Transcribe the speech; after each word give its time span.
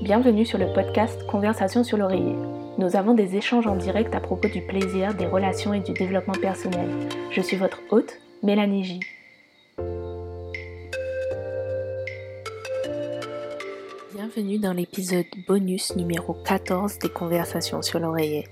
Bienvenue 0.00 0.46
sur 0.46 0.58
le 0.58 0.72
podcast 0.72 1.26
Conversation 1.26 1.82
sur 1.82 1.98
l'oreiller. 1.98 2.36
Nous 2.78 2.94
avons 2.94 3.14
des 3.14 3.34
échanges 3.34 3.66
en 3.66 3.74
direct 3.74 4.14
à 4.14 4.20
propos 4.20 4.46
du 4.46 4.62
plaisir, 4.62 5.12
des 5.12 5.26
relations 5.26 5.74
et 5.74 5.80
du 5.80 5.92
développement 5.92 6.34
personnel. 6.40 6.88
Je 7.32 7.40
suis 7.40 7.56
votre 7.56 7.80
hôte, 7.90 8.20
Mélanie 8.44 8.84
J. 8.84 9.00
Bienvenue 14.14 14.60
dans 14.60 14.72
l'épisode 14.72 15.26
bonus 15.48 15.96
numéro 15.96 16.32
14 16.44 17.00
des 17.00 17.08
Conversations 17.08 17.82
sur 17.82 17.98
l'oreiller. 17.98 18.46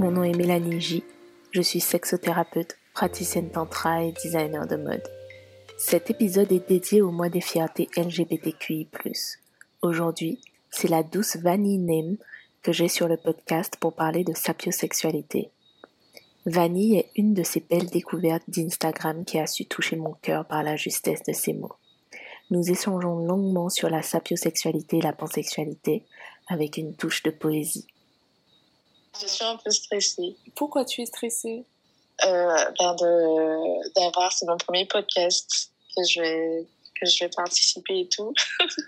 Mon 0.00 0.10
nom 0.10 0.24
est 0.24 0.36
Mélanie 0.36 0.80
J. 0.80 1.04
Je 1.52 1.62
suis 1.62 1.80
sexothérapeute, 1.80 2.76
praticienne 2.92 3.50
tantra 3.50 4.02
et 4.02 4.10
designer 4.10 4.66
de 4.66 4.74
mode. 4.74 5.04
Cet 5.76 6.10
épisode 6.10 6.50
est 6.50 6.68
dédié 6.68 7.02
au 7.02 7.12
mois 7.12 7.28
des 7.28 7.40
fiertés 7.40 7.88
LGBTQI+. 7.96 8.88
Aujourd'hui, 9.80 10.40
c'est 10.70 10.88
la 10.88 11.02
douce 11.02 11.36
Vanille 11.36 11.78
Nem 11.78 12.16
que 12.62 12.72
j'ai 12.72 12.88
sur 12.88 13.08
le 13.08 13.16
podcast 13.16 13.74
pour 13.80 13.92
parler 13.94 14.24
de 14.24 14.34
sapiosexualité. 14.34 15.50
Vanille 16.46 16.96
est 16.96 17.10
une 17.16 17.34
de 17.34 17.42
ces 17.42 17.60
belles 17.60 17.90
découvertes 17.90 18.48
d'Instagram 18.48 19.24
qui 19.24 19.38
a 19.38 19.46
su 19.46 19.66
toucher 19.66 19.96
mon 19.96 20.14
cœur 20.22 20.46
par 20.46 20.62
la 20.62 20.76
justesse 20.76 21.22
de 21.24 21.32
ses 21.32 21.52
mots. 21.52 21.74
Nous 22.50 22.70
échangeons 22.70 23.18
longuement 23.18 23.68
sur 23.68 23.90
la 23.90 24.02
sapiosexualité 24.02 24.98
et 24.98 25.02
la 25.02 25.12
pansexualité 25.12 26.04
avec 26.48 26.78
une 26.78 26.94
touche 26.94 27.22
de 27.22 27.30
poésie. 27.30 27.86
Je 29.20 29.26
suis 29.26 29.44
un 29.44 29.56
peu 29.56 29.70
stressée. 29.70 30.36
Pourquoi 30.54 30.84
tu 30.84 31.02
es 31.02 31.06
stressée? 31.06 31.64
Euh, 32.24 32.56
ben 32.78 32.94
de 32.94 33.94
d'avoir 33.94 34.32
c'est 34.32 34.46
mon 34.46 34.56
premier 34.56 34.86
podcast 34.86 35.70
que 35.96 36.02
je 36.04 36.20
vais 36.20 36.66
que 37.00 37.06
je 37.06 37.24
vais 37.24 37.30
participer 37.34 38.00
et 38.00 38.08
tout. 38.08 38.32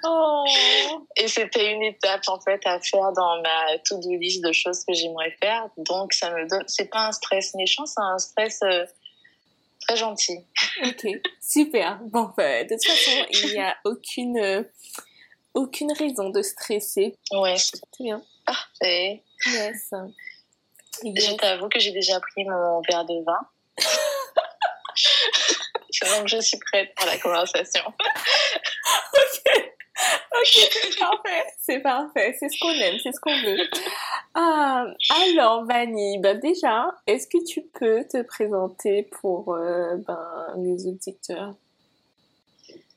Oh. 0.05 0.45
et 1.17 1.29
c'était 1.29 1.73
une 1.73 1.83
étape 1.83 2.23
en 2.29 2.41
fait 2.41 2.61
à 2.65 2.81
faire 2.81 3.13
dans 3.13 3.41
ma 3.43 3.79
to-do 3.85 4.17
list 4.19 4.45
de 4.45 4.53
choses 4.53 4.85
que 4.85 4.95
j'aimerais 4.95 5.37
faire. 5.43 5.69
Donc 5.77 6.13
ça 6.13 6.31
me 6.31 6.49
donne 6.49 6.65
c'est 6.67 6.91
pas 6.91 7.09
un 7.09 7.13
stress 7.13 7.55
méchant, 7.55 7.87
c'est 7.87 8.01
un 8.01 8.19
stress 8.19 8.61
euh, 8.63 8.85
très 9.87 9.97
gentil. 9.97 10.39
Ok, 10.85 11.07
super. 11.41 11.99
Bon, 12.05 12.31
bah, 12.37 12.65
de 12.65 12.75
toute 12.75 12.85
façon, 12.85 13.27
il 13.31 13.53
n'y 13.53 13.59
a 13.59 13.77
aucune 13.85 14.39
euh, 14.39 14.63
aucune 15.55 15.93
raison 15.93 16.31
de 16.31 16.43
stresser. 16.43 17.17
Ouais. 17.33 17.57
C'est 17.57 17.81
bien. 17.99 18.23
Parfait. 18.47 19.23
Yes. 19.47 19.91
Je 21.03 21.37
t'avoue 21.37 21.69
que 21.69 21.79
j'ai 21.81 21.93
déjà 21.93 22.21
pris 22.21 22.45
mon 22.45 22.83
verre 22.83 23.05
de 23.05 23.25
vin. 23.25 23.39
Donc 26.17 26.29
je 26.29 26.41
suis 26.41 26.59
prête 26.59 26.95
pour 26.95 27.07
la 27.07 27.19
conversation. 27.19 27.83
ok. 29.15 29.71
Ok, 30.33 30.47
c'est 30.47 30.99
parfait. 30.99 31.45
C'est 31.59 31.81
parfait. 31.81 32.37
C'est 32.39 32.49
ce 32.49 32.59
qu'on 32.61 32.71
aime, 32.71 32.97
c'est 33.03 33.13
ce 33.13 33.21
qu'on 33.21 33.43
veut. 33.43 33.69
Ah, 34.35 34.87
alors, 35.27 35.65
Vanny, 35.67 36.19
ben 36.19 36.39
déjà, 36.39 36.87
est-ce 37.07 37.27
que 37.27 37.45
tu 37.45 37.63
peux 37.63 38.05
te 38.05 38.23
présenter 38.23 39.03
pour 39.21 39.55
euh, 39.55 39.97
ben, 40.07 40.55
les 40.57 40.87
auditeurs? 40.87 41.55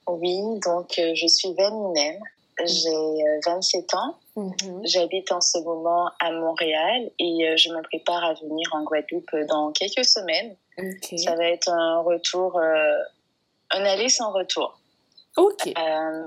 Oui, 0.08 0.40
donc 0.66 0.98
euh, 1.00 1.14
je 1.16 1.28
suis 1.28 1.54
Vanny 1.54 1.94
Nem. 1.94 2.20
J'ai 2.66 2.90
euh, 2.90 3.40
27 3.46 3.94
ans. 3.94 4.18
Mhm. 4.36 4.82
J'habite 4.84 5.32
en 5.32 5.42
ce 5.42 5.60
moment 5.60 6.10
à 6.20 6.32
Montréal 6.32 7.12
et 7.20 7.48
euh, 7.48 7.58
je 7.58 7.70
me 7.70 7.82
prépare 7.84 8.24
à 8.24 8.34
venir 8.34 8.68
en 8.74 8.84
Guadeloupe 8.84 9.36
dans 9.48 9.72
quelques 9.72 10.06
semaines. 10.06 10.56
Ça 11.18 11.36
va 11.36 11.46
être 11.46 11.70
un 11.70 12.00
retour, 12.02 12.58
euh, 12.58 12.98
un 13.72 13.86
aller 13.86 14.10
sans 14.10 14.32
retour. 14.32 14.80
Ok. 15.38 15.68
Euh, 15.68 16.24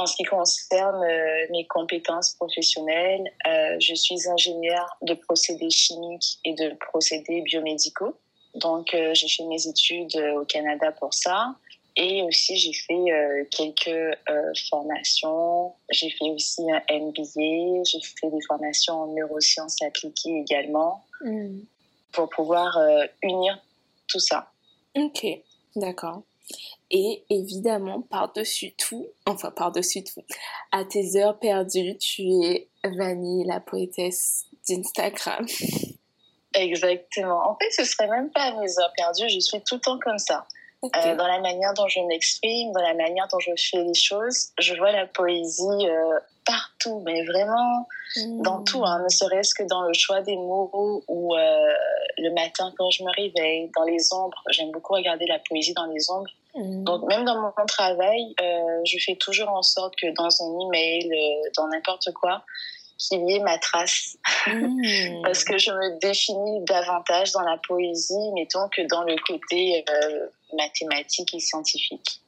en 0.00 0.06
ce 0.06 0.16
qui 0.16 0.22
concerne 0.22 1.02
euh, 1.02 1.46
mes 1.50 1.66
compétences 1.66 2.34
professionnelles, 2.34 3.30
euh, 3.46 3.76
je 3.80 3.94
suis 3.94 4.28
ingénieure 4.28 4.96
de 5.02 5.14
procédés 5.14 5.70
chimiques 5.70 6.38
et 6.44 6.54
de 6.54 6.74
procédés 6.90 7.42
biomédicaux. 7.42 8.16
Donc, 8.54 8.94
euh, 8.94 9.12
j'ai 9.14 9.28
fait 9.28 9.44
mes 9.44 9.66
études 9.66 10.16
euh, 10.16 10.40
au 10.40 10.44
Canada 10.44 10.92
pour 10.92 11.12
ça. 11.14 11.54
Et 12.02 12.22
aussi, 12.22 12.56
j'ai 12.56 12.72
fait 12.72 12.94
euh, 12.94 13.44
quelques 13.50 13.88
euh, 13.88 14.52
formations. 14.70 15.74
J'ai 15.90 16.08
fait 16.08 16.30
aussi 16.30 16.62
un 16.72 16.80
MBA. 16.90 17.82
J'ai 17.84 18.00
fait 18.00 18.30
des 18.30 18.40
formations 18.48 19.02
en 19.02 19.06
neurosciences 19.08 19.82
appliquées 19.82 20.38
également 20.38 21.04
Mm. 21.22 21.60
pour 22.12 22.28
pouvoir 22.30 22.76
euh, 22.78 23.04
unir 23.22 23.58
tout 24.08 24.18
ça. 24.18 24.50
Ok, 24.96 25.24
d'accord. 25.76 26.22
Et 26.90 27.22
évidemment, 27.30 28.00
par-dessus 28.00 28.72
tout, 28.72 29.06
enfin 29.26 29.52
par-dessus 29.52 30.02
tout, 30.02 30.24
à 30.72 30.84
tes 30.84 31.16
heures 31.16 31.38
perdues, 31.38 31.96
tu 31.98 32.22
es 32.44 32.68
Vanille, 32.82 33.44
la 33.46 33.60
poétesse 33.60 34.46
d'Instagram. 34.68 35.46
Exactement. 36.54 37.50
En 37.50 37.56
fait, 37.56 37.70
ce 37.70 37.84
serait 37.84 38.08
même 38.08 38.30
pas 38.30 38.58
mes 38.58 38.78
heures 38.80 38.92
perdues. 38.96 39.28
Je 39.28 39.38
suis 39.38 39.60
tout 39.60 39.76
le 39.76 39.80
temps 39.80 39.98
comme 40.00 40.18
ça. 40.18 40.48
Euh, 40.82 41.14
dans 41.14 41.26
la 41.26 41.40
manière 41.40 41.74
dont 41.74 41.88
je 41.88 42.00
m'exprime, 42.00 42.72
dans 42.72 42.80
la 42.80 42.94
manière 42.94 43.28
dont 43.28 43.38
je 43.38 43.50
fais 43.56 43.82
les 43.82 43.94
choses, 43.94 44.48
je 44.58 44.74
vois 44.76 44.92
la 44.92 45.06
poésie 45.06 45.62
euh, 45.62 46.18
partout, 46.46 47.02
mais 47.04 47.22
vraiment 47.26 47.86
dans 48.42 48.60
Mm. 48.60 48.64
tout, 48.64 48.84
hein, 48.84 49.02
ne 49.04 49.08
serait-ce 49.08 49.54
que 49.54 49.62
dans 49.64 49.82
le 49.82 49.92
choix 49.92 50.22
des 50.22 50.36
mots 50.36 51.04
ou 51.06 51.36
euh, 51.36 51.72
le 52.16 52.30
matin 52.30 52.72
quand 52.78 52.90
je 52.90 53.04
me 53.04 53.10
réveille, 53.14 53.70
dans 53.76 53.84
les 53.84 54.12
ombres. 54.12 54.42
J'aime 54.48 54.70
beaucoup 54.70 54.94
regarder 54.94 55.26
la 55.26 55.38
poésie 55.38 55.74
dans 55.74 55.84
les 55.84 56.10
ombres. 56.10 56.30
Mm. 56.54 56.84
Donc 56.84 57.02
même 57.08 57.24
dans 57.26 57.38
mon 57.40 57.66
travail, 57.66 58.34
je 58.84 58.96
fais 59.04 59.16
toujours 59.16 59.50
en 59.50 59.62
sorte 59.62 59.94
que 59.96 60.10
dans 60.14 60.42
un 60.42 60.66
email, 60.66 61.10
dans 61.58 61.68
n'importe 61.68 62.10
quoi, 62.14 62.42
qu'il 62.96 63.28
y 63.28 63.36
ait 63.36 63.40
ma 63.40 63.58
trace. 63.58 64.16
Mm. 64.46 65.22
Parce 65.24 65.44
que 65.44 65.58
je 65.58 65.70
me 65.70 65.98
définis 66.00 66.64
davantage 66.64 67.32
dans 67.32 67.42
la 67.42 67.58
poésie, 67.58 68.32
mettons, 68.34 68.68
que 68.68 68.82
dans 68.88 69.02
le 69.02 69.16
côté 69.26 69.84
euh, 69.90 70.26
mathématique 70.56 71.34
et 71.34 71.40
scientifique. 71.40 72.20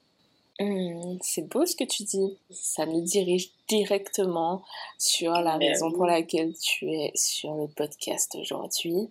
Hmm, 0.60 1.16
c'est 1.22 1.49
beau 1.49 1.65
ce 1.66 1.75
que 1.75 1.84
tu 1.84 2.03
dis. 2.05 2.38
Ça 2.50 2.87
nous 2.87 3.00
dirige 3.00 3.50
directement 3.69 4.62
sur 4.99 5.33
la 5.33 5.56
Mais 5.56 5.69
raison 5.69 5.87
oui. 5.88 5.94
pour 5.94 6.06
laquelle 6.06 6.53
tu 6.59 6.93
es 6.93 7.10
sur 7.15 7.55
le 7.55 7.69
podcast 7.69 8.34
aujourd'hui, 8.37 9.09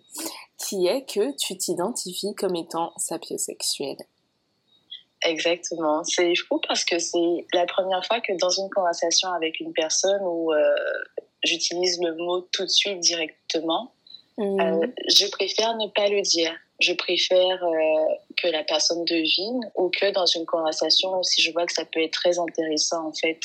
qui 0.56 0.86
est 0.86 1.04
que 1.04 1.36
tu 1.36 1.56
t'identifies 1.56 2.34
comme 2.34 2.54
étant 2.56 2.92
sapiosexuel. 2.96 3.96
Exactement. 5.24 6.02
C'est 6.04 6.34
fou 6.36 6.60
parce 6.66 6.84
que 6.84 6.98
c'est 6.98 7.46
la 7.52 7.66
première 7.66 8.04
fois 8.06 8.20
que 8.20 8.32
dans 8.38 8.50
une 8.50 8.70
conversation 8.70 9.30
avec 9.32 9.60
une 9.60 9.72
personne 9.72 10.22
où 10.22 10.52
euh, 10.52 10.74
j'utilise 11.44 12.00
le 12.00 12.16
mot 12.16 12.40
tout 12.52 12.64
de 12.64 12.70
suite 12.70 13.00
directement, 13.00 13.92
Hmm. 14.38 14.60
euh, 14.60 14.86
je 15.08 15.26
préfère 15.30 15.76
ne 15.76 15.88
pas 15.88 16.08
le 16.08 16.22
dire. 16.22 16.52
Je 16.82 16.92
préfère 16.94 17.64
euh, 17.64 18.14
que 18.36 18.48
la 18.48 18.64
personne 18.64 19.04
devine 19.04 19.60
ou 19.76 19.88
que 19.88 20.10
dans 20.10 20.26
une 20.26 20.44
conversation, 20.46 21.22
si 21.22 21.40
je 21.40 21.52
vois 21.52 21.64
que 21.64 21.72
ça 21.72 21.84
peut 21.84 22.02
être 22.02 22.12
très 22.12 22.40
intéressant 22.40 23.06
en 23.06 23.12
fait, 23.12 23.38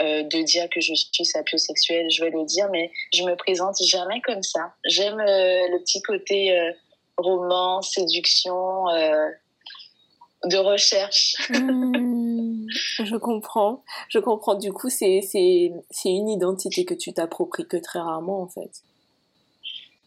euh, 0.00 0.22
de 0.22 0.42
dire 0.44 0.68
que 0.70 0.80
je 0.80 0.94
suis 0.94 1.24
sapiosexuelle, 1.24 2.08
je 2.10 2.24
vais 2.24 2.30
le 2.30 2.44
dire, 2.44 2.68
mais 2.70 2.92
je 3.12 3.24
me 3.24 3.34
présente 3.34 3.82
jamais 3.84 4.20
comme 4.20 4.44
ça. 4.44 4.72
J'aime 4.84 5.18
euh, 5.18 5.68
le 5.68 5.80
petit 5.80 6.00
côté 6.00 6.56
roman, 7.16 7.82
séduction, 7.82 8.86
de 10.44 10.56
recherche. 10.56 11.36
Hmm, 11.50 12.66
je 13.04 13.16
comprends. 13.16 13.82
Je 14.08 14.20
comprends. 14.20 14.54
Du 14.54 14.72
coup, 14.72 14.88
c'est 14.90 15.20
une 16.04 16.28
identité 16.28 16.84
que 16.84 16.94
tu 16.94 17.12
t'appropries 17.12 17.66
que 17.66 17.76
très 17.76 17.98
rarement, 17.98 18.42
en 18.42 18.48
fait. 18.48 18.82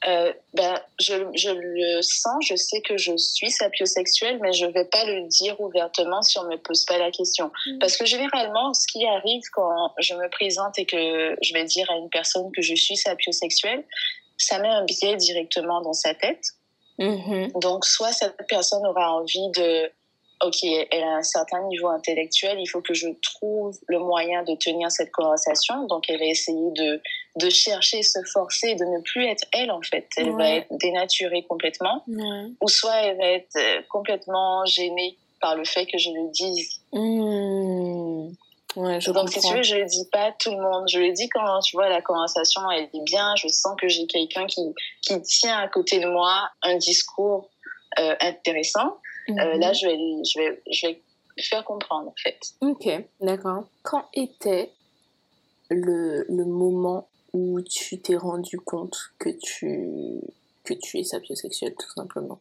Euh, 0.07 0.33
ben, 0.53 0.79
je, 0.99 1.13
je 1.33 1.49
le 1.49 2.01
sens, 2.01 2.45
je 2.45 2.55
sais 2.55 2.81
que 2.81 2.97
je 2.97 3.15
suis 3.15 3.51
sapiosexuelle, 3.51 4.39
mais 4.41 4.51
je 4.51 4.65
vais 4.65 4.85
pas 4.85 5.05
le 5.05 5.27
dire 5.27 5.59
ouvertement 5.61 6.21
si 6.21 6.37
on 6.39 6.43
me 6.43 6.57
pose 6.57 6.83
pas 6.85 6.97
la 6.97 7.09
question. 7.11 7.51
Mm. 7.67 7.79
Parce 7.79 7.95
que 7.95 8.05
généralement, 8.05 8.73
ce 8.73 8.85
qui 8.87 9.05
arrive 9.05 9.43
quand 9.53 9.93
je 9.99 10.13
me 10.15 10.29
présente 10.29 10.77
et 10.77 10.85
que 10.85 11.35
je 11.41 11.53
vais 11.53 11.63
dire 11.63 11.89
à 11.89 11.95
une 11.95 12.09
personne 12.09 12.51
que 12.51 12.61
je 12.61 12.75
suis 12.75 12.97
sapiosexuelle, 12.97 13.85
ça 14.37 14.59
met 14.59 14.67
un 14.67 14.83
biais 14.83 15.15
directement 15.15 15.81
dans 15.81 15.93
sa 15.93 16.13
tête. 16.13 16.43
Mhm. 16.99 17.51
Donc, 17.59 17.85
soit 17.85 18.11
cette 18.11 18.37
personne 18.47 18.85
aura 18.85 19.13
envie 19.13 19.49
de, 19.55 19.91
ok, 20.41 20.63
elle 20.63 21.03
a 21.03 21.17
un 21.17 21.23
certain 21.23 21.61
niveau 21.67 21.87
intellectuel, 21.87 22.59
il 22.59 22.67
faut 22.67 22.81
que 22.81 22.93
je 22.93 23.07
trouve 23.21 23.77
le 23.87 23.99
moyen 23.99 24.43
de 24.43 24.55
tenir 24.55 24.91
cette 24.91 25.11
conversation. 25.11 25.85
Donc, 25.87 26.09
elle 26.09 26.19
va 26.19 26.25
essayer 26.25 26.71
de, 26.71 27.01
de 27.37 27.49
chercher, 27.49 28.03
se 28.03 28.19
forcer, 28.31 28.75
de 28.75 28.85
ne 28.85 28.99
plus 29.01 29.25
être 29.25 29.45
elle, 29.53 29.71
en 29.71 29.81
fait. 29.81 30.07
Elle 30.17 30.31
va 30.35 30.49
être 30.49 30.67
dénaturée 30.71 31.43
complètement. 31.43 32.03
Ouais. 32.07 32.51
Ou 32.61 32.67
soit 32.67 32.95
elle 32.97 33.17
va 33.17 33.27
être 33.27 33.55
euh, 33.55 33.81
complètement 33.89 34.65
gênée 34.65 35.17
par 35.39 35.55
le 35.55 35.65
fait 35.65 35.85
que 35.85 35.97
je 35.97 36.09
le 36.09 36.31
dise. 36.31 36.81
Hmm. 36.91 38.29
Ouais, 38.75 38.99
je 38.99 39.11
Donc, 39.11 39.29
si 39.29 39.35
tu 39.35 39.41
comprends. 39.41 39.57
veux, 39.57 39.63
je 39.63 39.75
le 39.75 39.85
dis 39.85 40.07
pas 40.11 40.25
à 40.25 40.31
tout 40.31 40.51
le 40.51 40.57
monde. 40.57 40.85
Je 40.89 40.99
le 40.99 41.11
dis 41.11 41.29
quand, 41.29 41.59
tu 41.59 41.75
vois, 41.75 41.89
la 41.89 42.01
conversation, 42.01 42.61
elle 42.71 42.89
est 42.93 43.03
bien. 43.03 43.35
Je 43.35 43.47
sens 43.47 43.75
que 43.79 43.87
j'ai 43.87 44.07
quelqu'un 44.07 44.47
qui, 44.47 44.61
qui 45.01 45.21
tient 45.21 45.59
à 45.59 45.67
côté 45.67 45.99
de 45.99 46.07
moi 46.07 46.49
un 46.63 46.77
discours 46.77 47.49
euh, 47.99 48.15
intéressant. 48.21 48.97
Euh, 49.29 49.33
Mhm. 49.53 49.59
là, 49.59 49.73
je 49.73 49.85
vais, 49.87 49.97
je, 50.25 50.39
vais, 50.39 50.61
je 50.71 50.87
vais 50.87 51.01
faire 51.41 51.63
comprendre, 51.63 52.09
en 52.09 52.15
fait. 52.21 52.39
Ok, 52.61 52.87
d'accord. 53.21 53.65
Quand 53.83 54.07
était 54.13 54.71
le, 55.69 56.25
le 56.29 56.45
moment 56.45 57.07
où 57.33 57.61
tu 57.61 57.99
t'es 57.99 58.15
rendu 58.15 58.59
compte 58.59 58.97
que 59.17 59.29
tu, 59.29 60.19
que 60.63 60.73
tu 60.73 60.99
es 60.99 61.03
sapiosexuel, 61.03 61.73
tout 61.75 61.89
simplement? 61.91 62.39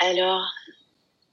Alors, 0.00 0.46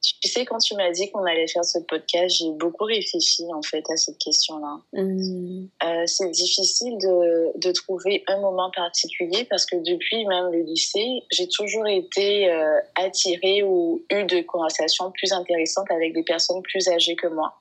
tu 0.01 0.27
sais, 0.27 0.45
quand 0.45 0.59
tu 0.59 0.75
m'as 0.75 0.91
dit 0.91 1.09
qu'on 1.11 1.23
allait 1.25 1.47
faire 1.47 1.65
ce 1.65 1.79
podcast, 1.79 2.37
j'ai 2.37 2.51
beaucoup 2.51 2.85
réfléchi 2.85 3.43
en 3.53 3.61
fait 3.61 3.83
à 3.91 3.97
cette 3.97 4.17
question-là. 4.19 4.77
Mmh. 4.93 5.65
Euh, 5.83 6.03
c'est 6.05 6.29
difficile 6.29 6.97
de, 6.97 7.57
de, 7.57 7.71
trouver 7.71 8.23
un 8.27 8.39
moment 8.39 8.69
particulier 8.75 9.45
parce 9.49 9.65
que 9.65 9.75
depuis 9.75 10.25
même 10.25 10.51
le 10.51 10.61
lycée, 10.61 11.23
j'ai 11.31 11.47
toujours 11.47 11.87
été 11.87 12.49
euh, 12.49 12.79
attirée 12.95 13.63
ou 13.63 14.03
eu 14.11 14.23
de 14.25 14.41
conversations 14.41 15.11
plus 15.11 15.31
intéressantes 15.33 15.89
avec 15.91 16.13
des 16.13 16.23
personnes 16.23 16.61
plus 16.61 16.87
âgées 16.89 17.15
que 17.15 17.27
moi. 17.27 17.55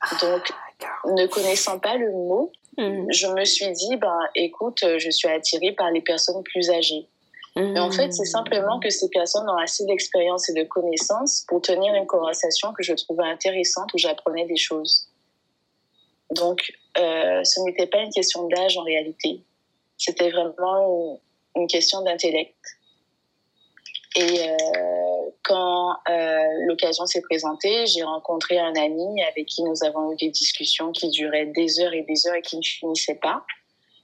Ah, 0.00 0.16
Donc, 0.20 0.50
ne 1.16 1.26
connaissant 1.26 1.78
pas 1.78 1.96
le 1.96 2.10
mot, 2.10 2.52
mmh. 2.78 3.06
je 3.10 3.26
me 3.28 3.44
suis 3.44 3.70
dit, 3.70 3.96
ben, 3.96 4.18
écoute, 4.34 4.84
je 4.98 5.10
suis 5.10 5.28
attirée 5.28 5.72
par 5.72 5.90
les 5.90 6.00
personnes 6.00 6.42
plus 6.42 6.70
âgées. 6.70 7.06
Mais 7.56 7.78
en 7.78 7.90
fait, 7.90 8.12
c'est 8.12 8.24
simplement 8.24 8.80
que 8.80 8.90
ces 8.90 9.08
personnes 9.10 9.48
ont 9.48 9.56
assez 9.56 9.84
d'expérience 9.86 10.48
et 10.48 10.54
de 10.54 10.64
connaissances 10.64 11.44
pour 11.46 11.60
tenir 11.62 11.94
une 11.94 12.06
conversation 12.06 12.72
que 12.72 12.82
je 12.82 12.94
trouvais 12.94 13.24
intéressante 13.24 13.94
où 13.94 13.98
j'apprenais 13.98 14.44
des 14.46 14.56
choses. 14.56 15.08
Donc, 16.32 16.72
euh, 16.98 17.44
ce 17.44 17.60
n'était 17.60 17.86
pas 17.86 17.98
une 17.98 18.10
question 18.10 18.48
d'âge 18.48 18.76
en 18.76 18.82
réalité. 18.82 19.44
C'était 19.96 20.30
vraiment 20.30 21.20
une, 21.54 21.68
question 21.68 22.02
d'intellect. 22.02 22.56
Et 24.16 24.48
euh, 24.48 25.30
quand 25.44 25.96
euh, 26.08 26.46
l'occasion 26.66 27.06
s'est 27.06 27.22
présentée, 27.22 27.86
j'ai 27.86 28.02
rencontré 28.02 28.58
un 28.58 28.74
ami 28.74 29.22
avec 29.22 29.46
qui 29.46 29.62
nous 29.62 29.84
avons 29.84 30.12
eu 30.12 30.16
des 30.16 30.30
discussions 30.30 30.90
qui 30.90 31.08
duraient 31.10 31.46
des 31.46 31.80
heures 31.80 31.92
et 31.92 32.02
des 32.02 32.26
heures 32.26 32.34
et 32.34 32.42
qui 32.42 32.56
ne 32.56 32.62
finissaient 32.62 33.18
pas. 33.22 33.44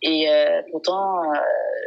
Et 0.03 0.29
euh, 0.29 0.63
pourtant, 0.71 1.23
euh, 1.23 1.37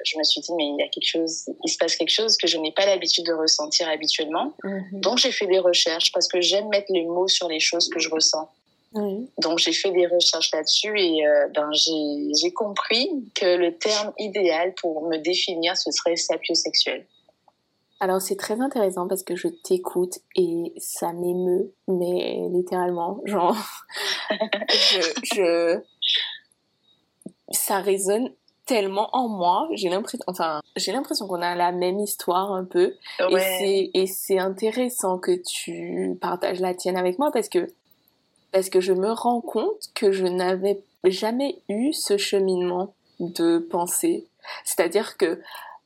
je 0.06 0.18
me 0.18 0.24
suis 0.24 0.42
dit, 0.42 0.54
mais 0.56 0.66
il 0.66 0.76
y 0.80 0.84
a 0.84 0.88
quelque 0.88 1.08
chose, 1.08 1.46
il 1.64 1.70
se 1.70 1.78
passe 1.78 1.96
quelque 1.96 2.12
chose 2.12 2.38
que 2.38 2.48
je 2.48 2.58
n'ai 2.58 2.72
pas 2.72 2.86
l'habitude 2.86 3.26
de 3.26 3.34
ressentir 3.34 3.88
habituellement. 3.88 4.54
Mhm. 4.64 5.02
Donc, 5.02 5.18
j'ai 5.18 5.32
fait 5.32 5.48
des 5.48 5.60
recherches 5.60 6.12
parce 6.12 6.28
que 6.28 6.40
j'aime 6.40 6.68
mettre 6.70 6.92
les 6.92 7.06
mots 7.06 7.28
sur 7.28 7.48
les 7.48 7.60
choses 7.60 7.90
que 7.90 8.00
je 8.00 8.10
ressens. 8.10 8.50
Donc, 9.40 9.58
j'ai 9.58 9.74
fait 9.74 9.92
des 9.92 10.06
recherches 10.06 10.52
là-dessus 10.54 11.00
et 11.00 11.26
euh, 11.26 11.48
ben, 11.56 11.70
j'ai 11.74 12.52
compris 12.52 13.10
que 13.34 13.56
le 13.56 13.76
terme 13.76 14.14
idéal 14.20 14.74
pour 14.76 15.08
me 15.08 15.18
définir, 15.18 15.76
ce 15.76 15.90
serait 15.92 16.16
sapiosexuel. 16.16 17.08
Alors, 18.00 18.22
c'est 18.22 18.36
très 18.36 18.60
intéressant 18.60 19.08
parce 19.08 19.24
que 19.24 19.36
je 19.36 19.48
t'écoute 19.48 20.20
et 20.36 20.74
ça 20.78 21.14
m'émeut, 21.14 21.74
mais 21.88 22.38
littéralement, 22.52 23.22
genre, 23.26 23.56
je, 24.70 25.22
je 25.34 25.80
ça 27.54 27.80
résonne 27.80 28.30
tellement 28.66 29.10
en 29.14 29.28
moi. 29.28 29.68
J'ai 29.74 29.90
l'impression, 29.90 30.24
enfin, 30.28 30.62
j'ai 30.76 30.92
l'impression 30.92 31.28
qu'on 31.28 31.42
a 31.42 31.56
la 31.56 31.72
même 31.72 32.00
histoire 32.00 32.52
un 32.52 32.66
peu. 32.66 32.96
Et 33.94 34.08
c'est 34.08 34.40
intéressant 34.40 35.18
que 35.18 35.32
tu 35.46 36.18
partages 36.22 36.60
la 36.60 36.74
tienne 36.74 36.98
avec 36.98 37.20
moi 37.20 37.32
parce 37.32 37.50
que, 37.50 37.68
parce 38.52 38.70
que 38.70 38.80
je 38.80 38.94
me 38.94 39.12
rends 39.12 39.42
compte 39.42 39.90
que 39.94 40.12
je 40.12 40.26
n'avais 40.26 40.84
jamais 41.04 41.62
eu 41.70 41.92
ce 41.94 42.18
cheminement 42.18 42.94
de 43.20 43.60
pensée. 43.60 44.28
C'est-à-dire 44.64 45.18
que, 45.18 45.42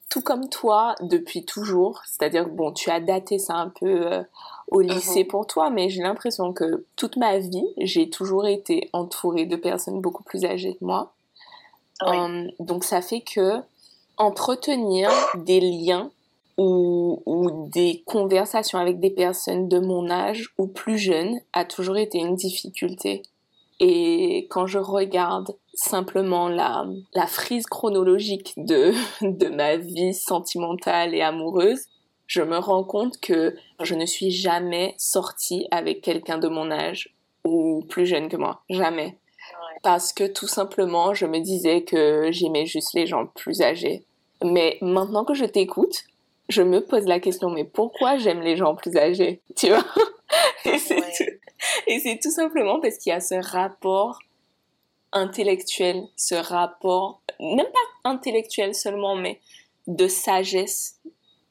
tout 0.09 0.21
comme 0.21 0.47
toi, 0.47 0.95
depuis 1.01 1.43
toujours, 1.43 2.01
c'est-à-dire 2.05 2.45
que 2.45 2.51
bon, 2.51 2.71
tu 2.71 2.89
as 2.89 3.01
daté 3.01 3.39
ça 3.39 3.55
un 3.55 3.69
peu 3.69 4.13
euh, 4.13 4.23
au 4.69 4.79
lycée 4.79 5.23
uh-huh. 5.23 5.27
pour 5.27 5.47
toi, 5.47 5.69
mais 5.69 5.89
j'ai 5.89 6.01
l'impression 6.01 6.53
que 6.53 6.85
toute 6.95 7.17
ma 7.17 7.39
vie, 7.39 7.67
j'ai 7.77 8.09
toujours 8.09 8.47
été 8.47 8.89
entourée 8.93 9.45
de 9.45 9.57
personnes 9.57 9.99
beaucoup 9.99 10.23
plus 10.23 10.45
âgées 10.45 10.75
que 10.75 10.85
moi. 10.85 11.13
Donc 12.59 12.83
ça 12.83 13.01
fait 13.01 13.21
que 13.21 13.61
entretenir 14.17 15.09
des 15.35 15.59
liens 15.59 16.11
ou, 16.57 17.69
des 17.71 18.03
conversations 18.05 18.79
avec 18.79 18.99
des 18.99 19.11
personnes 19.11 19.67
de 19.67 19.79
mon 19.79 20.09
âge 20.09 20.49
ou 20.57 20.67
plus 20.67 20.97
jeunes 20.97 21.39
a 21.53 21.65
toujours 21.65 21.97
été 21.97 22.17
une 22.17 22.35
difficulté. 22.35 23.21
Et 23.79 24.47
quand 24.49 24.65
je 24.65 24.79
regarde 24.79 25.55
simplement 25.75 26.49
la, 26.49 26.87
la 27.13 27.27
frise 27.27 27.67
chronologique 27.67 28.53
de, 28.57 28.93
de 29.21 29.49
ma 29.49 29.77
vie 29.77 30.15
sentimentale 30.15 31.13
et 31.13 31.21
amoureuse, 31.21 31.85
je 32.25 32.41
me 32.41 32.57
rends 32.57 32.83
compte 32.83 33.19
que 33.21 33.55
je 33.81 33.93
ne 33.93 34.05
suis 34.05 34.31
jamais 34.31 34.95
sortie 34.97 35.67
avec 35.69 36.01
quelqu'un 36.01 36.39
de 36.39 36.47
mon 36.47 36.71
âge 36.71 37.15
ou 37.45 37.85
plus 37.87 38.07
jeune 38.07 38.29
que 38.29 38.35
moi. 38.35 38.63
Jamais 38.69 39.17
parce 39.83 40.13
que 40.13 40.25
tout 40.25 40.47
simplement, 40.47 41.13
je 41.13 41.25
me 41.25 41.39
disais 41.39 41.83
que 41.83 42.29
j'aimais 42.31 42.65
juste 42.65 42.93
les 42.93 43.07
gens 43.07 43.25
plus 43.27 43.61
âgés. 43.61 44.03
Mais 44.43 44.77
maintenant 44.81 45.25
que 45.25 45.33
je 45.33 45.45
t'écoute, 45.45 46.03
je 46.49 46.61
me 46.61 46.79
pose 46.79 47.05
la 47.05 47.19
question, 47.19 47.49
mais 47.49 47.63
pourquoi 47.63 48.17
j'aime 48.17 48.41
les 48.41 48.55
gens 48.55 48.75
plus 48.75 48.95
âgés 48.95 49.41
Tu 49.55 49.67
vois? 49.67 49.85
Et 51.87 51.99
c'est 51.99 52.19
tout, 52.19 52.31
simplement 52.31 52.79
parce 52.79 52.97
qu'il 52.97 53.11
y 53.11 53.13
a 53.13 53.19
ce 53.19 53.35
rapport 53.35 54.19
intellectuel, 55.11 56.03
ce 56.15 56.35
rapport, 56.35 57.21
même 57.39 57.65
pas 57.65 58.09
intellectuel 58.09 58.75
seulement, 58.75 59.15
mais 59.15 59.39
de 59.87 60.07
sagesse, 60.07 60.99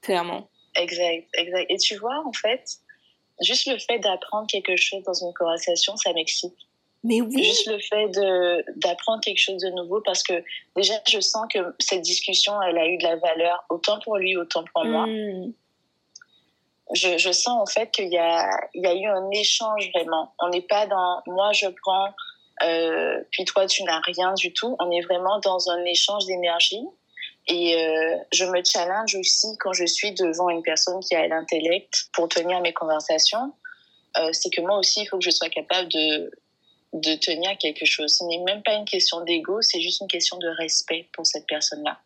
clairement. 0.02 0.49
Exact, 0.76 1.26
exact. 1.34 1.67
Et 1.70 1.78
tu 1.78 1.96
vois, 1.96 2.23
en 2.26 2.32
fait, 2.32 2.62
juste 3.40 3.67
le 3.67 3.78
fait 3.78 3.99
d'apprendre 3.99 4.46
quelque 4.46 4.76
chose 4.76 5.02
dans 5.05 5.14
une 5.14 5.32
conversation, 5.34 5.96
ça 5.96 6.12
m'excite. 6.12 6.55
Mais 7.06 7.20
oui. 7.20 7.44
Juste 7.44 7.68
le 7.68 7.78
fait 7.78 8.08
d'apprendre 8.76 9.20
quelque 9.22 9.38
chose 9.38 9.62
de 9.62 9.70
nouveau 9.70 10.00
parce 10.04 10.22
que 10.24 10.42
déjà, 10.74 10.94
je 11.08 11.20
sens 11.20 11.46
que 11.52 11.58
cette 11.78 12.02
discussion, 12.02 12.60
elle 12.62 12.76
a 12.78 12.86
eu 12.86 12.98
de 12.98 13.04
la 13.04 13.16
valeur 13.16 13.64
autant 13.70 14.00
pour 14.00 14.16
lui, 14.16 14.36
autant 14.36 14.64
pour 14.72 14.84
moi. 14.84 15.06
Hmm. 15.06 15.52
Je, 16.94 17.16
je, 17.18 17.32
sens 17.32 17.60
en 17.60 17.66
fait 17.66 17.90
qu'il 17.90 18.12
y 18.12 18.18
a, 18.18 18.48
il 18.74 18.82
y 18.82 18.86
a 18.86 18.94
eu 18.94 19.06
un 19.06 19.30
échange 19.30 19.90
vraiment. 19.94 20.32
On 20.40 20.48
n'est 20.50 20.62
pas 20.62 20.86
dans 20.86 21.20
moi 21.26 21.52
je 21.52 21.66
prends, 21.82 22.10
euh, 22.62 23.20
puis 23.32 23.44
toi 23.44 23.66
tu 23.66 23.82
n'as 23.84 24.00
rien 24.00 24.34
du 24.34 24.52
tout. 24.52 24.76
On 24.80 24.90
est 24.90 25.02
vraiment 25.02 25.38
dans 25.40 25.68
un 25.70 25.84
échange 25.84 26.26
d'énergie. 26.26 26.86
Et 27.48 27.76
euh, 27.76 28.16
je 28.32 28.44
me 28.44 28.62
challenge 28.64 29.14
aussi 29.14 29.46
quand 29.60 29.72
je 29.72 29.86
suis 29.86 30.12
devant 30.12 30.48
une 30.48 30.62
personne 30.62 30.98
qui 31.00 31.14
a 31.14 31.26
l'intellect 31.28 32.08
pour 32.12 32.28
tenir 32.28 32.60
mes 32.60 32.72
conversations. 32.72 33.52
Euh, 34.18 34.30
c'est 34.32 34.50
que 34.50 34.60
moi 34.60 34.78
aussi, 34.78 35.02
il 35.02 35.06
faut 35.06 35.18
que 35.18 35.24
je 35.24 35.30
sois 35.30 35.48
capable 35.48 35.88
de 35.88 36.30
de 37.00 37.14
tenir 37.14 37.56
quelque 37.58 37.84
chose. 37.84 38.16
Ce 38.16 38.25
n'est 38.25 38.38
même 38.38 38.62
pas 38.62 38.75
une 38.75 38.84
question 38.84 39.20
d'ego, 39.22 39.60
c'est 39.62 39.81
juste 39.81 40.00
une 40.00 40.08
question 40.08 40.38
de 40.38 40.48
respect 40.48 41.09
pour 41.12 41.26
cette 41.26 41.47
personne-là. 41.47 41.99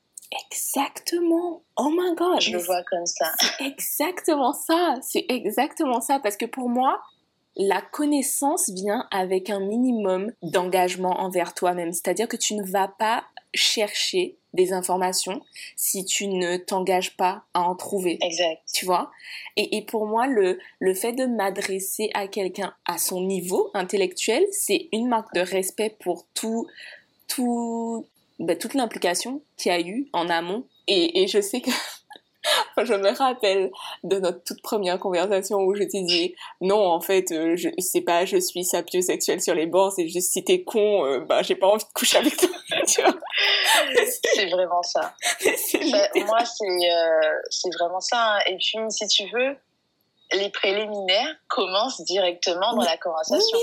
Exactement. 0.47 1.63
Oh 1.77 1.91
my 1.91 2.15
god. 2.15 2.41
Je 2.41 2.53
le 2.53 2.59
vois 2.59 2.83
comme 2.85 3.07
ça. 3.07 3.33
C'est 3.41 3.65
exactement 3.65 4.53
ça. 4.53 4.97
C'est 5.03 5.27
exactement 5.29 6.01
ça. 6.01 6.21
Parce 6.21 6.37
que 6.37 6.47
pour 6.47 6.69
moi, 6.69 7.01
la 7.57 7.83
connaissance 7.83 8.71
vient 8.71 9.09
avec 9.11 9.51
un 9.51 9.61
minimum 9.61 10.33
d'engagement 10.43 11.21
envers 11.21 11.53
toi-même. 11.55 11.93
C'est-à-dire 11.93 12.29
que 12.29 12.37
tu 12.37 12.55
ne 12.55 12.63
vas 12.63 12.89
pas 12.89 13.25
chercher 13.55 14.37
des 14.53 14.73
informations 14.73 15.43
si 15.77 16.05
tu 16.05 16.27
ne 16.27 16.57
t'engages 16.57 17.17
pas 17.17 17.45
à 17.55 17.63
en 17.63 17.77
trouver. 17.77 18.19
Exact. 18.21 18.63
Tu 18.73 18.85
vois? 18.85 19.11
Et, 19.57 19.77
et, 19.77 19.83
pour 19.83 20.07
moi, 20.07 20.27
le, 20.27 20.59
le 20.79 20.95
fait 20.95 21.13
de 21.13 21.27
m'adresser 21.27 22.11
à 22.15 22.27
quelqu'un 22.27 22.75
à 22.85 22.99
son 22.99 23.23
niveau 23.23 23.71
intellectuel, 23.75 24.45
c'est 24.51 24.89
une 24.93 25.09
marque 25.09 25.35
de 25.35 25.41
respect 25.41 25.97
pour 26.01 26.27
tout, 26.35 26.67
tout, 27.29 28.07
ben, 28.39 28.59
toute 28.59 28.75
l'implication 28.75 29.43
qu'il 29.57 29.73
y 29.73 29.75
a 29.75 29.81
eu 29.81 30.09
en 30.13 30.29
amont. 30.29 30.65
Et, 30.89 31.23
et 31.23 31.29
je 31.29 31.41
sais 31.41 31.61
que 31.61 31.71
je 32.85 32.95
me 32.95 33.17
rappelle 33.17 33.71
de 34.05 34.19
notre 34.19 34.43
toute 34.45 34.63
première 34.63 34.99
conversation 34.99 35.59
où 35.59 35.75
je 35.75 35.83
t'ai 35.83 36.03
dit 36.03 36.35
non 36.61 36.87
en 36.87 37.01
fait 37.01 37.31
euh, 37.33 37.57
je 37.57 37.69
sais 37.79 38.01
pas 38.01 38.25
je 38.25 38.39
suis 38.39 38.65
sapiosexuelle 38.65 39.43
sur 39.43 39.55
les 39.55 39.67
bords 39.67 39.93
c'est 39.93 40.09
juste 40.09 40.33
si 40.33 40.45
t'es 40.45 40.63
con 40.63 41.05
euh, 41.05 41.21
bah 41.21 41.43
j'ai 41.43 41.55
pas 41.55 41.67
envie 41.67 41.85
de 41.85 41.93
coucher 41.95 42.19
avec 42.19 42.37
toi 42.37 42.49
c'est 44.35 44.47
vraiment 44.47 44.83
ça 44.83 45.15
moi 46.27 46.45
c'est 46.45 46.65
euh, 46.65 47.33
c'est 47.51 47.71
vraiment 47.79 48.01
ça 48.01 48.37
hein. 48.37 48.39
et 48.47 48.57
puis 48.57 48.79
si 48.91 49.07
tu 49.09 49.29
veux 49.33 49.57
les 50.33 50.51
préliminaires 50.51 51.35
commencent 51.49 52.03
directement 52.03 52.75
dans 52.75 52.85
la 52.85 52.97
conversation. 52.97 53.59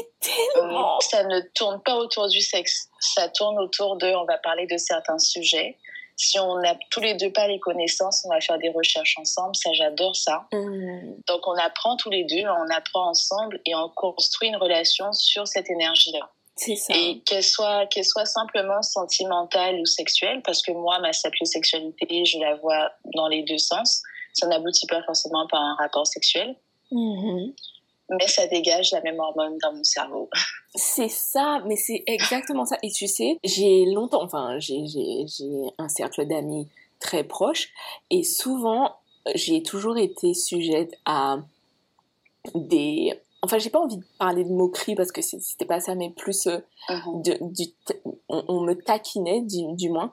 ça 1.00 1.24
ne 1.24 1.40
tourne 1.56 1.82
pas 1.82 1.96
autour 1.96 2.28
du 2.28 2.42
sexe. 2.42 2.90
Ça 3.00 3.30
tourne 3.30 3.58
autour 3.60 3.96
de, 3.96 4.08
on 4.08 4.26
va 4.26 4.38
parler 4.38 4.68
de 4.68 4.78
certains 4.78 5.18
sujets 5.18 5.78
si 6.18 6.40
on 6.40 6.56
n'a 6.58 6.76
tous 6.90 7.00
les 7.00 7.14
deux 7.14 7.32
pas 7.32 7.48
les 7.48 7.60
connaissances, 7.60 8.26
on 8.26 8.30
va 8.30 8.42
faire 8.42 8.58
des 8.58 8.70
recherches 8.70 9.18
ensemble. 9.20 9.56
Ça, 9.56 9.72
j'adore 9.74 10.16
ça. 10.16 10.48
Mmh. 10.52 11.14
Donc, 11.28 11.48
on 11.48 11.54
apprend 11.54 11.96
tous 11.96 12.10
les 12.10 12.24
deux, 12.24 12.44
on 12.44 12.70
apprend 12.76 13.10
ensemble 13.10 13.62
et 13.66 13.76
on 13.76 13.88
construit 13.90 14.50
une 14.50 14.58
relation 14.58 15.14
sur 15.14 15.48
cette 15.48 15.70
énergie-là. 15.70 16.30
Ça. 16.56 16.74
Et 16.96 17.20
qu'elle 17.20 17.44
soit, 17.44 17.86
qu'elle 17.86 18.04
soit 18.04 18.26
simplement 18.26 18.82
sentimentale 18.82 19.80
ou 19.80 19.86
sexuelle, 19.86 20.42
parce 20.44 20.64
que 20.64 20.72
moi, 20.72 20.98
ma 21.00 21.14
sapiosexualité, 21.14 22.26
je 22.26 22.40
la 22.40 22.56
vois 22.56 22.92
dans 23.14 23.28
les 23.28 23.44
deux 23.44 23.60
sens. 23.60 24.02
Ça 24.34 24.48
n'aboutit 24.48 24.88
pas 24.88 25.04
forcément 25.04 25.46
par 25.48 25.62
un 25.62 25.76
rapport 25.76 26.08
sexuel. 26.08 26.56
Mmh. 26.90 27.52
Mais 28.10 28.28
ça 28.28 28.48
dégage 28.48 28.92
la 28.92 29.02
même 29.02 29.20
hormone 29.20 29.58
dans 29.62 29.74
mon 29.74 29.84
cerveau. 29.84 30.30
C'est 30.76 31.10
ça, 31.10 31.62
mais 31.66 31.76
c'est 31.76 32.04
exactement 32.08 32.66
ça. 32.66 32.78
Et 32.84 32.92
tu 32.92 33.08
sais, 33.08 33.38
j'ai 33.44 33.86
longtemps, 33.86 34.24
enfin, 34.24 34.60
j'ai 34.60 34.86
un 35.78 35.90
cercle 35.90 36.26
d'amis 36.26 36.68
très 37.00 37.24
proche, 37.24 37.70
et 38.10 38.24
souvent, 38.24 38.96
j'ai 39.36 39.64
toujours 39.64 39.98
été 39.98 40.34
sujette 40.34 40.98
à 41.06 41.40
des 42.56 43.14
enfin 43.42 43.58
j'ai 43.58 43.70
pas 43.70 43.80
envie 43.80 43.98
de 43.98 44.06
parler 44.18 44.44
de 44.44 44.50
moquerie 44.50 44.96
parce 44.96 45.12
que 45.12 45.22
c'était 45.22 45.66
pas 45.66 45.80
ça 45.80 45.96
mais 45.96 46.10
plus 46.10 46.48
euh, 46.48 46.60
uh-huh. 46.90 47.22
de, 47.24 47.38
du 47.42 47.66
on, 48.30 48.62
me 48.62 48.74
taquinait 48.74 49.42
du, 49.42 49.74
du 49.76 49.90
moins 49.90 50.12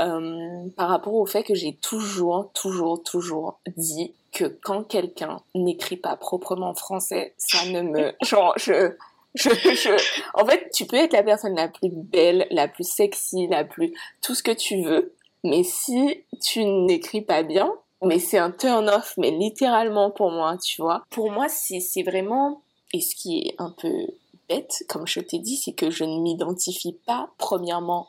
euh, 0.00 0.68
par 0.76 0.88
rapport 0.88 1.14
au 1.14 1.26
fait 1.26 1.42
que 1.44 1.54
j'ai 1.54 1.74
toujours 1.76 2.50
toujours 2.52 3.02
toujours 3.02 3.60
dit 3.76 4.14
que 4.34 4.44
quand 4.44 4.84
quelqu'un 4.84 5.40
n'écrit 5.54 5.96
pas 5.96 6.16
proprement 6.16 6.74
français 6.74 7.34
ça 7.38 7.64
ne 7.66 7.82
me 7.82 8.12
genre 8.22 8.52
je 8.56 8.96
je, 9.34 9.50
je, 9.50 9.90
en 10.34 10.46
fait, 10.46 10.70
tu 10.72 10.86
peux 10.86 10.96
être 10.96 11.12
la 11.12 11.24
personne 11.24 11.56
la 11.56 11.66
plus 11.66 11.90
belle, 11.90 12.46
la 12.52 12.68
plus 12.68 12.88
sexy, 12.88 13.48
la 13.48 13.64
plus 13.64 13.92
tout 14.22 14.32
ce 14.34 14.44
que 14.44 14.52
tu 14.52 14.82
veux, 14.82 15.12
mais 15.42 15.64
si 15.64 16.22
tu 16.40 16.64
n'écris 16.64 17.20
pas 17.20 17.42
bien, 17.42 17.72
mais 18.02 18.18
c'est 18.18 18.38
un 18.38 18.50
turn 18.50 18.88
off, 18.88 19.14
mais 19.18 19.30
littéralement 19.30 20.10
pour 20.10 20.30
moi, 20.30 20.56
tu 20.58 20.80
vois. 20.82 21.02
Pour 21.10 21.30
moi, 21.30 21.48
c'est 21.48 22.02
vraiment, 22.02 22.62
et 22.92 23.00
ce 23.00 23.14
qui 23.14 23.48
est 23.48 23.54
un 23.58 23.70
peu 23.70 24.06
bête, 24.48 24.84
comme 24.88 25.06
je 25.06 25.20
t'ai 25.20 25.38
dit, 25.38 25.56
c'est 25.56 25.72
que 25.72 25.90
je 25.90 26.04
ne 26.04 26.20
m'identifie 26.20 26.96
pas, 27.06 27.30
premièrement, 27.38 28.08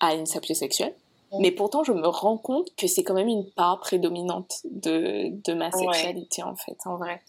à 0.00 0.14
une 0.14 0.26
sapiosexuelle. 0.26 0.94
Mais 1.38 1.52
pourtant, 1.52 1.84
je 1.84 1.92
me 1.92 2.08
rends 2.08 2.38
compte 2.38 2.74
que 2.76 2.86
c'est 2.86 3.04
quand 3.04 3.14
même 3.14 3.28
une 3.28 3.48
part 3.50 3.78
prédominante 3.80 4.60
de, 4.64 5.28
de 5.44 5.54
ma 5.54 5.70
sexualité, 5.70 6.42
en 6.42 6.56
fait, 6.56 6.76
en 6.84 6.96
vrai. 6.96 7.22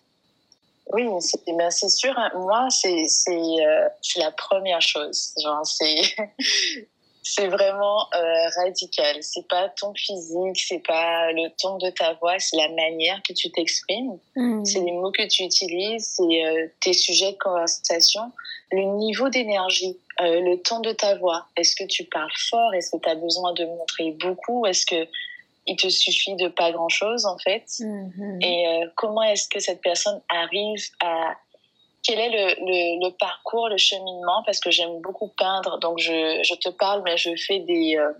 Oui, 0.93 1.08
c'est 1.22 1.89
sûr. 1.89 2.13
Hein. 2.17 2.31
Moi, 2.36 2.67
c'est 2.70 3.05
euh, 3.29 3.88
la 4.17 4.31
première 4.31 4.81
chose. 4.81 5.34
C'est 5.63 5.96
c'est 7.24 7.48
vraiment 7.48 8.08
euh, 8.15 8.48
radical. 8.58 9.17
C'est 9.22 9.48
pas 9.48 9.70
ton 9.70 9.93
physique, 9.93 10.60
c'est 10.60 10.86
pas 10.86 11.31
le 11.31 11.50
ton 11.62 11.77
de 11.77 11.89
ta 11.89 12.13
voix, 12.15 12.39
c'est 12.39 12.58
la 12.58 12.70
manière 12.70 13.22
que 13.24 13.34
tu 13.34 13.51
t'exprimes, 13.51 14.17
mmh. 14.36 14.65
c'est 14.65 14.79
les 14.79 14.91
mots 14.91 15.12
que 15.12 15.27
tu 15.27 15.43
utilises, 15.43 16.15
c'est 16.17 16.46
euh, 16.46 16.67
tes 16.81 16.93
sujets 16.93 17.34
de 17.34 17.38
conversation, 17.38 18.31
le 18.72 18.84
niveau 18.98 19.29
d'énergie, 19.29 19.98
euh, 20.20 20.41
le 20.41 20.62
ton 20.62 20.80
de 20.80 20.91
ta 20.91 21.15
voix. 21.15 21.46
Est-ce 21.56 21.75
que 21.75 21.86
tu 21.86 22.03
parles 22.06 22.32
fort? 22.50 22.74
Est-ce 22.74 22.91
que 22.91 23.01
tu 23.01 23.10
as 23.10 23.15
besoin 23.15 23.53
de 23.53 23.65
montrer 23.65 24.12
beaucoup? 24.12 24.65
Est-ce 24.65 24.86
que 24.86 25.08
il 25.68 25.75
te 25.75 25.89
suffit 25.89 26.36
de 26.36 26.48
pas 26.48 26.72
grand 26.72 26.89
chose 26.89 27.25
en 27.25 27.38
fait? 27.38 27.65
Mmh. 27.80 28.41
Et 28.41 28.68
euh, 28.68 28.88
comment 28.96 29.24
est-ce 29.24 29.48
que 29.48 29.60
cette 29.60 29.82
personne 29.82 30.22
arrive 30.30 30.84
à 31.00 31.36
quel 32.03 32.20
est 32.20 32.30
le, 32.30 32.65
le, 32.65 33.06
le, 33.08 33.12
parcours, 33.18 33.70
le 33.70 33.77
cheminement, 33.77 34.41
parce 34.46 34.60
que 34.60 34.72
j'aime 34.72 35.01
beaucoup 35.01 35.32
peindre, 35.38 35.80
donc 35.80 36.00
je, 36.00 36.41
je, 36.44 36.56
te 36.56 36.70
parle, 36.70 37.03
mais 37.03 37.15
je 37.15 37.30
fais 37.36 37.60
des 37.60 37.96
euh, 37.96 38.12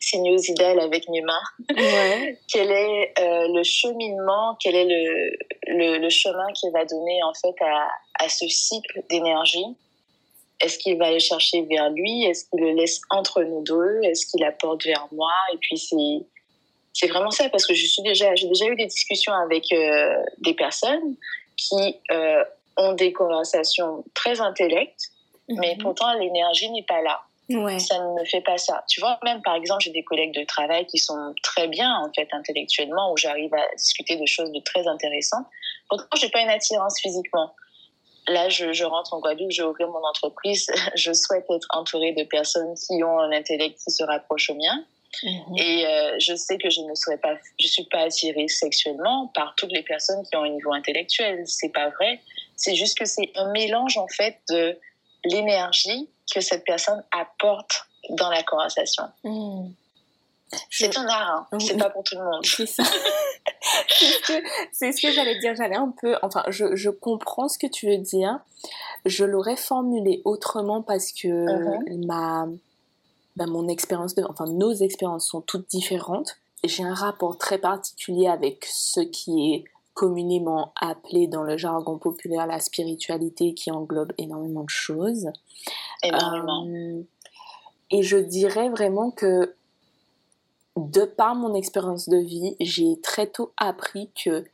sinuosidales 0.00 0.80
avec 0.80 1.08
mes 1.08 1.20
mains. 1.20 1.42
Ouais. 1.76 2.38
quel 2.52 2.70
est 2.70 3.12
euh, 3.18 3.48
le 3.54 3.62
cheminement, 3.62 4.56
quel 4.60 4.74
est 4.74 4.84
le, 4.84 5.36
le, 5.68 5.98
le, 5.98 6.10
chemin 6.10 6.46
qu'il 6.54 6.72
va 6.72 6.84
donner 6.84 7.22
en 7.22 7.32
fait 7.34 7.54
à, 7.62 7.88
à 8.24 8.28
ce 8.28 8.48
cycle 8.48 9.02
d'énergie? 9.08 9.76
Est-ce 10.60 10.78
qu'il 10.78 10.98
va 10.98 11.06
aller 11.06 11.20
chercher 11.20 11.62
vers 11.62 11.90
lui? 11.90 12.24
Est-ce 12.24 12.46
qu'il 12.46 12.60
le 12.60 12.72
laisse 12.72 13.00
entre 13.10 13.42
nous 13.42 13.62
deux? 13.62 14.00
Est-ce 14.02 14.26
qu'il 14.26 14.44
apporte 14.44 14.84
vers 14.84 15.06
moi? 15.12 15.32
Et 15.52 15.56
puis 15.58 15.78
c'est 15.78 16.26
c'est 16.92 17.06
vraiment 17.06 17.30
ça 17.30 17.48
parce 17.48 17.64
que 17.64 17.74
je 17.74 17.86
suis 17.86 18.02
déjà 18.02 18.34
j'ai 18.34 18.48
déjà 18.48 18.66
eu 18.66 18.74
des 18.74 18.86
discussions 18.86 19.32
avec 19.32 19.72
euh, 19.72 20.16
des 20.38 20.54
personnes 20.54 21.16
qui 21.56 21.96
euh, 22.10 22.44
ont 22.76 22.92
des 22.92 23.12
conversations 23.12 24.04
très 24.14 24.40
intellectes, 24.40 25.10
mais 25.48 25.74
mhm. 25.74 25.82
pourtant 25.82 26.12
l'énergie 26.14 26.70
n'est 26.70 26.84
pas 26.84 27.02
là. 27.02 27.20
Ouais. 27.50 27.78
Ça 27.78 27.98
ne 27.98 28.20
me 28.20 28.24
fait 28.26 28.42
pas 28.42 28.58
ça. 28.58 28.84
Tu 28.88 29.00
vois, 29.00 29.18
même 29.24 29.40
par 29.42 29.54
exemple, 29.54 29.82
j'ai 29.82 29.90
des 29.90 30.04
collègues 30.04 30.34
de 30.34 30.44
travail 30.44 30.86
qui 30.86 30.98
sont 30.98 31.34
très 31.42 31.66
bien 31.66 31.96
en 31.96 32.12
fait 32.12 32.28
intellectuellement, 32.32 33.12
où 33.12 33.16
j'arrive 33.16 33.54
à 33.54 33.74
discuter 33.76 34.16
de 34.16 34.26
choses 34.26 34.52
de 34.52 34.60
très 34.60 34.86
intéressantes. 34.86 35.46
Pourtant, 35.88 36.06
j'ai 36.20 36.28
pas 36.28 36.42
une 36.42 36.50
attirance 36.50 37.00
physiquement. 37.00 37.54
Là, 38.28 38.48
je, 38.48 38.72
je 38.72 38.84
rentre 38.84 39.14
en 39.14 39.20
Guadeloupe, 39.20 39.50
je 39.50 39.62
ouvrir 39.62 39.88
mon 39.88 40.04
entreprise. 40.04 40.66
Je 40.94 41.12
souhaite 41.12 41.46
être 41.50 41.66
entourée 41.70 42.12
de 42.12 42.24
personnes 42.24 42.74
qui 42.74 43.02
ont 43.02 43.18
un 43.18 43.32
intellect 43.32 43.78
qui 43.82 43.90
se 43.90 44.04
rapproche 44.04 44.50
au 44.50 44.54
mien. 44.54 44.84
Mhm. 45.22 45.56
Et 45.56 45.86
euh, 45.86 46.16
je 46.18 46.34
sais 46.34 46.58
que 46.58 46.68
je 46.68 46.82
ne 46.82 46.94
serais 46.94 47.16
pas, 47.16 47.34
je 47.58 47.66
suis 47.66 47.84
pas 47.84 48.00
attirée 48.00 48.46
sexuellement 48.48 49.28
par 49.34 49.54
toutes 49.56 49.72
les 49.72 49.82
personnes 49.82 50.22
qui 50.24 50.36
ont 50.36 50.42
un 50.42 50.50
niveau 50.50 50.72
intellectuel. 50.72 51.44
C'est 51.46 51.70
pas 51.70 51.88
vrai. 51.90 52.20
C'est 52.56 52.74
juste 52.74 52.98
que 52.98 53.04
c'est 53.04 53.32
un 53.34 53.50
mélange 53.52 53.96
en 53.96 54.06
fait 54.08 54.38
de 54.48 54.78
l'énergie 55.24 56.08
que 56.32 56.40
cette 56.40 56.64
personne 56.64 57.02
apporte 57.10 57.86
dans 58.10 58.30
la 58.30 58.42
conversation. 58.42 59.04
Hmm. 59.24 59.70
C'est 60.70 60.96
un 60.96 61.06
art, 61.06 61.46
hein. 61.52 61.58
c'est 61.58 61.76
pas 61.76 61.90
pour 61.90 62.04
tout 62.04 62.16
le 62.16 62.24
monde. 62.24 62.44
C'est 62.44 62.66
ça. 62.66 62.82
c'est 64.72 64.92
ce 64.92 65.00
que, 65.00 65.12
j'allais 65.12 65.38
dire. 65.38 65.54
J'allais 65.56 65.76
un 65.76 65.92
peu, 66.00 66.16
enfin, 66.22 66.42
je, 66.48 66.74
je, 66.76 66.90
comprends 66.90 67.48
ce 67.48 67.58
que 67.58 67.66
tu 67.66 67.86
veux 67.88 67.98
dire. 67.98 68.38
Je 69.04 69.24
l'aurais 69.24 69.56
formulé 69.56 70.22
autrement 70.24 70.82
parce 70.82 71.12
que 71.12 71.28
uh-huh. 71.28 72.06
ma, 72.06 72.48
bah, 73.36 73.46
mon 73.46 73.68
expérience 73.68 74.14
de, 74.14 74.24
enfin, 74.28 74.46
nos 74.46 74.72
expériences 74.72 75.28
sont 75.28 75.40
toutes 75.40 75.68
différentes. 75.70 76.36
J'ai 76.64 76.82
un 76.82 76.94
rapport 76.94 77.38
très 77.38 77.58
particulier 77.58 78.26
avec 78.26 78.66
ce 78.68 79.00
qui 79.00 79.54
est 79.54 79.64
communément 79.94 80.72
appelé 80.80 81.26
dans 81.28 81.42
le 81.42 81.56
jargon 81.56 81.98
populaire 81.98 82.46
la 82.46 82.60
spiritualité 82.60 83.54
qui 83.54 83.70
englobe 83.70 84.12
énormément 84.18 84.64
de 84.64 84.70
choses. 84.70 85.28
Énormément. 86.02 86.66
Euh, 86.66 87.02
et 87.90 88.02
je 88.02 88.16
dirais 88.16 88.68
vraiment 88.70 89.10
que 89.10 89.54
de 90.78 91.04
par 91.04 91.34
mon 91.34 91.54
expérience 91.54 92.08
de 92.08 92.18
vie, 92.18 92.56
j'ai 92.60 93.00
très 93.02 93.26
tôt 93.26 93.52
appris 93.56 94.10
que 94.24 94.44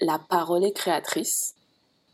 la 0.00 0.18
parole 0.18 0.64
est 0.64 0.72
créatrice. 0.72 1.54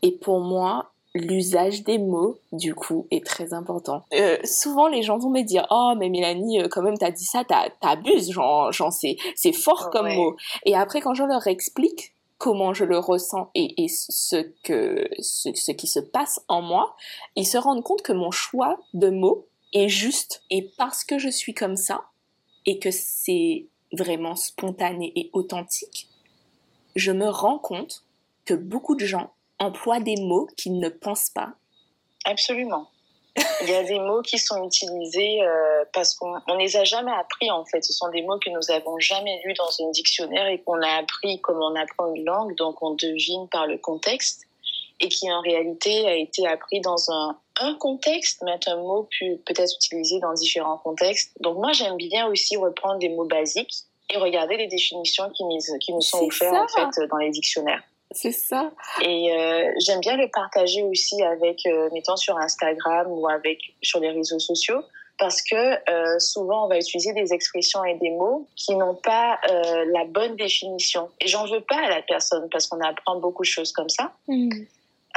Et 0.01 0.11
pour 0.11 0.39
moi, 0.39 0.91
l'usage 1.13 1.83
des 1.83 1.97
mots, 1.97 2.37
du 2.51 2.75
coup, 2.75 3.07
est 3.11 3.25
très 3.25 3.53
important. 3.53 4.03
Euh, 4.13 4.37
souvent, 4.43 4.87
les 4.87 5.01
gens 5.01 5.17
vont 5.17 5.29
me 5.29 5.41
dire, 5.41 5.65
oh, 5.71 5.93
mais 5.97 6.09
Mélanie, 6.09 6.61
euh, 6.61 6.67
quand 6.69 6.81
même, 6.81 6.97
t'as 6.97 7.11
dit 7.11 7.25
ça, 7.25 7.43
t'abuses, 7.43 8.31
genre, 8.31 8.71
genre 8.71 8.91
c'est 8.91 9.53
fort 9.53 9.89
comme 9.89 10.13
mot. 10.13 10.35
Et 10.65 10.75
après, 10.75 11.01
quand 11.01 11.13
je 11.13 11.23
leur 11.23 11.47
explique 11.47 12.13
comment 12.37 12.73
je 12.73 12.83
le 12.83 12.99
ressens 12.99 13.49
et, 13.55 13.83
et 13.83 13.87
ce, 13.87 14.35
que, 14.63 15.09
ce, 15.19 15.49
ce, 15.55 15.71
qui 15.71 15.87
se 15.87 15.99
passe 15.99 16.39
en 16.47 16.61
moi, 16.61 16.95
ils 17.35 17.47
se 17.47 17.57
rendent 17.57 17.83
compte 17.83 18.03
que 18.03 18.13
mon 18.13 18.29
choix 18.29 18.77
de 18.93 19.09
mots 19.09 19.47
est 19.73 19.89
juste. 19.89 20.43
Et 20.51 20.69
parce 20.77 21.03
que 21.03 21.17
je 21.17 21.29
suis 21.29 21.55
comme 21.55 21.75
ça, 21.75 22.03
et 22.67 22.77
que 22.77 22.91
c'est 22.91 23.65
vraiment 23.93 24.35
spontané 24.35 25.11
et 25.15 25.31
authentique, 25.33 26.07
je 26.95 27.11
me 27.11 27.27
rends 27.27 27.57
compte 27.57 28.03
que 28.45 28.53
beaucoup 28.53 28.95
de 28.95 29.05
gens 29.05 29.31
emploient 29.57 29.99
des 29.99 30.17
mots 30.17 30.47
qu'ils 30.57 30.79
ne 30.79 30.89
pensent 30.89 31.31
pas. 31.31 31.53
Absolument. 32.25 32.89
Il 33.61 33.69
y 33.69 33.75
a 33.75 33.83
des 33.83 33.99
mots 33.99 34.21
qui 34.21 34.39
sont 34.39 34.65
utilisés 34.65 35.41
euh, 35.43 35.85
parce 35.93 36.15
qu'on 36.15 36.33
ne 36.33 36.57
les 36.57 36.75
a 36.75 36.83
jamais 36.83 37.11
appris 37.11 37.51
en 37.51 37.65
fait. 37.65 37.83
Ce 37.83 37.93
sont 37.93 38.09
des 38.09 38.23
mots 38.23 38.39
que 38.39 38.49
nous 38.49 38.71
avons 38.71 38.99
jamais 38.99 39.39
lus 39.45 39.53
dans 39.53 39.69
un 39.85 39.91
dictionnaire 39.91 40.47
et 40.47 40.59
qu'on 40.61 40.81
a 40.81 40.97
appris 40.99 41.39
comme 41.41 41.61
on 41.61 41.75
apprend 41.75 42.13
une 42.13 42.25
langue, 42.25 42.55
donc 42.55 42.81
on 42.81 42.95
devine 42.95 43.47
par 43.49 43.67
le 43.67 43.77
contexte 43.77 44.47
et 44.99 45.09
qui 45.09 45.31
en 45.31 45.41
réalité 45.41 46.07
a 46.07 46.15
été 46.15 46.47
appris 46.47 46.81
dans 46.81 47.11
un, 47.11 47.37
un 47.59 47.75
contexte, 47.75 48.41
mais 48.43 48.59
un 48.67 48.77
mot 48.77 49.07
peut-être 49.45 49.75
utilisé 49.75 50.19
dans 50.19 50.33
différents 50.33 50.77
contextes. 50.77 51.31
Donc 51.39 51.57
moi 51.57 51.71
j'aime 51.73 51.97
bien 51.97 52.27
aussi 52.27 52.57
reprendre 52.57 52.99
des 52.99 53.09
mots 53.09 53.25
basiques 53.25 53.83
et 54.09 54.17
regarder 54.17 54.57
les 54.57 54.67
définitions 54.67 55.29
qui, 55.31 55.43
qui 55.79 55.93
nous 55.93 56.01
sont 56.01 56.25
offertes 56.25 56.53
en 56.77 56.91
fait 56.91 57.07
dans 57.07 57.17
les 57.17 57.29
dictionnaires. 57.29 57.83
C'est 58.11 58.31
ça. 58.31 58.71
Et 59.01 59.33
euh, 59.33 59.71
j'aime 59.79 59.99
bien 59.99 60.15
le 60.15 60.29
partager 60.29 60.81
aussi 60.83 61.21
avec, 61.23 61.65
euh, 61.65 61.89
mettons 61.91 62.15
sur 62.15 62.37
Instagram 62.37 63.07
ou 63.09 63.27
avec 63.27 63.59
sur 63.81 63.99
les 63.99 64.09
réseaux 64.09 64.39
sociaux, 64.39 64.81
parce 65.17 65.41
que 65.41 65.55
euh, 65.89 66.19
souvent 66.19 66.65
on 66.65 66.67
va 66.69 66.77
utiliser 66.77 67.13
des 67.13 67.33
expressions 67.33 67.83
et 67.83 67.95
des 67.95 68.11
mots 68.11 68.47
qui 68.55 68.75
n'ont 68.75 68.95
pas 68.95 69.39
euh, 69.49 69.85
la 69.91 70.05
bonne 70.05 70.35
définition. 70.35 71.09
Et 71.19 71.27
j'en 71.27 71.45
veux 71.47 71.61
pas 71.61 71.77
à 71.77 71.89
la 71.89 72.01
personne 72.01 72.47
parce 72.49 72.67
qu'on 72.67 72.79
apprend 72.81 73.19
beaucoup 73.19 73.43
de 73.43 73.47
choses 73.47 73.71
comme 73.71 73.89
ça. 73.89 74.13
Mm. 74.27 74.51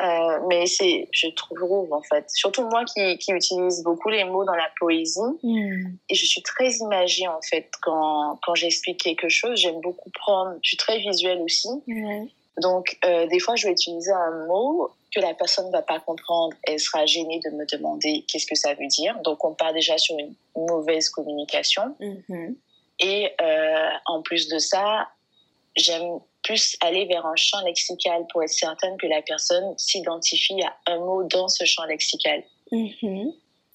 Euh, 0.02 0.38
mais 0.48 0.66
c'est, 0.66 1.08
je 1.12 1.28
trouve 1.28 1.92
en 1.92 2.02
fait, 2.02 2.24
surtout 2.28 2.66
moi 2.68 2.84
qui, 2.84 3.18
qui 3.18 3.32
utilise 3.32 3.82
beaucoup 3.82 4.08
les 4.08 4.24
mots 4.24 4.44
dans 4.44 4.54
la 4.54 4.68
poésie, 4.78 5.20
mm. 5.42 5.96
et 6.08 6.14
je 6.14 6.24
suis 6.24 6.42
très 6.42 6.70
imagée 6.76 7.28
en 7.28 7.40
fait 7.42 7.70
quand, 7.82 8.38
quand 8.42 8.54
j'explique 8.54 9.02
quelque 9.02 9.28
chose. 9.28 9.60
J'aime 9.60 9.80
beaucoup 9.80 10.10
prendre, 10.10 10.54
je 10.62 10.68
suis 10.68 10.76
très 10.76 10.98
visuelle 10.98 11.40
aussi. 11.42 11.68
Donc, 12.60 12.98
euh, 13.04 13.26
des 13.26 13.40
fois, 13.40 13.56
je 13.56 13.66
vais 13.66 13.72
utiliser 13.72 14.12
un 14.12 14.46
mot 14.46 14.90
que 15.14 15.20
la 15.20 15.34
personne 15.34 15.66
ne 15.66 15.72
va 15.72 15.82
pas 15.82 15.98
comprendre. 16.00 16.54
Elle 16.64 16.78
sera 16.78 17.06
gênée 17.06 17.40
de 17.44 17.50
me 17.50 17.64
demander 17.66 18.24
qu'est-ce 18.28 18.46
que 18.46 18.54
ça 18.54 18.74
veut 18.74 18.86
dire. 18.86 19.18
Donc, 19.24 19.44
on 19.44 19.54
part 19.54 19.72
déjà 19.72 19.98
sur 19.98 20.16
une 20.18 20.34
mauvaise 20.56 21.08
communication. 21.08 21.96
Mm-hmm. 22.00 22.54
Et 23.00 23.32
euh, 23.40 23.88
en 24.06 24.22
plus 24.22 24.48
de 24.48 24.58
ça, 24.58 25.08
j'aime 25.76 26.20
plus 26.42 26.76
aller 26.80 27.06
vers 27.06 27.26
un 27.26 27.36
champ 27.36 27.60
lexical 27.64 28.26
pour 28.32 28.42
être 28.42 28.50
certaine 28.50 28.96
que 28.96 29.06
la 29.06 29.22
personne 29.22 29.74
s'identifie 29.76 30.60
à 30.62 30.92
un 30.92 30.98
mot 30.98 31.22
dans 31.24 31.48
ce 31.48 31.64
champ 31.64 31.84
lexical. 31.84 32.42
Mhm. 32.72 33.32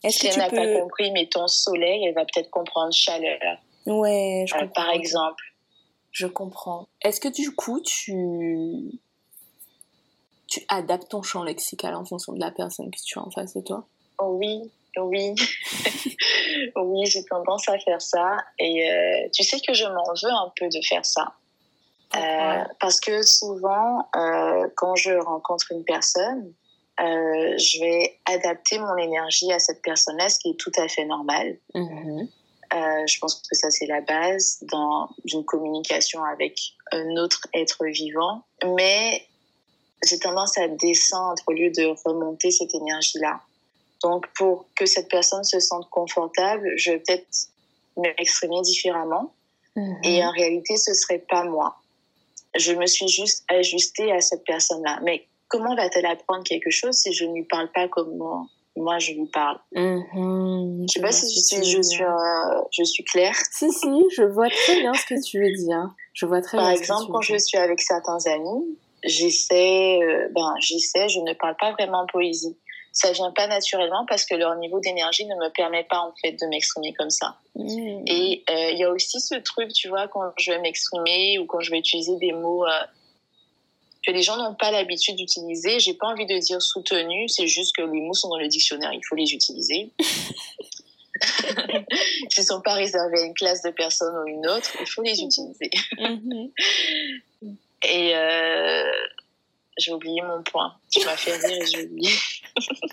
Si 0.09 0.27
elle 0.27 0.37
n'a 0.37 0.49
pas 0.49 0.67
compris, 0.79 1.11
mettons 1.11 1.47
soleil, 1.47 2.05
elle 2.05 2.13
va 2.13 2.25
peut-être 2.25 2.49
comprendre 2.49 2.93
chaleur. 2.93 3.39
Ouais, 3.85 4.45
je 4.47 4.55
euh, 4.55 4.67
Par 4.67 4.89
exemple. 4.91 5.43
Je 6.11 6.27
comprends. 6.27 6.87
Est-ce 7.01 7.19
que 7.19 7.27
du 7.27 7.53
coup, 7.55 7.81
tu... 7.81 8.99
tu 10.47 10.61
adaptes 10.69 11.09
ton 11.09 11.23
champ 11.23 11.43
lexical 11.43 11.95
en 11.95 12.05
fonction 12.05 12.33
de 12.33 12.39
la 12.39 12.51
personne 12.51 12.91
que 12.91 12.97
tu 13.03 13.19
as 13.19 13.23
en 13.23 13.31
face 13.31 13.55
de 13.55 13.61
toi? 13.61 13.85
Oui, 14.21 14.71
oui. 14.97 15.35
oui, 16.75 17.05
j'ai 17.05 17.23
tendance 17.25 17.67
à 17.67 17.77
faire 17.79 18.01
ça. 18.01 18.37
Et 18.59 18.89
euh, 18.89 19.29
tu 19.33 19.43
sais 19.43 19.59
que 19.59 19.73
je 19.73 19.85
m'en 19.85 20.13
veux 20.23 20.31
un 20.31 20.51
peu 20.55 20.67
de 20.69 20.81
faire 20.87 21.05
ça. 21.05 21.33
Euh, 22.15 22.63
parce 22.79 22.99
que 22.99 23.21
souvent, 23.23 24.07
euh, 24.15 24.67
quand 24.75 24.95
je 24.95 25.11
rencontre 25.11 25.71
une 25.71 25.83
personne, 25.83 26.53
je 26.97 27.79
vais 27.81 28.19
adapter 28.25 28.79
mon 28.79 28.95
énergie 28.97 29.51
à 29.51 29.59
cette 29.59 29.81
personne-là, 29.81 30.29
ce 30.29 30.39
qui 30.39 30.51
est 30.51 30.59
tout 30.59 30.71
à 30.77 30.87
fait 30.87 31.05
normal. 31.05 31.57
Mm-hmm. 31.73 32.27
je 33.07 33.19
pense 33.19 33.35
que 33.35 33.55
ça, 33.55 33.69
c'est 33.69 33.85
la 33.85 34.01
base 34.01 34.59
dans 34.63 35.09
une 35.25 35.43
communication 35.43 36.23
avec 36.23 36.57
un 36.91 37.17
autre 37.17 37.47
être 37.53 37.85
vivant. 37.85 38.43
Mais 38.65 39.27
j'ai 40.07 40.19
tendance 40.19 40.57
à 40.57 40.67
descendre 40.67 41.41
au 41.47 41.51
lieu 41.51 41.69
de 41.71 41.95
remonter 42.05 42.51
cette 42.51 42.73
énergie-là. 42.73 43.41
Donc, 44.03 44.27
pour 44.35 44.65
que 44.75 44.85
cette 44.85 45.09
personne 45.09 45.43
se 45.43 45.59
sente 45.59 45.89
confortable, 45.89 46.71
je 46.75 46.91
vais 46.91 46.99
peut-être 46.99 47.49
m'exprimer 47.97 48.61
différemment. 48.61 49.33
Mhm. 49.75 49.97
Et 50.03 50.23
en 50.23 50.31
réalité, 50.31 50.77
ce 50.77 50.93
serait 50.93 51.23
pas 51.29 51.43
moi. 51.43 51.75
Je 52.57 52.73
me 52.73 52.85
suis 52.85 53.07
juste 53.07 53.43
ajustée 53.49 54.11
à 54.11 54.21
cette 54.21 54.43
personne-là. 54.45 54.99
Mais 55.03 55.27
comment 55.47 55.75
va-t-elle 55.75 56.05
apprendre 56.05 56.43
quelque 56.43 56.69
chose 56.69 56.95
si 56.95 57.13
je 57.13 57.25
ne 57.25 57.33
lui 57.33 57.43
parle 57.43 57.69
pas 57.73 57.87
comme 57.87 58.15
moi, 58.17 58.45
moi 58.75 58.99
je 58.99 59.13
lui 59.13 59.27
parle? 59.27 59.59
Mmh. 59.73 60.85
Je 60.87 60.93
sais 60.93 61.01
pas 61.01 61.11
si, 61.11 61.27
je, 61.63 61.81
suis, 61.81 62.03
euh, 62.03 62.61
je 62.71 62.83
suis 62.83 63.03
claire. 63.03 63.35
Si, 63.51 63.71
si, 63.71 63.87
je 64.15 64.23
vois 64.23 64.49
très 64.49 64.79
bien 64.79 64.93
ce 64.93 65.05
que 65.05 65.21
tu 65.21 65.39
veux 65.39 65.51
dire. 65.51 65.89
Je 66.13 66.25
vois 66.25 66.41
très 66.41 66.57
Par 66.57 66.67
bien 66.67 66.75
exemple, 66.75 67.01
ce 67.01 67.05
que 67.05 67.07
tu 67.07 67.13
quand 67.13 67.21
je 67.21 67.37
suis 67.37 67.57
avec 67.57 67.81
certains 67.81 68.25
amis, 68.27 68.77
j'essaie, 69.03 69.99
euh, 70.01 70.29
ben, 70.33 70.53
j'essaie, 70.59 71.09
je 71.09 71.19
ne 71.19 71.33
parle 71.33 71.55
pas 71.59 71.71
vraiment 71.73 72.05
poésie 72.07 72.57
ça 72.95 73.11
vient 73.11 73.31
pas 73.31 73.45
naturellement 73.47 74.05
parce 74.07 74.25
que 74.25 74.35
leur 74.35 74.55
niveau 74.55 74.79
d'énergie 74.79 75.25
ne 75.25 75.35
me 75.35 75.49
permet 75.49 75.83
pas 75.83 75.99
en 75.99 76.13
fait 76.21 76.31
de 76.31 76.47
m'exprimer 76.47 76.93
comme 76.93 77.09
ça. 77.09 77.35
Mmh. 77.55 78.05
Et 78.07 78.43
euh, 78.49 78.71
il 78.71 78.79
y 78.79 78.85
a 78.85 78.89
aussi 78.89 79.19
ce 79.19 79.35
truc, 79.35 79.73
tu 79.73 79.89
vois, 79.89 80.07
quand 80.07 80.31
je 80.37 80.51
vais 80.51 80.59
m'exprimer 80.59 81.37
ou 81.37 81.45
quand 81.45 81.59
je 81.59 81.71
vais 81.71 81.79
utiliser 81.79 82.15
des 82.15 82.31
mots 82.31 82.65
euh, 82.65 82.85
que 84.07 84.11
les 84.11 84.21
gens 84.21 84.37
n'ont 84.37 84.55
pas 84.55 84.71
l'habitude 84.71 85.17
d'utiliser, 85.17 85.81
j'ai 85.81 85.93
pas 85.93 86.07
envie 86.07 86.25
de 86.25 86.37
dire 86.37 86.61
soutenu, 86.61 87.27
c'est 87.27 87.47
juste 87.47 87.75
que 87.75 87.81
les 87.81 87.99
mots 87.99 88.13
sont 88.13 88.29
dans 88.29 88.37
le 88.37 88.47
dictionnaire, 88.47 88.93
il 88.93 89.01
faut 89.03 89.15
les 89.15 89.33
utiliser. 89.33 89.91
S'ils 92.29 92.45
sont 92.45 92.61
pas 92.61 92.75
réservés 92.75 93.19
à 93.19 93.25
une 93.25 93.33
classe 93.33 93.61
de 93.61 93.71
personnes 93.71 94.15
ou 94.23 94.27
une 94.27 94.47
autre, 94.47 94.71
il 94.79 94.87
faut 94.87 95.01
les 95.01 95.21
utiliser. 95.21 95.69
Mmh. 95.99 96.45
Et 97.83 98.15
euh, 98.15 98.91
j'ai 99.77 99.91
oublié 99.91 100.21
mon 100.21 100.41
point. 100.43 100.73
Tu 100.89 101.03
m'as 101.05 101.17
fait 101.17 101.35
rire 101.35 101.61
et 101.61 101.65
j'ai 101.65 101.85
oublié. 101.85 102.11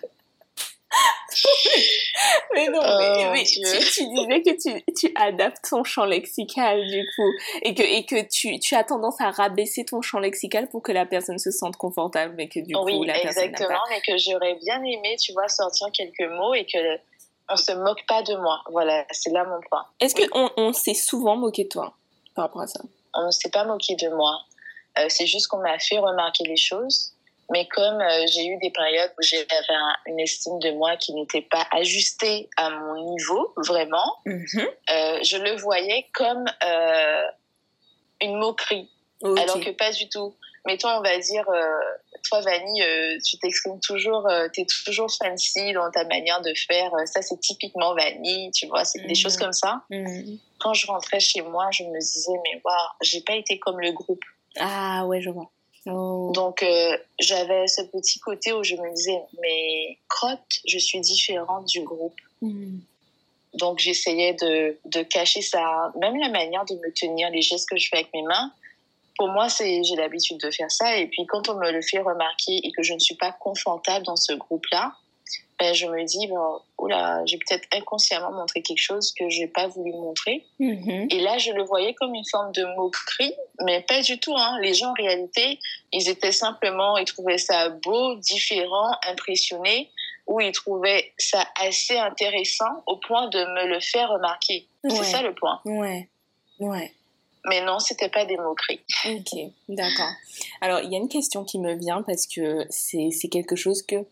mais 2.55 2.69
non, 2.69 2.81
mais, 2.81 3.13
oh, 3.19 3.45
tu, 3.45 4.07
disais 4.07 4.43
que 4.43 4.63
tu, 4.63 4.95
tu, 4.95 5.13
adaptes 5.15 5.69
ton 5.69 5.85
champ 5.85 6.05
lexical 6.05 6.87
du 6.87 7.05
coup 7.17 7.31
et 7.63 7.75
que, 7.75 7.83
et 7.83 8.05
que 8.05 8.29
tu, 8.29 8.59
tu, 8.59 8.75
as 8.75 8.85
tendance 8.85 9.21
à 9.21 9.31
rabaisser 9.31 9.85
ton 9.85 10.03
champ 10.03 10.19
lexical 10.19 10.69
pour 10.69 10.83
que 10.83 10.93
la 10.93 11.07
personne 11.07 11.39
se 11.39 11.51
sente 11.51 11.77
confortable 11.77 12.35
mais 12.37 12.49
que 12.49 12.61
du 12.61 12.75
coup 12.75 12.85
oui, 12.85 13.07
la 13.07 13.15
personne 13.15 13.45
exactement, 13.45 13.69
pas... 13.69 13.91
mais 13.91 14.01
que 14.01 14.17
j'aurais 14.19 14.55
bien 14.55 14.83
aimé, 14.83 15.17
tu 15.21 15.33
vois, 15.33 15.49
sortir 15.49 15.89
quelques 15.93 16.31
mots 16.31 16.55
et 16.55 16.65
que 16.65 16.99
on 17.49 17.57
se 17.57 17.73
moque 17.73 18.05
pas 18.07 18.23
de 18.23 18.35
moi. 18.37 18.63
Voilà, 18.71 19.05
c'est 19.11 19.31
là 19.31 19.45
mon 19.45 19.61
point. 19.69 19.85
Est-ce 20.01 20.15
qu'on 20.15 20.51
on, 20.57 20.73
s'est 20.73 20.95
souvent 20.95 21.37
moqué 21.37 21.65
de 21.65 21.69
toi 21.69 21.95
par 22.35 22.47
rapport 22.47 22.63
à 22.63 22.67
ça? 22.67 22.81
On 23.15 23.27
ne 23.27 23.31
s'est 23.31 23.51
pas 23.51 23.65
moqué 23.65 23.95
de 23.97 24.09
moi. 24.09 24.41
Euh, 24.99 25.07
c'est 25.09 25.27
juste 25.27 25.49
qu'on 25.49 25.59
m'a 25.59 25.79
fait 25.79 25.99
remarquer 25.99 26.45
les 26.45 26.57
choses. 26.57 27.12
Mais 27.53 27.69
comme 27.69 28.01
euh, 28.01 28.27
j'ai 28.33 28.47
eu 28.47 28.57
des 28.59 28.71
périodes 28.71 29.13
où 29.19 29.23
j'avais 29.23 29.45
une 30.07 30.19
estime 30.19 30.59
de 30.59 30.71
moi 30.73 30.97
qui 30.97 31.13
n'était 31.13 31.43
pas 31.43 31.67
ajustée 31.71 32.49
à 32.57 32.71
mon 32.71 33.13
niveau, 33.13 33.53
vraiment, 33.59 34.17
mm-hmm. 34.27 34.69
euh, 34.91 35.19
je 35.23 35.37
le 35.37 35.57
voyais 35.57 36.07
comme 36.15 36.45
une 38.21 38.39
moquerie. 38.39 38.89
Alors 39.23 39.61
que 39.61 39.71
pas 39.71 39.93
du 39.93 40.09
tout. 40.09 40.35
Mettons, 40.65 40.89
on 40.89 41.01
va 41.03 41.19
dire, 41.19 41.45
toi, 42.29 42.41
Vanny, 42.41 42.83
tu 43.25 43.37
t'exprimes 43.39 43.81
toujours, 43.81 44.29
tu 44.53 44.61
es 44.61 44.67
toujours 44.85 45.11
fancy 45.13 45.73
dans 45.73 45.91
ta 45.91 46.05
manière 46.05 46.41
de 46.41 46.53
faire. 46.55 46.91
ça, 47.07 47.21
c'est 47.21 47.39
typiquement 47.41 47.95
Vanny, 47.95 48.51
tu 48.53 48.67
vois, 48.69 48.85
c'est 48.85 49.05
des 49.07 49.15
choses 49.15 49.37
Mm-hmm. 49.37 49.41
comme 49.41 49.53
ça. 49.53 49.83
Mm. 49.91 50.37
Quand 50.61 50.75
je 50.75 50.87
rentrais 50.87 51.21
chez 51.21 51.43
moi, 51.43 51.69
je 51.73 51.83
me 51.83 51.99
disais, 51.99 52.33
mais 52.45 52.61
waouh, 52.65 52.75
j'ai 53.03 53.21
pas 53.21 53.35
été 53.35 53.59
comme 53.59 53.81
le 53.81 53.93
groupe. 53.93 54.23
Ah 54.59 55.05
ouais, 55.07 55.21
je 55.21 55.31
vois. 55.31 55.51
Oh. 55.87 56.31
Donc 56.35 56.63
euh, 56.63 56.97
j'avais 57.19 57.67
ce 57.67 57.83
petit 57.83 58.21
côté 58.21 58.53
où 58.53 58.63
je 58.63 58.77
me 58.77 58.95
disais, 58.95 59.21
mais 59.41 59.99
crotte, 60.09 60.61
je 60.67 60.79
suis 60.79 61.01
différente 61.01 61.67
du 61.67 61.83
groupe. 61.83 62.19
Mm. 62.41 62.79
Donc 63.55 63.79
j'essayais 63.79 64.35
de, 64.35 64.79
de 64.87 65.03
cacher 65.03 65.43
ça, 65.43 65.93
même 66.01 66.17
la 66.19 66.29
manière 66.29 66.65
de 66.65 66.75
me 66.75 66.93
tenir, 66.93 67.31
les 67.31 67.43
gestes 67.43 67.69
que 67.69 67.77
je 67.77 67.89
fais 67.89 67.97
avec 67.97 68.13
mes 68.15 68.23
mains. 68.23 68.53
Pour 69.19 69.29
moi, 69.29 69.49
c'est 69.49 69.83
j'ai 69.85 69.97
l'habitude 69.97 70.39
de 70.39 70.51
faire 70.51 70.71
ça. 70.71 70.97
Et 70.97 71.07
puis 71.09 71.27
quand 71.27 71.49
on 71.49 71.57
me 71.57 71.71
le 71.71 71.83
fait 71.83 72.01
remarquer 72.01 72.61
et 72.65 72.73
que 72.73 72.83
je 72.83 72.95
ne 72.95 72.99
suis 72.99 73.17
pas 73.17 73.33
confortable 73.33 74.07
dans 74.07 74.17
ce 74.17 74.33
groupe-là, 74.33 74.95
ben, 75.63 75.75
je 75.75 75.87
me 75.87 76.05
dis, 76.05 76.27
bon, 76.27 76.61
oula, 76.77 77.25
j'ai 77.25 77.39
peut-être 77.39 77.69
inconsciemment 77.73 78.33
montré 78.33 78.63
quelque 78.63 78.83
chose 78.83 79.13
que 79.13 79.29
j'ai 79.29 79.47
pas 79.47 79.69
voulu 79.69 79.93
montrer. 79.93 80.45
Mm-hmm. 80.59 81.15
Et 81.15 81.21
là, 81.21 81.39
je 81.39 81.53
le 81.53 81.63
voyais 81.63 81.95
comme 81.95 82.17
une 82.17 82.27
forme 82.29 82.51
de 82.51 82.65
moquerie, 82.75 83.33
mais 83.61 83.81
pas 83.83 84.01
du 84.01 84.19
tout. 84.19 84.35
Hein. 84.37 84.59
Les 84.61 84.75
gens, 84.75 84.91
en 84.91 84.95
réalité, 84.95 85.61
ils 85.93 86.09
étaient 86.09 86.33
simplement, 86.33 86.99
ils 86.99 87.05
trouvaient 87.05 87.39
ça 87.39 87.69
beau, 87.69 88.17
différent, 88.17 88.91
impressionnés, 89.09 89.89
ou 90.27 90.41
ils 90.41 90.51
trouvaient 90.51 91.13
ça 91.17 91.47
assez 91.61 91.97
intéressant 91.97 92.83
au 92.89 92.97
point 92.97 93.29
de 93.29 93.39
me 93.39 93.69
le 93.69 93.79
faire 93.79 94.09
remarquer. 94.09 94.67
C'est 94.83 95.05
ça 95.05 95.23
le 95.23 95.33
point. 95.35 95.61
Ouais, 95.65 96.09
ouais. 96.59 96.93
Mais 97.45 97.65
non, 97.65 97.79
c'était 97.79 98.09
pas 98.09 98.25
des 98.25 98.37
moqueries. 98.37 98.81
Ok, 99.07 99.53
d'accord. 99.69 100.11
Alors, 100.61 100.81
il 100.81 100.91
y 100.91 100.97
a 100.97 100.99
une 100.99 101.09
question 101.09 101.45
qui 101.45 101.61
me 101.61 101.75
vient 101.75 102.03
parce 102.03 102.27
que 102.27 102.67
c'est 102.69 103.11
c'est 103.11 103.29
quelque 103.29 103.55
chose 103.55 103.83
que 103.83 104.05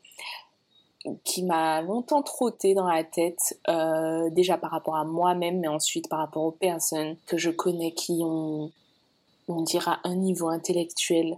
qui 1.25 1.43
m'a 1.45 1.81
longtemps 1.83 2.23
trotté 2.23 2.75
dans 2.75 2.87
la 2.87 3.05
tête, 3.05 3.59
euh, 3.69 4.29
déjà 4.31 4.59
par 4.59 4.71
rapport 4.71 4.97
à 4.97 5.05
moi-même, 5.05 5.61
mais 5.61 5.69
ensuite 5.69 6.09
par 6.09 6.19
rapport 6.19 6.45
aux 6.45 6.51
personnes 6.53 7.17
que 7.27 7.39
je 7.39 7.51
connais 7.51 7.93
qui 7.93 8.21
ont, 8.23 8.71
on 9.49 9.63
dira, 9.63 9.99
un 10.05 10.15
niveau 10.15 10.49
intellectuel. 10.49 11.37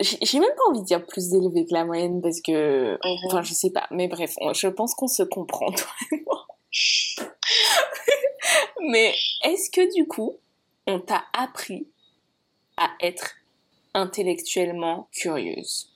J'ai 0.00 0.40
même 0.40 0.48
pas 0.56 0.70
envie 0.70 0.80
de 0.80 0.86
dire 0.86 1.04
plus 1.06 1.34
élevé 1.34 1.66
que 1.66 1.74
la 1.74 1.84
moyenne 1.84 2.20
parce 2.22 2.40
que, 2.40 2.92
Mhm. 2.94 3.26
enfin, 3.26 3.42
je 3.42 3.52
sais 3.54 3.70
pas, 3.70 3.86
mais 3.90 4.08
bref, 4.08 4.34
on- 4.40 4.54
je 4.54 4.66
pense 4.68 4.94
qu'on 4.94 5.08
se 5.08 5.22
comprend, 5.22 5.70
toi 5.70 5.90
et 6.12 6.22
moi. 6.26 6.46
mais 8.88 9.14
est-ce 9.44 9.70
que 9.70 9.94
du 9.94 10.06
coup, 10.06 10.36
on 10.86 11.00
t'a 11.00 11.24
appris 11.32 11.86
à 12.76 12.90
être 13.00 13.34
intellectuellement 13.94 15.08
curieuse? 15.12 15.89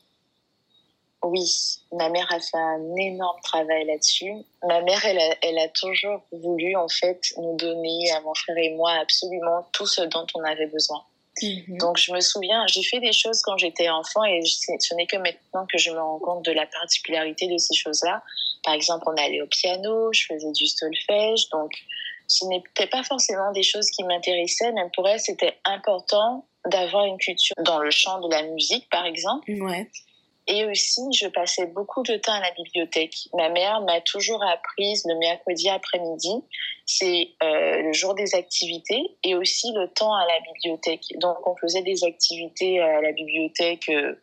Oui, 1.24 1.46
ma 1.92 2.10
mère 2.10 2.30
a 2.30 2.38
fait 2.38 2.56
un 2.56 2.96
énorme 2.96 3.40
travail 3.42 3.86
là-dessus. 3.86 4.34
Ma 4.62 4.82
mère, 4.82 5.02
elle 5.06 5.18
a, 5.18 5.36
elle 5.42 5.58
a 5.58 5.68
toujours 5.68 6.20
voulu, 6.32 6.76
en 6.76 6.88
fait, 6.88 7.20
nous 7.38 7.56
donner, 7.56 8.12
à 8.12 8.20
mon 8.20 8.34
frère 8.34 8.58
et 8.58 8.74
moi, 8.74 8.92
absolument 8.92 9.66
tout 9.72 9.86
ce 9.86 10.02
dont 10.02 10.26
on 10.34 10.44
avait 10.44 10.66
besoin. 10.66 11.02
Mhm. 11.42 11.78
Donc, 11.78 11.96
je 11.96 12.12
me 12.12 12.20
souviens, 12.20 12.66
j'ai 12.66 12.82
fait 12.82 13.00
des 13.00 13.12
choses 13.12 13.40
quand 13.42 13.56
j'étais 13.56 13.88
enfant 13.88 14.22
et 14.24 14.42
ce 14.44 14.94
n'est 14.94 15.06
que 15.06 15.16
maintenant 15.16 15.66
que 15.66 15.78
je 15.78 15.90
me 15.90 15.98
rends 15.98 16.18
compte 16.18 16.44
de 16.44 16.52
la 16.52 16.66
particularité 16.66 17.48
de 17.48 17.56
ces 17.56 17.74
choses-là. 17.74 18.22
Par 18.62 18.74
exemple, 18.74 19.04
on 19.06 19.16
allait 19.16 19.40
au 19.40 19.46
piano, 19.46 20.12
je 20.12 20.26
faisais 20.26 20.52
du 20.52 20.66
solfège. 20.66 21.48
Donc, 21.50 21.72
ce 22.26 22.44
n'était 22.46 22.86
pas 22.86 23.02
forcément 23.02 23.50
des 23.52 23.62
choses 23.62 23.90
qui 23.90 24.04
m'intéressaient, 24.04 24.72
mais 24.72 24.82
pour 24.94 25.08
elle, 25.08 25.20
c'était 25.20 25.56
important 25.64 26.46
d'avoir 26.66 27.04
une 27.04 27.18
culture 27.18 27.56
dans 27.58 27.78
le 27.78 27.90
champ 27.90 28.20
de 28.20 28.30
la 28.30 28.42
musique, 28.42 28.88
par 28.90 29.04
exemple. 29.04 29.50
Ouais. 29.50 29.90
Et 30.46 30.66
aussi, 30.66 31.00
je 31.18 31.26
passais 31.26 31.66
beaucoup 31.66 32.02
de 32.02 32.16
temps 32.16 32.34
à 32.34 32.40
la 32.40 32.50
bibliothèque. 32.50 33.16
Ma 33.32 33.48
mère 33.48 33.80
m'a 33.80 34.00
toujours 34.02 34.42
appris 34.44 34.94
le 35.06 35.16
mercredi 35.18 35.70
après-midi, 35.70 36.34
c'est 36.84 37.30
euh, 37.42 37.82
le 37.82 37.92
jour 37.94 38.14
des 38.14 38.34
activités, 38.34 39.16
et 39.22 39.34
aussi 39.34 39.72
le 39.72 39.88
temps 39.88 40.14
à 40.14 40.26
la 40.26 40.40
bibliothèque. 40.40 41.04
Donc, 41.16 41.46
on 41.48 41.56
faisait 41.56 41.82
des 41.82 42.04
activités 42.04 42.78
à 42.78 43.00
la 43.00 43.12
bibliothèque 43.12 43.88
euh, 43.88 44.14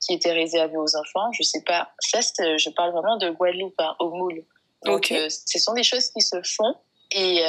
qui 0.00 0.14
étaient 0.14 0.32
réservées 0.32 0.76
aux 0.76 0.96
enfants. 0.96 1.32
Je 1.32 1.42
sais 1.42 1.62
pas, 1.62 1.90
ça, 1.98 2.20
je 2.20 2.70
parle 2.70 2.92
vraiment 2.92 3.16
de 3.16 3.30
Guadeloupe, 3.30 3.74
hein, 3.78 3.96
au 3.98 4.10
moule. 4.10 4.44
Donc, 4.84 5.10
euh, 5.10 5.28
ce 5.28 5.58
sont 5.58 5.74
des 5.74 5.82
choses 5.82 6.10
qui 6.10 6.20
se 6.20 6.40
font, 6.42 6.76
et 7.10 7.42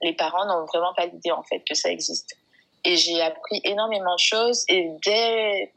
les 0.00 0.14
parents 0.14 0.46
n'ont 0.46 0.64
vraiment 0.64 0.94
pas 0.94 1.04
l'idée, 1.04 1.30
en 1.30 1.42
fait, 1.42 1.60
que 1.60 1.74
ça 1.74 1.90
existe. 1.90 2.38
Et 2.84 2.96
j'ai 2.96 3.20
appris 3.20 3.60
énormément 3.64 4.14
de 4.14 4.20
choses. 4.20 4.64
Et 4.68 4.90
dès, 5.04 5.72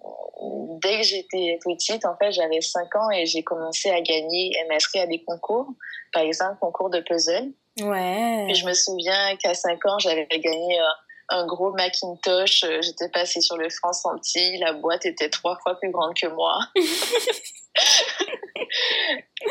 dès 0.81 0.97
que 0.97 1.03
j'étais 1.03 1.59
petite, 1.63 2.05
en 2.05 2.15
fait, 2.17 2.31
j'avais 2.31 2.61
5 2.61 2.95
ans 2.95 3.09
et 3.11 3.25
j'ai 3.25 3.43
commencé 3.43 3.89
à 3.89 4.01
gagner, 4.01 4.51
à 4.63 4.73
m'inscrire 4.73 5.03
à 5.03 5.07
des 5.07 5.23
concours. 5.23 5.67
Par 6.13 6.23
exemple, 6.23 6.57
concours 6.59 6.89
de 6.89 7.01
puzzle. 7.01 7.51
Ouais. 7.81 8.47
Et 8.49 8.55
je 8.55 8.65
me 8.65 8.73
souviens 8.73 9.35
qu'à 9.37 9.53
5 9.53 9.85
ans, 9.85 9.99
j'avais 9.99 10.27
gagné 10.27 10.79
euh, 10.79 10.83
un 11.29 11.45
gros 11.45 11.71
Macintosh. 11.73 12.63
Euh, 12.63 12.81
j'étais 12.81 13.09
passée 13.09 13.41
sur 13.41 13.57
le 13.57 13.69
France 13.69 14.05
Antilles. 14.05 14.57
La 14.59 14.73
boîte 14.73 15.05
était 15.05 15.29
trois 15.29 15.57
fois 15.61 15.77
plus 15.79 15.91
grande 15.91 16.13
que 16.19 16.27
moi. 16.27 16.59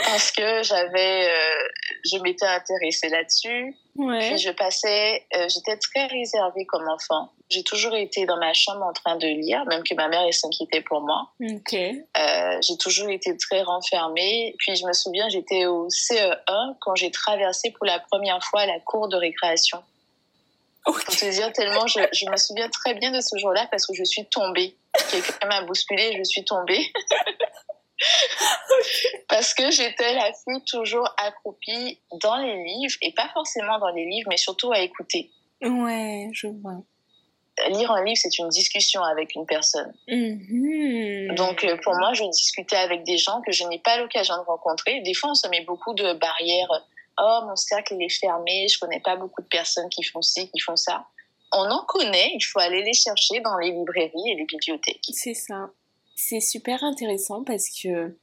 Parce 0.06 0.32
que 0.32 0.62
j'avais, 0.62 1.28
euh, 1.28 1.68
je 2.04 2.18
m'étais 2.22 2.46
intéressée 2.46 3.08
là-dessus. 3.08 3.76
Ouais. 3.96 4.30
Puis 4.30 4.38
je 4.38 4.50
passais, 4.50 5.26
euh, 5.36 5.48
j'étais 5.48 5.76
très 5.76 6.06
réservée 6.06 6.66
comme 6.66 6.88
enfant. 6.88 7.30
J'ai 7.54 7.62
toujours 7.62 7.94
été 7.94 8.26
dans 8.26 8.36
ma 8.38 8.52
chambre 8.52 8.82
en 8.82 8.92
train 8.92 9.16
de 9.16 9.28
lire, 9.28 9.64
même 9.66 9.84
que 9.84 9.94
ma 9.94 10.08
mère 10.08 10.22
elle 10.26 10.34
s'inquiétait 10.34 10.80
pour 10.80 11.00
moi. 11.00 11.30
Ok. 11.40 11.72
Euh, 11.74 12.58
j'ai 12.60 12.76
toujours 12.78 13.08
été 13.08 13.36
très 13.36 13.62
renfermée. 13.62 14.56
Puis 14.58 14.74
je 14.74 14.84
me 14.84 14.92
souviens, 14.92 15.28
j'étais 15.28 15.66
au 15.66 15.88
CE1 15.88 16.76
quand 16.80 16.96
j'ai 16.96 17.12
traversé 17.12 17.70
pour 17.70 17.86
la 17.86 18.00
première 18.00 18.42
fois 18.42 18.66
la 18.66 18.80
cour 18.80 19.08
de 19.08 19.16
récréation. 19.16 19.78
Ok. 20.86 21.04
Pour 21.04 21.16
te 21.16 21.30
dire 21.30 21.52
tellement, 21.52 21.86
je, 21.86 22.00
je 22.12 22.28
me 22.28 22.36
souviens 22.36 22.68
très 22.68 22.94
bien 22.94 23.12
de 23.12 23.20
ce 23.20 23.38
jour-là 23.38 23.68
parce 23.70 23.86
que 23.86 23.94
je 23.94 24.04
suis 24.04 24.26
tombée. 24.26 24.76
Quelqu'un 25.10 25.46
m'a 25.46 25.62
bousculée, 25.62 26.16
je 26.18 26.24
suis 26.24 26.44
tombée. 26.44 26.92
parce 29.28 29.54
que 29.54 29.70
j'étais 29.70 30.14
la 30.14 30.32
fille 30.32 30.62
toujours 30.66 31.08
accroupie 31.16 32.00
dans 32.20 32.36
les 32.36 32.64
livres, 32.64 32.96
et 33.02 33.12
pas 33.12 33.28
forcément 33.32 33.78
dans 33.78 33.90
les 33.90 34.04
livres, 34.04 34.28
mais 34.28 34.36
surtout 34.36 34.72
à 34.72 34.80
écouter. 34.80 35.30
Ouais, 35.62 36.28
je 36.32 36.48
vois. 36.48 36.82
Lire 37.68 37.90
un 37.92 38.04
livre, 38.04 38.16
c'est 38.20 38.38
une 38.38 38.48
discussion 38.48 39.02
avec 39.02 39.34
une 39.34 39.46
personne. 39.46 39.94
Mhm. 40.08 41.34
Donc, 41.36 41.62
euh, 41.64 41.76
pour 41.82 41.94
moi, 41.94 42.12
je 42.12 42.24
discutais 42.24 42.76
avec 42.76 43.04
des 43.04 43.16
gens 43.16 43.40
que 43.42 43.52
je 43.52 43.64
n'ai 43.64 43.78
pas 43.78 43.96
l'occasion 43.98 44.36
de 44.36 44.42
rencontrer. 44.42 45.00
Des 45.02 45.14
fois, 45.14 45.30
on 45.30 45.34
se 45.34 45.46
met 45.48 45.60
beaucoup 45.62 45.94
de 45.94 46.14
barrières. 46.14 46.84
Oh, 47.18 47.40
mon 47.46 47.54
cercle, 47.54 47.94
il 47.94 48.04
est 48.04 48.18
fermé. 48.18 48.66
Je 48.68 48.78
connais 48.78 49.00
pas 49.00 49.16
beaucoup 49.16 49.42
de 49.42 49.46
personnes 49.46 49.88
qui 49.88 50.02
font 50.02 50.22
ci, 50.22 50.50
qui 50.50 50.58
font 50.58 50.76
ça. 50.76 51.06
On 51.52 51.70
en 51.70 51.84
connaît. 51.84 52.32
Il 52.34 52.42
faut 52.42 52.58
aller 52.58 52.82
les 52.82 52.92
chercher 52.92 53.40
dans 53.40 53.56
les 53.58 53.70
librairies 53.70 54.30
et 54.30 54.34
les 54.34 54.44
bibliothèques. 54.44 55.04
C'est 55.12 55.34
ça. 55.34 55.70
C'est 56.16 56.40
super 56.40 56.82
intéressant 56.82 57.44
parce 57.44 57.68
que 57.68 58.16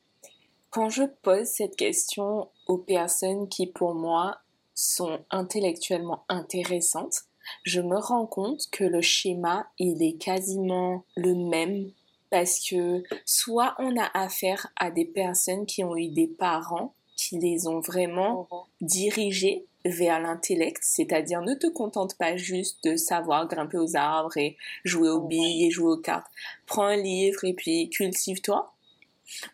quand 0.70 0.90
je 0.90 1.04
pose 1.04 1.48
cette 1.48 1.76
question 1.76 2.50
aux 2.68 2.78
personnes 2.78 3.48
qui, 3.50 3.68
pour 3.68 3.94
moi, 3.94 4.40
sont 4.74 5.20
intellectuellement 5.30 6.26
intéressantes, 6.30 7.26
je 7.64 7.82
me 7.82 7.98
rends 7.98 8.26
compte 8.26 8.70
que 8.72 8.84
le 8.84 9.02
schéma, 9.02 9.68
il 9.80 10.02
est 10.04 10.18
quasiment 10.18 11.04
le 11.16 11.36
même 11.36 11.92
parce 12.30 12.66
que 12.68 13.04
soit 13.26 13.76
on 13.78 13.98
a 13.98 14.10
affaire 14.14 14.68
à 14.78 14.90
des 14.90 15.06
personnes 15.06 15.66
qui 15.66 15.84
ont 15.84 15.96
eu 15.96 16.08
des 16.08 16.28
parents 16.28 16.94
qui 17.16 17.38
les 17.38 17.68
ont 17.68 17.82
vraiment 17.82 18.48
dirigés 18.80 19.66
vers 19.86 20.20
l'intellect, 20.20 20.80
c'est-à-dire 20.84 21.42
ne 21.42 21.54
te 21.54 21.68
contente 21.68 22.18
pas 22.18 22.38
juste 22.38 22.84
de 22.84 22.96
savoir 22.96 23.48
grimper 23.48 23.78
aux 23.78 23.96
arbres 23.96 24.38
et 24.38 24.58
jouer 24.84 25.10
aux 25.10 25.22
billes 25.22 25.66
et 25.66 25.72
jouer 25.72 25.92
aux 25.92 25.98
cartes. 25.98 26.32
Prends 26.66 26.86
un 26.86 26.98
livre 26.98 27.44
et 27.44 27.54
puis 27.54 27.90
cultive-toi. 27.90 28.74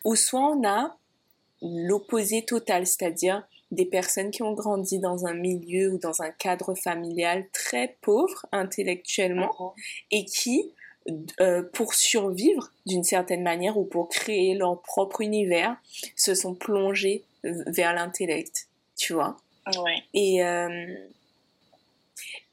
Ou 0.04 0.16
soit 0.16 0.40
on 0.40 0.66
a 0.66 0.96
l'opposé 1.62 2.44
total, 2.44 2.86
c'est-à-dire 2.86 3.46
des 3.70 3.84
personnes 3.84 4.30
qui 4.30 4.42
ont 4.42 4.52
grandi 4.52 4.98
dans 4.98 5.26
un 5.26 5.34
milieu 5.34 5.92
ou 5.92 5.98
dans 5.98 6.22
un 6.22 6.30
cadre 6.30 6.74
familial 6.74 7.46
très 7.52 7.96
pauvre 8.00 8.46
intellectuellement 8.52 9.74
et 10.10 10.24
qui, 10.24 10.72
euh, 11.40 11.62
pour 11.72 11.94
survivre 11.94 12.70
d'une 12.86 13.04
certaine 13.04 13.42
manière 13.42 13.76
ou 13.76 13.84
pour 13.84 14.08
créer 14.08 14.54
leur 14.54 14.80
propre 14.82 15.20
univers, 15.20 15.76
se 16.16 16.34
sont 16.34 16.54
plongés 16.54 17.24
vers 17.44 17.94
l'intellect, 17.94 18.68
tu 18.96 19.12
vois. 19.12 19.36
Ouais. 19.66 20.02
Et, 20.14 20.42
euh, 20.44 20.94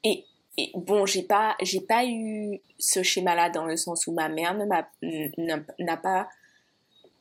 et, 0.03 0.25
et 0.57 0.71
bon, 0.75 1.05
j'ai 1.05 1.23
pas, 1.23 1.55
j'ai 1.61 1.81
pas 1.81 2.05
eu 2.05 2.59
ce 2.77 3.03
schéma-là 3.03 3.49
dans 3.49 3.65
le 3.65 3.77
sens 3.77 4.05
où 4.07 4.11
ma 4.11 4.27
mère 4.27 4.53
ne 4.53 4.65
m'a, 4.65 4.87
n'a 5.37 5.59
n'a 5.79 5.97
pas 5.97 6.27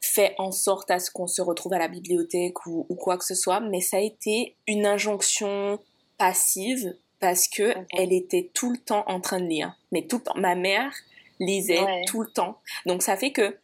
fait 0.04 0.34
en 0.38 0.52
sorte 0.52 0.90
à 0.90 0.98
ce 0.98 1.10
qu'on 1.10 1.26
se 1.26 1.42
retrouve 1.42 1.72
à 1.74 1.78
la 1.78 1.88
bibliothèque 1.88 2.66
ou, 2.66 2.86
ou 2.88 2.94
quoi 2.94 3.16
que 3.18 3.24
ce 3.24 3.34
soit, 3.34 3.60
mais 3.60 3.80
ça 3.80 3.98
a 3.98 4.00
été 4.00 4.56
une 4.66 4.86
injonction 4.86 5.78
passive 6.18 6.94
parce 7.20 7.48
que 7.48 7.74
elle 7.96 8.12
était 8.12 8.50
tout 8.54 8.70
le 8.70 8.78
temps 8.78 9.04
en 9.06 9.20
train 9.20 9.40
de 9.40 9.46
lire. 9.46 9.76
Mais 9.92 10.02
tout 10.06 10.18
le 10.18 10.22
temps, 10.24 10.34
ma 10.36 10.54
mère 10.54 10.92
lisait 11.40 11.80
Ouais. 11.82 12.04
tout 12.06 12.20
le 12.22 12.28
temps. 12.30 12.58
Donc 12.86 13.02
ça 13.02 13.16
fait 13.16 13.32
que 13.32 13.56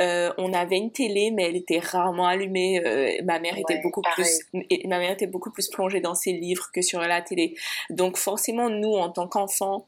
euh, 0.00 0.32
on 0.38 0.52
avait 0.52 0.76
une 0.76 0.90
télé, 0.92 1.30
mais 1.30 1.44
elle 1.48 1.56
était 1.56 1.78
rarement 1.80 2.26
allumée. 2.26 2.80
Euh, 2.84 3.10
ma 3.24 3.38
mère 3.38 3.58
était 3.58 3.74
Ouais, 3.74 3.82
beaucoup 3.82 4.02
pareil. 4.02 4.24
plus, 4.52 4.64
et 4.70 4.86
ma 4.86 4.98
mère 4.98 5.10
était 5.12 5.26
beaucoup 5.26 5.50
plus 5.50 5.68
plongée 5.68 6.00
dans 6.00 6.14
ses 6.14 6.32
livres 6.32 6.70
que 6.72 6.82
sur 6.82 7.00
la 7.00 7.20
télé. 7.22 7.54
Donc 7.90 8.16
forcément, 8.16 8.70
nous, 8.70 8.92
en 8.94 9.10
tant 9.10 9.26
qu'enfants, 9.26 9.86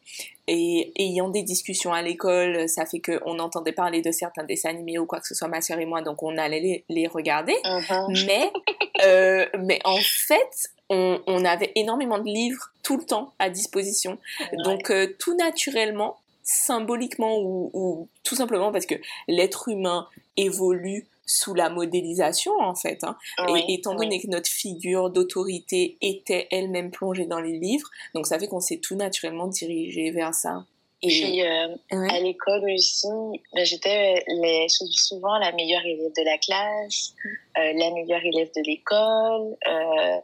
et 0.49 0.93
ayant 0.97 1.29
des 1.29 1.43
discussions 1.43 1.93
à 1.93 2.03
l'école, 2.03 2.69
ça 2.69 2.85
fait 2.87 3.01
qu'on 3.01 3.39
entendait 3.39 3.71
parler 3.73 4.03
de 4.03 4.11
certains 4.11 4.43
dessins 4.43 4.71
animés 4.71 4.99
ou 4.99 5.07
quoi 5.07 5.21
que 5.21 5.29
ce 5.29 5.35
soit, 5.35 5.47
ma 5.47 5.61
sœur 5.61 5.79
et 5.79 5.87
moi, 5.87 6.03
donc 6.03 6.23
on 6.25 6.37
allait 6.39 6.61
les, 6.61 6.85
les 6.89 7.07
regarder. 7.07 7.55
Mhm. 7.65 8.27
Mais, 8.27 8.51
euh, 9.05 9.47
mais 9.61 9.79
en 9.85 9.99
fait, 9.99 10.71
on, 10.89 11.21
on 11.29 11.45
avait 11.45 11.71
énormément 11.77 12.19
de 12.19 12.25
livres 12.25 12.73
tout 12.83 12.97
le 12.97 13.05
temps 13.05 13.33
à 13.39 13.49
disposition. 13.49 14.19
Donc 14.65 14.91
euh, 14.91 15.07
tout 15.21 15.37
naturellement, 15.37 16.17
symboliquement 16.51 17.39
ou, 17.39 17.71
ou 17.73 18.09
tout 18.25 18.35
simplement 18.35 18.73
parce 18.73 18.87
que 18.87 18.97
l'être 19.29 19.69
humain 19.69 20.09
évolue 20.37 21.07
sous 21.27 21.55
la 21.55 21.69
modélisation 21.71 22.53
en 22.59 22.75
fait. 22.75 23.05
Hein. 23.05 23.17
Oui, 23.49 23.63
Et 23.69 23.75
étant 23.75 23.95
donné 23.95 24.17
oui. 24.17 24.23
que 24.23 24.27
notre 24.27 24.51
figure 24.51 25.11
d'autorité 25.11 25.97
était 26.01 26.49
elle-même 26.51 26.91
plongée 26.91 27.27
dans 27.27 27.41
les 27.41 27.57
livres, 27.57 27.89
donc 28.15 28.27
ça 28.27 28.39
fait 28.39 28.49
qu'on 28.49 28.61
s'est 28.61 28.79
tout 28.79 28.97
naturellement 28.97 29.47
dirigé 29.47 30.11
vers 30.11 30.35
ça. 30.35 30.65
Et 31.03 31.09
Puis 31.09 31.43
euh, 31.43 31.69
ouais. 31.93 32.13
à 32.13 32.21
l'école 32.21 32.69
aussi, 32.73 33.07
ben, 33.55 33.65
j'étais 33.65 34.23
les, 34.27 34.67
souvent 34.69 35.39
la 35.39 35.53
meilleure 35.53 35.85
élève 35.87 36.13
de 36.15 36.25
la 36.25 36.37
classe, 36.37 37.15
euh, 37.59 37.73
la 37.75 37.91
meilleure 37.93 38.25
élève 38.25 38.51
de 38.57 38.63
l'école. 38.67 39.57
euh, 39.69 40.21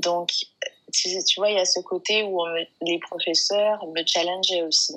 donc, 0.00 0.30
tu, 0.92 1.08
tu 1.24 1.40
vois, 1.40 1.50
il 1.50 1.56
y 1.56 1.60
a 1.60 1.64
ce 1.64 1.80
côté 1.80 2.22
où 2.22 2.40
on 2.42 2.46
me- 2.46 2.66
les 2.82 2.98
professeurs 2.98 3.86
me 3.86 4.02
challengeaient 4.04 4.62
aussi. 4.62 4.94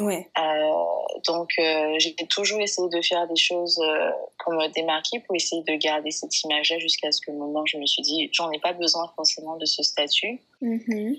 Ouais, 0.00 0.28
Euh, 0.38 1.20
donc, 1.26 1.50
euh, 1.58 1.94
j'ai 1.98 2.14
toujours 2.28 2.60
essayé 2.60 2.88
de 2.88 3.00
faire 3.02 3.26
des 3.26 3.36
choses 3.36 3.78
euh, 3.80 4.10
pour 4.42 4.52
me 4.52 4.68
démarquer, 4.68 5.20
pour 5.20 5.34
essayer 5.34 5.62
de 5.62 5.74
garder 5.76 6.10
cette 6.10 6.42
image-là 6.42 6.78
jusqu'à 6.78 7.10
ce 7.12 7.20
que 7.20 7.30
le 7.30 7.38
moment 7.38 7.60
où 7.60 7.66
je 7.66 7.76
me 7.76 7.86
suis 7.86 8.02
dit, 8.02 8.28
j'en 8.32 8.50
ai 8.50 8.58
pas 8.58 8.72
besoin 8.72 9.10
forcément 9.16 9.56
de 9.56 9.64
ce 9.64 9.82
statut. 9.82 10.40
Mhm. 10.60 11.16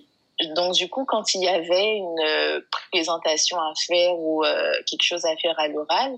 Donc, 0.56 0.74
du 0.74 0.90
coup, 0.90 1.06
quand 1.06 1.34
il 1.34 1.44
y 1.44 1.50
avait 1.50 1.98
une 1.98 2.64
présentation 2.92 3.58
à 3.58 3.74
faire 3.88 4.18
ou 4.18 4.44
quelque 4.90 5.04
chose 5.04 5.26
à 5.26 5.36
faire 5.36 5.60
à 5.60 5.68
l'oral, 5.68 6.18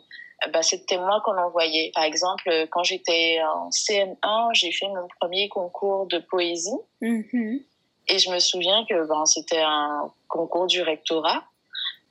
bah, 0.53 0.61
c'était 0.61 0.97
moi 0.97 1.21
qu'on 1.25 1.37
envoyait. 1.37 1.91
Par 1.95 2.03
exemple, 2.03 2.67
quand 2.69 2.83
j'étais 2.83 3.39
en 3.43 3.69
CM1, 3.69 4.53
j'ai 4.53 4.71
fait 4.71 4.87
mon 4.87 5.07
premier 5.19 5.49
concours 5.49 6.05
de 6.05 6.19
poésie. 6.19 6.69
Mhm. 7.01 7.61
Et 8.07 8.19
je 8.19 8.29
me 8.29 8.39
souviens 8.39 8.85
que 8.89 9.07
ben, 9.07 9.25
c'était 9.25 9.61
un 9.61 10.11
concours 10.27 10.67
du 10.67 10.81
rectorat. 10.81 11.43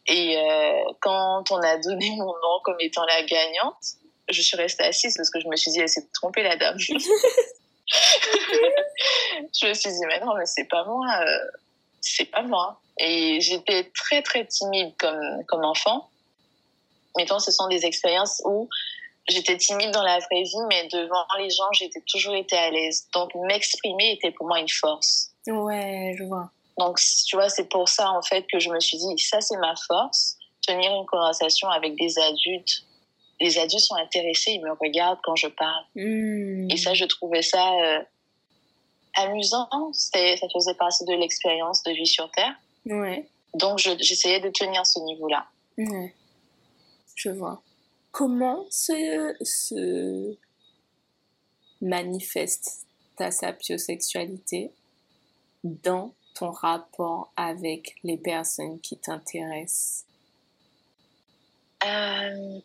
Et 0.07 0.37
euh, 0.37 0.93
quand 1.01 1.51
on 1.51 1.59
a 1.59 1.79
donné 1.79 2.11
mon 2.17 2.27
nom 2.27 2.61
comme 2.65 2.77
étant 2.81 3.05
la 3.05 3.23
gagnante, 3.23 3.97
je 4.29 4.43
suis 4.43 4.57
restée 4.57 4.85
assise 4.85 5.17
parce 5.17 5.31
que 5.31 5.41
je 5.41 5.49
me 5.49 5.57
suis 5.57 5.71
dit, 5.73 5.81
elle 5.81 5.89
s'est 5.89 6.07
trompée, 6.13 6.43
la 6.43 6.57
dame. 6.57 6.79
je 9.61 9.67
me 9.67 9.75
suis 9.75 9.91
dit, 9.91 10.07
mais 10.07 10.21
non, 10.21 10.35
mais 10.37 10.47
c'est 10.47 10.65
pas 10.65 10.85
moi. 10.85 11.07
euh, 11.27 11.39
c'est 12.01 12.27
pas 12.27 12.43
moi. 12.43 12.81
Et 12.99 13.41
j'étais 13.41 13.91
très, 13.95 14.23
très 14.23 14.47
timide 14.47 14.95
comme, 14.99 15.45
comme 15.47 15.65
enfant. 15.65 16.09
Mettons, 17.17 17.39
ce 17.39 17.51
sont 17.51 17.69
des 17.69 17.85
expériences 17.87 18.41
où 18.45 18.69
j'étais 19.29 19.57
timide 19.57 19.91
dans 19.91 20.03
la 20.03 20.19
vraie 20.19 20.43
vie, 20.43 20.63
mais 20.69 20.87
devant 20.89 21.25
les 21.39 21.51
gens, 21.51 21.71
j'étais 21.73 22.03
toujours 22.07 22.35
été 22.35 22.57
à 22.57 22.71
l'aise. 22.71 23.09
Donc, 23.13 23.35
m'exprimer 23.35 24.13
était 24.13 24.31
pour 24.31 24.47
moi 24.47 24.61
une 24.61 24.69
force. 24.69 25.33
Ouais, 25.47 26.15
je 26.19 26.25
vois. 26.25 26.51
Donc, 26.81 26.99
tu 27.27 27.37
vois, 27.37 27.51
c'est 27.51 27.69
pour 27.69 27.89
ça, 27.89 28.11
en 28.11 28.23
fait, 28.23 28.45
que 28.51 28.59
je 28.59 28.71
me 28.71 28.81
suis 28.81 28.97
dit, 28.97 29.19
ça, 29.19 29.41
c'est 29.41 29.59
ma 29.59 29.75
force, 29.87 30.39
tenir 30.67 30.91
une 30.95 31.07
conversation 31.07 31.69
avec 31.69 31.95
des 31.97 32.19
adultes. 32.19 32.85
Les 33.39 33.59
adultes 33.59 33.85
sont 33.85 33.97
intéressés, 33.97 34.53
ils 34.53 34.63
me 34.63 34.73
regardent 34.73 35.21
quand 35.23 35.37
je 35.37 35.49
parle. 35.49 35.85
Hmm. 35.95 36.71
Et 36.71 36.79
ça, 36.79 36.95
je 36.95 37.05
trouvais 37.05 37.43
ça 37.43 37.65
euh, 37.85 38.03
amusant. 39.15 39.69
C'était, 39.93 40.37
ça 40.39 40.47
faisait 40.55 40.75
partie 40.75 41.05
de 41.05 41.13
l'expérience 41.13 41.83
de 41.83 41.93
vie 41.93 42.07
sur 42.07 42.31
Terre. 42.31 42.55
Ouais. 42.87 43.29
Donc, 43.55 43.79
je- 43.79 43.99
j'essayais 43.99 44.41
de 44.41 44.49
tenir 44.51 44.87
ce 44.87 45.01
niveau-là. 45.01 45.47
Ouais. 45.77 46.15
Je 47.15 47.29
vois. 47.31 47.63
Comment 48.11 48.65
se, 48.71 49.35
se 49.43 50.37
manifeste 51.83 52.87
ta 53.17 53.31
sapiosexualité 53.31 54.73
dans 55.65 56.15
ton 56.41 56.51
rapport 56.51 57.33
avec 57.37 57.97
les 58.03 58.17
personnes 58.17 58.81
qui 58.81 58.97
t'intéressent? 58.97 60.07
Euh, 61.85 62.61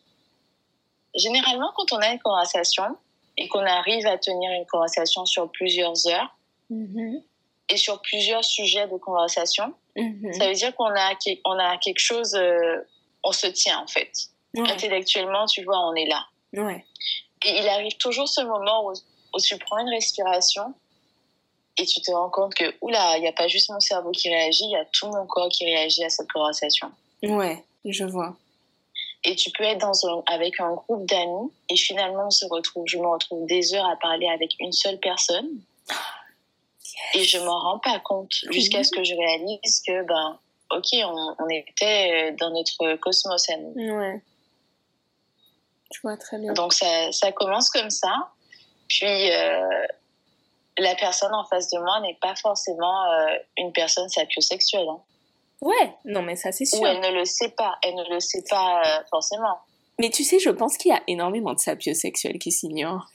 Généralement, 1.16 1.72
quand 1.74 1.92
on 1.92 1.98
a 1.98 2.12
une 2.12 2.18
conversation 2.18 2.84
et 3.38 3.48
qu'on 3.48 3.64
arrive 3.64 4.06
à 4.06 4.18
tenir 4.18 4.50
une 4.52 4.66
conversation 4.66 5.24
sur 5.24 5.50
plusieurs 5.50 6.06
heures 6.08 6.36
mm-hmm. 6.70 7.22
et 7.70 7.76
sur 7.76 8.00
plusieurs 8.02 8.44
sujets 8.44 8.86
de 8.86 8.96
conversation, 8.98 9.72
mm-hmm. 9.96 10.32
ça 10.38 10.46
veut 10.46 10.54
dire 10.54 10.74
qu'on 10.74 10.94
a, 10.94 11.12
on 11.46 11.58
a 11.58 11.78
quelque 11.78 11.98
chose, 11.98 12.34
euh, 12.34 12.76
on 13.24 13.32
se 13.32 13.46
tient 13.46 13.78
en 13.78 13.86
fait. 13.86 14.12
Intellectuellement, 14.58 15.44
tu 15.46 15.64
vois, 15.64 15.78
on 15.86 15.94
est 15.94 16.06
là. 16.06 16.26
Ouais. 16.54 16.84
Et 17.44 17.58
il 17.60 17.68
arrive 17.68 17.94
toujours 17.98 18.26
ce 18.26 18.40
moment 18.40 18.86
où, 18.86 18.92
où 19.34 19.40
tu 19.40 19.58
prends 19.58 19.78
une 19.78 19.90
respiration 19.90 20.74
et 21.78 21.84
tu 21.84 22.00
te 22.00 22.10
rends 22.10 22.30
compte 22.30 22.54
que, 22.54 22.74
oula, 22.80 23.16
il 23.16 23.22
n'y 23.22 23.28
a 23.28 23.32
pas 23.32 23.48
juste 23.48 23.70
mon 23.70 23.80
cerveau 23.80 24.10
qui 24.10 24.28
réagit, 24.28 24.64
il 24.64 24.70
y 24.70 24.76
a 24.76 24.84
tout 24.92 25.08
mon 25.08 25.26
corps 25.26 25.48
qui 25.48 25.64
réagit 25.64 26.04
à 26.04 26.08
cette 26.08 26.30
conversation. 26.30 26.90
Ouais, 27.22 27.62
je 27.84 28.04
vois. 28.04 28.36
Et 29.24 29.34
tu 29.34 29.50
peux 29.50 29.64
être 29.64 29.80
dans 29.80 30.06
un, 30.06 30.22
avec 30.26 30.60
un 30.60 30.74
groupe 30.74 31.06
d'amis 31.06 31.50
et 31.68 31.76
finalement 31.76 32.26
on 32.26 32.30
se 32.30 32.46
retrouve, 32.46 32.84
je 32.86 32.96
me 32.96 33.06
retrouve 33.08 33.46
des 33.46 33.74
heures 33.74 33.86
à 33.86 33.96
parler 33.96 34.28
avec 34.28 34.52
une 34.60 34.72
seule 34.72 34.98
personne. 34.98 35.48
Et 37.14 37.24
je 37.24 37.38
m'en 37.38 37.58
rends 37.58 37.78
pas 37.78 37.98
compte 38.00 38.32
jusqu'à 38.50 38.82
ce 38.82 38.90
que 38.90 39.04
je 39.04 39.14
réalise 39.14 39.82
que, 39.86 40.02
ben, 40.04 40.38
ok, 40.70 40.86
on, 40.94 41.34
on 41.38 41.48
était 41.48 42.32
dans 42.38 42.50
notre 42.50 42.96
cosmos 42.96 43.50
à 43.50 43.56
nous. 43.56 43.74
Ouais. 43.74 44.20
Tu 45.90 46.00
vois 46.02 46.16
très 46.16 46.38
bien. 46.38 46.52
Donc 46.52 46.72
ça, 46.72 47.12
ça 47.12 47.32
commence 47.32 47.70
comme 47.70 47.90
ça. 47.90 48.30
Puis 48.88 49.30
euh, 49.32 49.86
la 50.78 50.94
personne 50.94 51.34
en 51.34 51.44
face 51.44 51.70
de 51.70 51.78
moi 51.78 52.00
n'est 52.00 52.18
pas 52.20 52.34
forcément 52.34 53.04
euh, 53.12 53.36
une 53.56 53.72
personne 53.72 54.08
sapiosexuelle. 54.08 54.88
Hein. 54.88 55.00
Ouais, 55.62 55.94
non 56.04 56.22
mais 56.22 56.36
ça 56.36 56.52
c'est 56.52 56.64
sûr. 56.64 56.80
Ou 56.80 56.86
elle 56.86 57.00
ne 57.00 57.18
le 57.18 57.24
sait 57.24 57.50
pas, 57.50 57.76
elle 57.82 57.94
ne 57.94 58.14
le 58.14 58.20
sait 58.20 58.44
pas 58.48 58.82
euh, 58.82 59.04
forcément. 59.10 59.58
Mais 59.98 60.10
tu 60.10 60.24
sais, 60.24 60.38
je 60.38 60.50
pense 60.50 60.76
qu'il 60.76 60.90
y 60.90 60.94
a 60.94 61.02
énormément 61.06 61.54
de 61.54 61.58
sapiosexuels 61.58 62.38
qui 62.38 62.52
s'ignorent. 62.52 63.10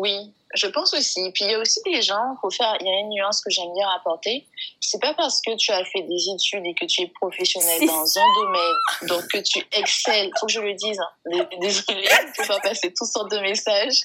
Oui, 0.00 0.32
je 0.54 0.66
pense 0.66 0.94
aussi. 0.94 1.30
Puis 1.34 1.44
il 1.44 1.50
y 1.50 1.54
a 1.54 1.58
aussi 1.58 1.78
des 1.84 2.00
gens, 2.00 2.34
faut 2.40 2.48
faire, 2.48 2.74
il 2.80 2.86
y 2.86 2.90
a 2.90 3.00
une 3.00 3.10
nuance 3.10 3.42
que 3.42 3.50
j'aime 3.50 3.70
bien 3.74 3.86
apporter. 3.90 4.46
C'est 4.80 4.98
pas 4.98 5.12
parce 5.12 5.42
que 5.42 5.54
tu 5.56 5.70
as 5.72 5.84
fait 5.84 6.00
des 6.00 6.30
études 6.34 6.64
et 6.64 6.72
que 6.72 6.86
tu 6.86 7.02
es 7.02 7.08
professionnel 7.08 7.86
dans 7.86 8.18
un 8.18 8.34
domaine, 8.40 9.08
donc 9.08 9.28
que 9.28 9.36
tu 9.42 9.62
excelles. 9.72 10.30
Faut 10.40 10.46
que 10.46 10.52
je 10.52 10.60
le 10.60 10.72
dise. 10.72 10.98
Hein. 10.98 11.46
Désolée, 11.60 12.04
je 12.36 12.40
peux 12.40 12.48
pas 12.48 12.60
passer 12.60 12.94
toutes 12.96 13.10
sortes 13.10 13.30
de 13.30 13.40
messages. 13.40 14.00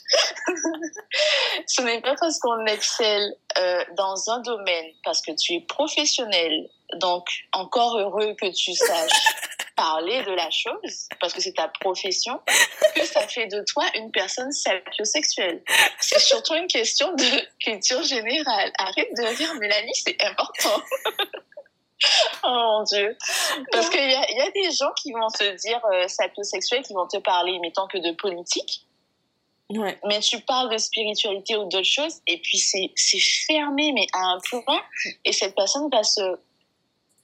Ce 1.68 1.82
n'est 1.82 2.02
pas 2.02 2.16
parce 2.20 2.40
qu'on 2.40 2.66
excelle 2.66 3.34
euh, 3.58 3.86
dans 3.96 4.30
un 4.32 4.40
domaine, 4.40 4.92
parce 5.06 5.22
que 5.22 5.32
tu 5.32 5.54
es 5.54 5.62
professionnel. 5.62 6.70
Donc 6.96 7.26
encore 7.54 7.98
heureux 7.98 8.36
que 8.40 8.48
tu 8.48 8.74
saches 8.74 9.24
parler 9.76 10.24
de 10.24 10.32
la 10.32 10.50
chose, 10.50 11.08
parce 11.20 11.34
que 11.34 11.42
c'est 11.42 11.54
ta 11.54 11.68
profession, 11.68 12.40
que 12.96 13.06
ça 13.06 13.28
fait 13.28 13.48
de 13.48 13.64
toi 13.68 13.86
une 13.96 14.12
personne 14.12 14.52
sapiosexuelle. 14.52 15.62
C'est 16.00 16.20
surtout 16.20 16.56
une 16.56 16.68
question 16.68 17.12
de 17.14 17.60
culture 17.60 18.04
générale. 18.04 18.72
Arrête 18.78 19.10
de 19.16 19.24
rire, 19.38 19.54
Mélanie, 19.56 19.96
c'est 19.96 20.22
important. 20.24 20.82
oh 22.44 22.48
mon 22.48 22.84
Dieu. 22.84 23.18
Parce 23.72 23.90
qu'il 23.90 24.00
y 24.00 24.16
a, 24.16 24.32
y 24.32 24.42
a 24.42 24.52
des 24.52 24.72
gens 24.72 24.92
qui 25.02 25.12
vont 25.12 25.28
te 25.28 25.56
dire 25.56 25.82
euh, 25.92 26.82
qui 26.82 26.94
vont 26.94 27.08
te 27.08 27.18
parler, 27.18 27.60
mettons 27.60 27.88
que 27.88 27.98
de 27.98 28.12
politique. 28.16 28.86
Ouais. 29.70 30.00
Mais 30.06 30.20
tu 30.20 30.40
parles 30.42 30.72
de 30.72 30.78
spiritualité 30.78 31.56
ou 31.56 31.68
d'autres 31.68 31.84
choses, 31.84 32.22
et 32.28 32.40
puis 32.40 32.60
c'est 32.60 32.92
fermé, 33.48 33.92
mais 33.94 34.06
à 34.14 34.20
un 34.20 34.40
point, 34.50 34.82
et 35.24 35.32
cette 35.32 35.56
personne 35.56 35.90
va 35.92 36.04
se 36.04 36.22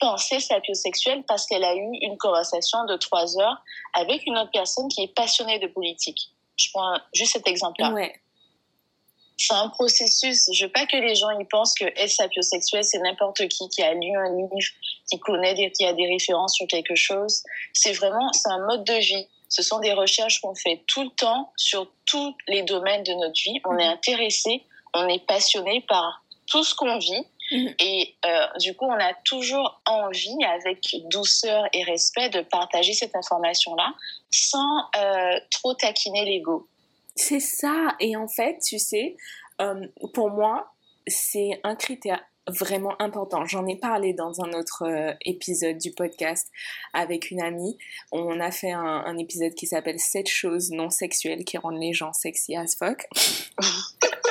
pensée 0.02 0.40
sapiosexuelle 0.40 1.24
parce 1.28 1.46
qu'elle 1.46 1.64
a 1.64 1.76
eu 1.76 1.98
une 2.02 2.18
conversation 2.18 2.84
de 2.86 2.98
trois 2.98 3.40
heures 3.40 3.64
avec 3.94 4.26
une 4.26 4.38
autre 4.38 4.50
personne 4.52 4.90
qui 4.90 5.04
est 5.04 5.16
passionnée 5.16 5.60
de 5.60 5.68
politique. 5.68 6.32
Je 6.58 6.70
prends 6.74 6.98
juste 7.14 7.34
cet 7.34 7.48
exemple-là. 7.48 7.92
Ouais. 7.92 8.14
C'est 9.38 9.54
un 9.54 9.70
processus. 9.70 10.50
Je 10.54 10.66
veux 10.66 10.72
pas 10.72 10.86
que 10.86 10.98
les 10.98 11.16
gens 11.16 11.30
y 11.40 11.46
pensent 11.46 11.74
que 11.76 11.86
être 11.86 12.10
sapiosexuel, 12.10 12.84
c'est 12.84 13.00
n'importe 13.00 13.48
qui 13.48 13.70
qui 13.70 13.82
a 13.82 13.94
lu 13.94 14.16
un 14.16 14.36
livre, 14.36 14.56
qui 15.10 15.20
connaît, 15.20 15.54
des, 15.56 15.72
qui 15.72 15.86
a 15.86 15.94
des 15.94 16.08
références 16.08 16.56
sur 16.56 16.68
quelque 16.68 16.96
chose. 16.96 17.44
C'est 17.74 17.94
vraiment, 17.94 18.32
c'est 18.34 18.50
un 18.50 18.66
mode 18.68 18.84
de 18.84 18.94
vie. 18.94 19.28
Ce 19.50 19.64
sont 19.64 19.80
des 19.80 19.94
recherches 19.94 20.42
qu'on 20.42 20.56
fait 20.56 20.84
tout 20.88 21.04
le 21.04 21.10
temps 21.12 21.52
sur 21.58 21.88
tous 22.06 22.36
les 22.48 22.64
domaines 22.64 23.04
de 23.04 23.14
notre 23.14 23.40
vie. 23.42 23.60
On 23.66 23.78
est 23.78 23.88
mhm. 23.88 23.94
intéressé, 23.94 24.64
on 24.94 25.08
est 25.08 25.26
passionné 25.26 25.82
par 25.88 26.24
tout 26.48 26.64
ce 26.64 26.76
qu'on 26.76 26.98
vit 26.98 27.26
Mhm. 27.52 27.76
Et 27.80 28.16
euh, 28.26 28.48
du 28.60 28.76
coup, 28.76 28.86
on 28.86 29.00
a 29.00 29.14
toujours 29.26 29.82
envie, 29.86 30.44
avec 30.46 30.96
douceur 31.10 31.66
et 31.74 31.84
respect, 31.84 32.30
de 32.30 32.42
partager 32.42 32.94
cette 32.94 33.16
information-là 33.16 33.94
sans 34.32 34.90
euh, 34.96 35.40
trop 35.52 35.74
taquiner 35.74 36.26
l'ego. 36.26 36.68
C'est 37.16 37.42
ça. 37.42 37.96
Et 38.00 38.16
en 38.16 38.28
fait, 38.28 38.60
tu 38.66 38.80
sais, 38.80 39.18
euh, 39.60 39.86
pour 40.14 40.30
moi, 40.30 40.74
c'est 41.08 41.60
un 41.64 41.76
critère 41.76 42.24
vraiment 42.48 43.00
important. 43.00 43.46
J'en 43.46 43.68
ai 43.68 43.76
parlé 43.76 44.14
dans 44.14 44.42
un 44.42 44.54
autre 44.54 45.16
épisode 45.26 45.78
du 45.78 45.92
podcast 45.92 46.50
avec 46.94 47.30
une 47.32 47.42
amie. 47.42 47.78
On 48.12 48.40
a 48.40 48.50
fait 48.50 48.72
un, 48.72 48.82
un 48.82 49.18
épisode 49.18 49.54
qui 49.54 49.68
s'appelle 49.68 50.00
7 50.00 50.28
choses 50.28 50.72
non 50.72 50.90
sexuelles 50.90 51.44
qui 51.44 51.58
rendent 51.58 51.80
les 51.80 51.94
gens 51.94 52.14
sexy 52.14 52.56
as 52.56 52.76
fuck. 52.78 53.06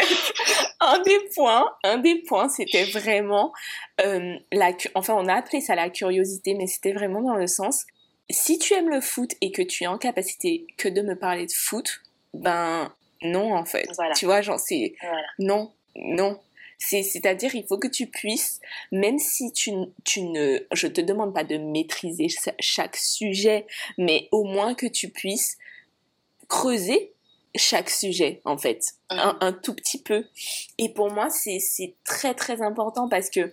fait, 0.00 0.34
un 0.80 1.02
des 1.02 1.18
points, 1.34 1.70
un 1.84 1.98
des 1.98 2.22
points, 2.22 2.48
c'était 2.48 2.84
vraiment 2.84 3.52
euh, 4.00 4.36
la, 4.52 4.72
enfin, 4.94 5.14
on 5.14 5.26
a 5.28 5.34
appelé 5.34 5.60
ça 5.60 5.74
la 5.74 5.90
curiosité, 5.90 6.54
mais 6.54 6.66
c'était 6.66 6.92
vraiment 6.92 7.22
dans 7.22 7.34
le 7.34 7.46
sens, 7.46 7.84
si 8.30 8.58
tu 8.58 8.74
aimes 8.74 8.90
le 8.90 9.00
foot 9.00 9.32
et 9.40 9.52
que 9.52 9.62
tu 9.62 9.84
es 9.84 9.86
en 9.86 9.98
capacité 9.98 10.66
que 10.76 10.88
de 10.88 11.02
me 11.02 11.16
parler 11.16 11.46
de 11.46 11.52
foot, 11.52 12.00
ben 12.34 12.92
non 13.22 13.54
en 13.54 13.64
fait. 13.64 13.88
Tu 14.16 14.26
vois, 14.26 14.42
genre 14.42 14.60
c'est 14.60 14.94
non, 15.38 15.72
non. 15.96 16.38
C'est-à-dire, 16.78 17.56
il 17.56 17.66
faut 17.66 17.78
que 17.78 17.88
tu 17.88 18.06
puisses, 18.06 18.60
même 18.92 19.18
si 19.18 19.52
tu, 19.52 19.72
tu 20.04 20.22
ne, 20.22 20.60
je 20.72 20.86
te 20.86 21.00
demande 21.00 21.34
pas 21.34 21.42
de 21.42 21.58
maîtriser 21.58 22.28
chaque 22.60 22.96
sujet, 22.96 23.66
mais 23.98 24.28
au 24.30 24.44
moins 24.44 24.74
que 24.74 24.86
tu 24.86 25.08
puisses 25.08 25.58
creuser 26.48 27.12
chaque 27.54 27.90
sujet 27.90 28.40
en 28.44 28.58
fait, 28.58 28.82
un, 29.10 29.36
un, 29.40 29.52
tout 29.52 29.74
petit 29.74 30.00
peu. 30.00 30.24
Et 30.78 30.88
pour 30.90 31.10
moi, 31.10 31.28
c'est 31.30 31.94
très 32.04 32.34
très 32.34 32.62
important 32.62 33.08
parce 33.08 33.30
que 33.30 33.52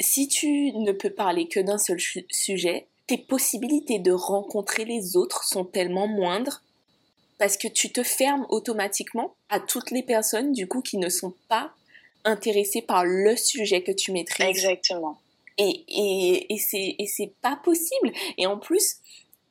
si 0.00 0.28
tu 0.28 0.72
ne 0.72 0.92
peux 0.92 1.10
parler 1.10 1.48
que 1.48 1.60
d'un 1.60 1.78
seul 1.78 1.98
sujet, 2.30 2.86
tes 3.06 3.18
possibilités 3.18 3.98
de 3.98 4.12
rencontrer 4.12 4.84
les 4.84 5.16
autres 5.16 5.44
sont 5.44 5.64
tellement 5.64 6.08
moindres 6.08 6.62
parce 7.38 7.56
que 7.56 7.68
tu 7.68 7.92
te 7.92 8.02
fermes 8.02 8.46
automatiquement 8.48 9.34
à 9.48 9.60
toutes 9.60 9.90
les 9.90 10.02
personnes 10.02 10.52
du 10.52 10.66
coup 10.66 10.80
qui 10.80 10.96
ne 10.96 11.08
sont 11.08 11.34
pas 11.48 11.72
intéressées 12.24 12.82
par 12.82 13.04
le 13.04 13.36
sujet 13.36 13.82
que 13.82 13.92
tu 13.92 14.12
maîtrises. 14.12 14.46
Exactement. 14.46 15.18
Et, 15.58 15.84
et, 15.88 16.52
et 16.52 17.06
c'est 17.06 17.32
pas 17.40 17.56
possible. 17.56 18.12
Et 18.36 18.46
en 18.46 18.58
plus, 18.58 18.96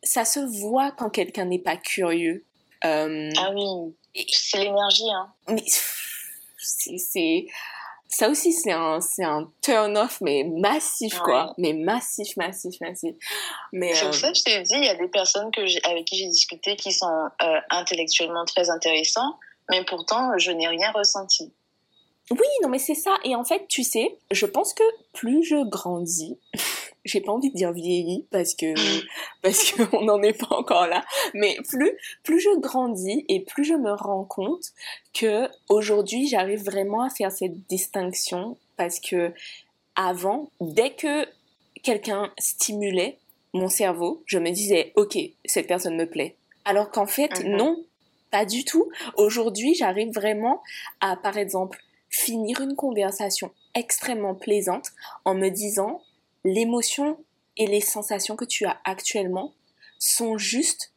ça 0.04 0.26
se 0.26 0.40
voit 0.40 0.92
quand 0.92 1.10
quelqu'un 1.10 1.46
n'est 1.46 1.60
pas 1.60 1.78
curieux. 1.78 2.44
Euh, 2.84 3.32
ah 3.38 3.52
oui, 3.54 3.96
c'est 4.30 4.60
l'énergie. 4.60 5.10
Hein. 5.12 5.34
Mais 5.48 5.64
c'est 6.58 7.46
ça 8.08 8.30
aussi 8.30 8.54
c'est 8.54 8.72
un 8.72 9.00
un 9.20 9.52
turn 9.62 9.98
off 9.98 10.20
mais 10.22 10.44
massif 10.44 11.20
quoi 11.20 11.54
mais 11.58 11.74
massif 11.74 12.38
massif 12.38 12.80
massif 12.80 13.16
mais 13.74 13.94
c'est 13.94 14.06
pour 14.06 14.10
euh, 14.10 14.18
ça 14.18 14.32
que 14.32 14.38
je 14.38 14.44
t'ai 14.44 14.62
dit 14.62 14.76
il 14.76 14.86
y 14.86 14.90
a 14.90 14.96
des 14.96 15.08
personnes 15.08 15.52
que 15.52 15.62
avec 15.88 16.06
qui 16.06 16.18
j'ai 16.18 16.30
discuté 16.30 16.76
qui 16.76 16.94
sont 16.94 17.28
euh, 17.42 17.60
intellectuellement 17.72 18.46
très 18.46 18.70
intéressants 18.70 19.38
mais 19.70 19.84
pourtant 19.84 20.32
je 20.38 20.52
n'ai 20.52 20.68
rien 20.68 20.92
ressenti 20.92 21.54
oui 22.32 22.48
non 22.64 22.70
mais 22.70 22.80
c'est 22.80 22.96
ça. 22.96 23.18
Et 23.24 23.36
en 23.36 23.44
fait 23.44 23.68
tu 23.68 23.84
sais 23.84 24.18
je 24.32 24.46
pense 24.46 24.74
que 24.74 24.84
plus 25.14 25.44
je 25.44 25.64
grandis 25.68 26.38
j'ai 27.06 27.22
pas 27.22 27.32
envie 27.32 27.52
de 27.52 27.56
dire 27.56 27.72
vieilli 27.72 28.26
parce 28.32 28.56
que 28.56 28.74
parce 29.42 29.72
qu'on 29.72 30.04
n'en 30.04 30.22
est 30.22 30.38
pas 30.38 30.56
encore 30.56 30.88
là 30.88 31.04
mais 31.34 31.58
plus 31.70 31.92
plus 32.24 32.40
je 32.40 32.60
grandis 32.60 33.26
et 33.30 33.42
plus 33.42 33.64
je 33.64 33.76
me 33.76 33.92
rends 33.92 34.26
compte 34.26 34.66
que 35.14 35.48
aujourd'hui 35.70 36.28
j'arrive 36.28 36.64
vraiment 36.64 37.04
à 37.04 37.10
faire 37.10 37.32
cette 37.32 37.68
distinction 37.68 38.58
parce 38.78 39.00
que 39.00 39.32
avant 39.96 40.50
dès 40.60 40.92
que 40.92 41.28
quelqu'un 41.84 42.32
stimulait 42.38 43.18
mon 43.54 43.70
cerveau 43.70 44.24
je 44.26 44.40
me 44.40 44.52
disais 44.52 44.92
ok 44.96 45.18
cette 45.46 45.68
personne 45.68 45.96
me 45.96 46.10
plaît. 46.10 46.36
Alors 46.66 46.90
qu'en 46.90 47.06
fait 47.06 47.44
mhm. 47.44 47.56
non 47.56 47.86
pas 48.32 48.46
du 48.46 48.66
tout. 48.66 48.90
Aujourd'hui 49.16 49.76
j'arrive 49.76 50.12
vraiment 50.12 50.62
à 51.00 51.16
par 51.16 51.38
exemple 51.38 51.82
finir 52.16 52.62
une 52.62 52.76
conversation 52.76 53.52
extrêmement 53.74 54.36
plaisante 54.36 54.92
en 55.26 55.36
me 55.36 55.50
disant 55.50 56.02
l'émotion 56.46 57.18
et 57.58 57.68
les 57.68 57.82
sensations 57.82 58.36
que 58.36 58.46
tu 58.46 58.66
as 58.66 58.80
actuellement 58.86 59.54
sont 60.00 60.38
juste 60.38 60.94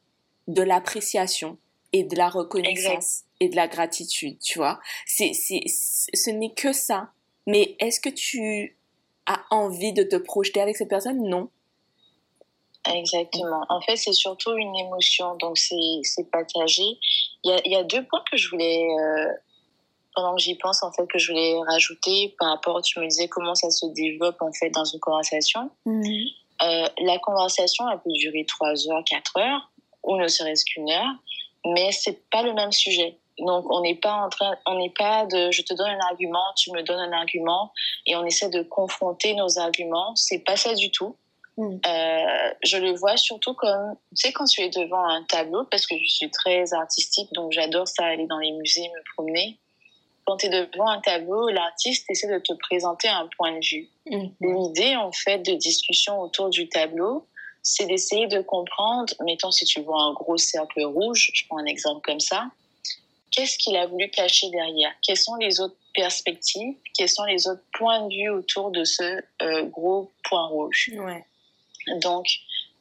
de 0.46 0.62
l'appréciation 0.62 1.58
et 1.92 2.04
de 2.04 2.16
la 2.16 2.28
reconnaissance 2.28 3.24
et 3.40 3.48
de 3.48 3.56
la 3.56 3.66
gratitude, 3.66 4.38
tu 4.40 4.58
vois. 4.58 4.78
C'est, 5.06 5.32
c'est, 5.32 5.62
ce 5.66 6.30
n'est 6.30 6.54
que 6.54 6.72
ça. 6.72 7.10
Mais 7.46 7.76
est-ce 7.80 8.00
que 8.00 8.10
tu 8.10 8.76
as 9.26 9.42
envie 9.50 9.92
de 9.92 10.02
te 10.02 10.16
projeter 10.16 10.60
avec 10.60 10.76
cette 10.76 10.88
personne? 10.88 11.22
Non. 11.22 11.50
Exactement. 12.94 13.64
En 13.68 13.80
fait, 13.80 13.96
c'est 13.96 14.12
surtout 14.12 14.54
une 14.56 14.76
émotion, 14.76 15.36
donc 15.36 15.58
c'est 15.58 16.30
partagé. 16.30 16.84
Il 17.44 17.50
y 17.50 17.52
a, 17.52 17.68
y 17.68 17.76
a, 17.76 17.84
deux 17.84 18.04
points 18.06 18.22
que 18.30 18.36
je 18.36 18.50
voulais, 18.50 18.86
euh, 18.86 19.32
pendant 20.18 20.34
que 20.34 20.42
j'y 20.42 20.56
pense, 20.56 20.82
en 20.82 20.90
fait, 20.90 21.06
que 21.06 21.16
je 21.16 21.30
voulais 21.30 21.54
rajouter 21.68 22.34
par 22.40 22.48
rapport, 22.48 22.82
tu 22.82 22.98
me 22.98 23.06
disais 23.06 23.28
comment 23.28 23.54
ça 23.54 23.70
se 23.70 23.86
développe, 23.86 24.42
en 24.42 24.52
fait, 24.52 24.68
dans 24.70 24.84
une 24.84 24.98
conversation. 24.98 25.70
Mhm. 25.86 26.02
Euh, 26.60 26.88
la 27.04 27.18
conversation, 27.20 27.88
elle 27.88 28.00
peut 28.00 28.10
durer 28.10 28.44
3 28.44 28.88
heures, 28.88 29.04
4 29.08 29.36
heures, 29.38 29.70
ou 30.02 30.16
ne 30.16 30.26
serait-ce 30.26 30.64
qu'une 30.64 30.90
heure, 30.90 31.14
mais 31.66 31.92
c'est 31.92 32.28
pas 32.30 32.42
le 32.42 32.52
même 32.52 32.72
sujet. 32.72 33.16
Donc, 33.38 33.70
on 33.70 33.80
n'est 33.80 33.94
pas 33.94 34.14
en 34.14 34.28
train, 34.28 34.56
on 34.66 34.74
n'est 34.78 34.90
pas 34.90 35.24
de, 35.26 35.52
je 35.52 35.62
te 35.62 35.72
donne 35.72 35.86
un 35.88 36.06
argument, 36.10 36.42
tu 36.56 36.72
me 36.72 36.82
donnes 36.82 36.98
un 36.98 37.12
argument, 37.12 37.70
et 38.04 38.16
on 38.16 38.24
essaie 38.24 38.48
de 38.48 38.62
confronter 38.62 39.34
nos 39.34 39.60
arguments. 39.60 40.16
C'est 40.16 40.40
pas 40.40 40.56
ça 40.56 40.74
du 40.74 40.90
tout. 40.90 41.14
Mm. 41.58 41.78
Euh, 41.86 42.50
je 42.64 42.76
le 42.76 42.92
vois 42.96 43.16
surtout 43.16 43.54
comme, 43.54 43.94
tu 44.16 44.26
sais, 44.26 44.32
quand 44.32 44.46
tu 44.46 44.62
es 44.62 44.68
devant 44.68 45.04
un 45.04 45.22
tableau, 45.28 45.62
parce 45.70 45.86
que 45.86 45.94
je 45.96 46.10
suis 46.10 46.30
très 46.32 46.74
artistique, 46.74 47.32
donc 47.34 47.52
j'adore 47.52 47.86
ça, 47.86 48.06
aller 48.06 48.26
dans 48.26 48.38
les 48.38 48.50
musées, 48.50 48.88
me 48.88 49.14
promener. 49.14 49.60
Quand 50.28 50.36
tu 50.36 50.44
es 50.44 50.50
devant 50.50 50.88
un 50.88 51.00
tableau, 51.00 51.48
l'artiste 51.48 52.04
essaie 52.10 52.28
de 52.28 52.38
te 52.38 52.52
présenter 52.52 53.08
un 53.08 53.26
point 53.38 53.58
de 53.58 53.64
vue. 53.64 53.88
Mm. 54.04 54.26
L'idée, 54.42 54.94
en 54.94 55.10
fait, 55.10 55.38
de 55.38 55.54
discussion 55.54 56.20
autour 56.20 56.50
du 56.50 56.68
tableau, 56.68 57.26
c'est 57.62 57.86
d'essayer 57.86 58.26
de 58.26 58.42
comprendre, 58.42 59.10
mettons 59.24 59.50
si 59.50 59.64
tu 59.64 59.80
vois 59.80 60.02
un 60.02 60.12
gros 60.12 60.36
cercle 60.36 60.84
rouge, 60.84 61.30
je 61.32 61.46
prends 61.48 61.56
un 61.56 61.64
exemple 61.64 62.02
comme 62.02 62.20
ça, 62.20 62.44
qu'est-ce 63.30 63.56
qu'il 63.56 63.74
a 63.78 63.86
voulu 63.86 64.10
cacher 64.10 64.50
derrière? 64.50 64.92
Quelles 65.00 65.16
sont 65.16 65.36
les 65.36 65.60
autres 65.60 65.78
perspectives? 65.94 66.76
Quels 66.94 67.08
sont 67.08 67.24
les 67.24 67.48
autres 67.48 67.64
points 67.72 68.06
de 68.06 68.14
vue 68.14 68.28
autour 68.28 68.70
de 68.70 68.84
ce 68.84 69.22
euh, 69.40 69.62
gros 69.64 70.12
point 70.28 70.46
rouge? 70.48 70.90
Ouais. 70.94 71.24
Donc, 72.02 72.26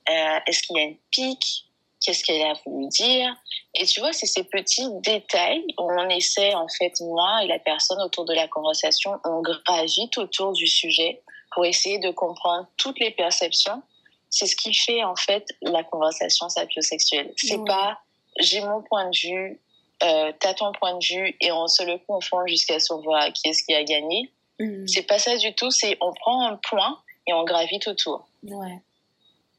euh, 0.09 0.39
est-ce 0.47 0.63
qu'il 0.63 0.75
y 0.75 0.79
a 0.81 0.83
une 0.83 0.97
pique? 1.11 1.65
Qu'est-ce 2.03 2.23
qu'elle 2.23 2.41
a 2.43 2.53
voulu 2.65 2.87
dire 2.87 3.35
Et 3.73 3.85
tu 3.85 3.99
vois, 3.99 4.13
c'est 4.13 4.27
ces 4.27 4.43
petits 4.43 4.87
détails 5.01 5.65
où 5.79 5.91
on 5.91 6.09
essaie, 6.09 6.53
en 6.53 6.67
fait, 6.67 6.93
moi 7.01 7.43
et 7.43 7.47
la 7.47 7.59
personne 7.59 8.01
autour 8.01 8.25
de 8.25 8.33
la 8.33 8.47
conversation, 8.47 9.19
on 9.25 9.41
gravite 9.41 10.17
autour 10.17 10.53
du 10.53 10.67
sujet 10.67 11.21
pour 11.53 11.65
essayer 11.65 11.99
de 11.99 12.11
comprendre 12.11 12.67
toutes 12.77 12.99
les 12.99 13.11
perceptions. 13.11 13.81
C'est 14.29 14.45
ce 14.45 14.55
qui 14.55 14.73
fait, 14.73 15.03
en 15.03 15.15
fait, 15.15 15.45
la 15.61 15.83
conversation 15.83 16.49
sapiosexuelle. 16.49 17.33
C'est 17.37 17.63
pas 17.65 17.97
j'ai 18.39 18.61
mon 18.61 18.81
point 18.81 19.09
de 19.09 19.17
vue, 19.17 19.59
euh, 20.03 20.31
t'as 20.39 20.53
ton 20.53 20.71
point 20.73 20.97
de 20.97 21.03
vue 21.03 21.35
et 21.41 21.51
on 21.51 21.67
se 21.67 21.83
le 21.83 21.97
confond 22.05 22.45
jusqu'à 22.45 22.79
savoir 22.79 23.31
qui 23.33 23.49
est-ce 23.49 23.63
qui 23.63 23.73
a 23.73 23.83
gagné. 23.83 24.31
Mm. 24.59 24.87
C'est 24.87 25.03
pas 25.03 25.19
ça 25.19 25.35
du 25.37 25.53
tout, 25.53 25.71
c'est 25.71 25.97
on 26.01 26.13
prend 26.13 26.47
un 26.47 26.55
point 26.57 26.99
et 27.27 27.33
on 27.33 27.43
gravite 27.43 27.87
autour. 27.87 28.27
Ouais. 28.43 28.79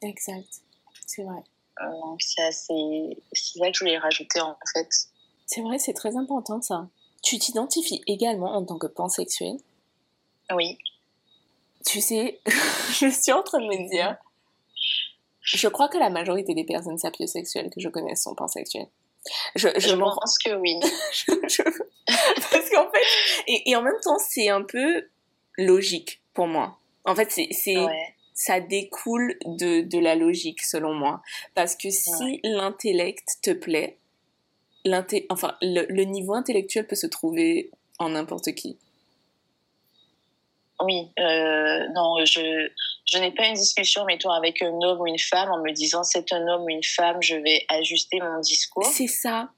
Exact, 0.02 0.62
c'est 1.06 1.22
vrai. 1.22 1.42
Euh, 1.80 1.90
donc 1.90 2.20
c'est 2.20 2.50
ça 2.50 2.74
que 2.74 3.72
je 3.72 3.78
voulais 3.80 3.98
rajouter 3.98 4.40
en 4.40 4.56
fait. 4.74 4.88
C'est 5.46 5.60
vrai, 5.60 5.78
c'est 5.78 5.92
très 5.92 6.16
important 6.16 6.60
ça. 6.60 6.88
Tu 7.22 7.38
t'identifies 7.38 8.02
également 8.06 8.54
en 8.54 8.64
tant 8.64 8.78
que 8.78 8.86
pansexuel 8.86 9.56
Oui. 10.54 10.78
Tu 11.86 12.00
sais, 12.00 12.40
je 12.46 13.08
suis 13.08 13.32
en 13.32 13.42
train 13.42 13.60
de 13.60 13.66
me 13.66 13.88
dire, 13.88 14.16
je 15.40 15.68
crois 15.68 15.88
que 15.88 15.98
la 15.98 16.10
majorité 16.10 16.54
des 16.54 16.64
personnes 16.64 16.98
sapiosexuelles 16.98 17.70
que 17.70 17.80
je 17.80 17.88
connais 17.88 18.16
sont 18.16 18.34
pansexuelles. 18.34 18.88
Je, 19.56 19.68
je, 19.76 19.94
pense 19.94 20.38
que 20.38 20.54
oui. 20.54 20.78
Parce 22.50 22.70
qu'en 22.70 22.90
fait, 22.90 23.02
et, 23.46 23.70
et, 23.70 23.76
en 23.76 23.82
même 23.82 23.98
temps, 24.02 24.18
c'est 24.18 24.48
un 24.48 24.62
peu 24.62 25.06
logique 25.58 26.22
pour 26.34 26.46
moi. 26.46 26.78
En 27.04 27.14
fait, 27.14 27.30
c'est 27.30 27.50
ça 28.38 28.60
découle 28.60 29.36
de, 29.46 29.80
de 29.80 29.98
la 29.98 30.14
logique, 30.14 30.62
selon 30.62 30.94
moi. 30.94 31.20
Parce 31.56 31.74
que 31.74 31.90
si 31.90 32.40
l'intellect 32.44 33.38
te 33.42 33.50
plaît, 33.50 33.98
enfin, 35.28 35.56
le, 35.60 36.04
niveau 36.04 36.34
intellectuel 36.34 36.86
peut 36.86 36.94
se 36.94 37.08
trouver 37.08 37.72
en 37.98 38.10
n'importe 38.10 38.54
qui. 38.54 38.78
Oui, 40.80 41.10
euh, 41.18 41.88
non, 41.96 42.24
je, 42.24 42.70
je 43.06 43.18
n'ai 43.18 43.32
pas 43.32 43.48
une 43.48 43.54
discussion, 43.54 44.04
mettons, 44.04 44.30
avec 44.30 44.62
un 44.62 44.72
homme 44.82 45.00
ou 45.00 45.08
une 45.08 45.18
femme 45.18 45.50
en 45.50 45.58
me 45.58 45.72
disant 45.72 46.04
c'est 46.04 46.32
un 46.32 46.46
homme 46.46 46.62
ou 46.62 46.68
une 46.68 46.84
femme, 46.84 47.20
je 47.20 47.34
vais 47.34 47.64
ajuster 47.68 48.20
mon 48.20 48.38
discours. 48.38 48.86
C'est 48.86 49.08
ça. 49.08 49.50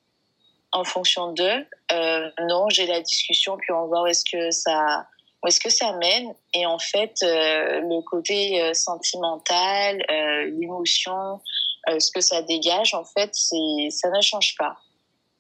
En 0.72 0.84
fonction 0.84 1.34
d'eux. 1.34 1.66
Euh, 1.92 2.30
non, 2.48 2.70
j'ai 2.70 2.86
la 2.86 3.02
discussion, 3.02 3.58
puis 3.58 3.72
on 3.72 3.82
va 3.82 3.86
voir 3.88 4.02
où 4.04 4.06
est-ce 4.06 4.24
que 4.24 4.50
ça, 4.50 5.06
où 5.42 5.46
est-ce 5.46 5.60
que 5.60 5.70
ça 5.70 5.92
mène? 5.94 6.34
Et 6.54 6.66
en 6.66 6.78
fait, 6.78 7.14
euh, 7.22 7.80
le 7.80 8.02
côté 8.02 8.62
euh, 8.62 8.74
sentimental, 8.74 10.04
euh, 10.10 10.50
l'émotion, 10.58 11.40
ce 11.88 12.10
que 12.10 12.20
ça 12.20 12.42
dégage, 12.42 12.92
en 12.92 13.04
fait, 13.04 13.30
c'est 13.32 13.88
ça 13.90 14.10
ne 14.10 14.20
change 14.20 14.54
pas. 14.58 14.76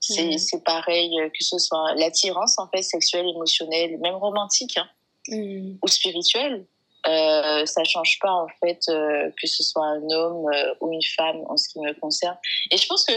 C'est 0.00 0.24
mmh. 0.24 0.38
c'est 0.38 0.64
pareil 0.64 1.14
que 1.38 1.44
ce 1.44 1.58
soit 1.58 1.94
l'attirance 1.96 2.58
en 2.58 2.66
fait 2.68 2.82
sexuelle, 2.82 3.28
émotionnelle, 3.28 3.98
même 3.98 4.14
romantique 4.14 4.78
hein, 4.78 4.88
mmh. 5.28 5.74
ou 5.82 5.88
spirituelle. 5.88 6.64
Euh, 7.06 7.66
ça 7.66 7.84
change 7.84 8.18
pas 8.20 8.32
en 8.32 8.46
fait 8.60 8.80
que 8.86 9.46
ce 9.46 9.62
soit 9.62 9.84
un 9.84 10.02
homme 10.10 10.50
ou 10.80 10.92
une 10.92 11.02
femme 11.02 11.44
en 11.50 11.58
ce 11.58 11.68
qui 11.68 11.80
me 11.80 11.92
concerne. 12.00 12.38
Et 12.70 12.78
je 12.78 12.86
pense 12.86 13.04
que 13.04 13.12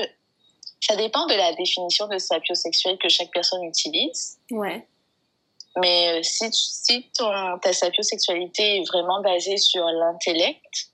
ça 0.82 0.98
dépend 0.98 1.26
de 1.28 1.36
la 1.36 1.54
définition 1.54 2.08
de 2.08 2.18
sapiosexuel 2.18 2.98
que 2.98 3.08
chaque 3.08 3.32
personne 3.32 3.64
utilise. 3.64 4.38
Ouais. 4.52 4.86
Mais 5.78 6.20
euh, 6.20 6.24
si, 6.24 6.46
si 6.52 7.10
ton, 7.18 7.58
ta 7.60 7.74
sapiosexualité 7.74 8.78
est 8.78 8.88
vraiment 8.88 9.22
basée 9.22 9.58
sur 9.58 9.86
l'intellect, 9.86 10.90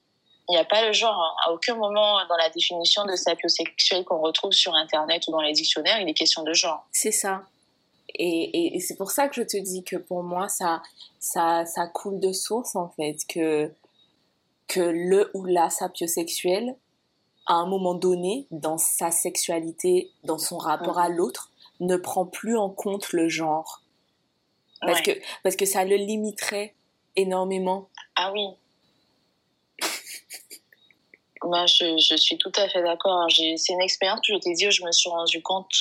il 0.47 0.53
n'y 0.53 0.57
a 0.57 0.65
pas 0.65 0.85
le 0.85 0.93
genre. 0.93 1.15
Hein. 1.15 1.35
À 1.45 1.53
aucun 1.53 1.75
moment 1.75 2.25
dans 2.27 2.37
la 2.37 2.49
définition 2.49 3.05
de 3.05 3.15
sapiosexuel 3.15 4.03
qu'on 4.03 4.19
retrouve 4.19 4.51
sur 4.51 4.73
Internet 4.73 5.27
ou 5.27 5.31
dans 5.31 5.41
les 5.41 5.53
dictionnaires, 5.53 5.99
il 5.99 6.09
est 6.09 6.13
question 6.13 6.43
de 6.43 6.53
genre. 6.53 6.87
C'est 6.91 7.11
ça. 7.11 7.43
Et, 8.15 8.75
et, 8.75 8.79
c'est 8.79 8.95
pour 8.95 9.11
ça 9.11 9.27
que 9.27 9.35
je 9.35 9.43
te 9.43 9.57
dis 9.57 9.83
que 9.83 9.95
pour 9.95 10.23
moi, 10.23 10.49
ça, 10.49 10.81
ça, 11.19 11.65
ça 11.65 11.87
coule 11.87 12.19
de 12.19 12.33
source, 12.33 12.75
en 12.75 12.89
fait, 12.89 13.17
que, 13.29 13.71
que 14.67 14.79
le 14.79 15.29
ou 15.35 15.45
la 15.45 15.69
sapiosexuel, 15.69 16.75
à 17.45 17.53
un 17.53 17.67
moment 17.67 17.93
donné, 17.93 18.47
dans 18.49 18.77
sa 18.77 19.11
sexualité, 19.11 20.11
dans 20.23 20.39
son 20.39 20.57
rapport 20.57 20.97
à 20.97 21.09
l'autre, 21.09 21.51
ne 21.79 21.97
prend 21.97 22.25
plus 22.25 22.57
en 22.57 22.69
compte 22.69 23.13
le 23.13 23.29
genre. 23.29 23.81
Parce, 24.81 25.01
que, 25.01 25.11
parce 25.43 25.55
que 25.55 25.65
ça 25.65 25.83
le 25.83 25.95
limiterait 25.95 26.73
énormément. 27.15 27.89
Ah 28.15 28.31
oui. 28.31 28.47
Moi, 31.43 31.65
je, 31.65 31.97
je, 31.97 32.15
suis 32.15 32.37
tout 32.37 32.51
à 32.55 32.67
fait 32.69 32.81
d'accord. 32.83 33.21
Hein. 33.21 33.27
C'est 33.29 33.73
une 33.73 33.81
expérience 33.81 34.19
que 34.25 34.33
je 34.33 34.39
t'ai 34.39 34.53
dit 34.53 34.67
où 34.67 34.71
je 34.71 34.83
me 34.83 34.91
suis 34.91 35.09
rendu 35.09 35.41
compte 35.41 35.73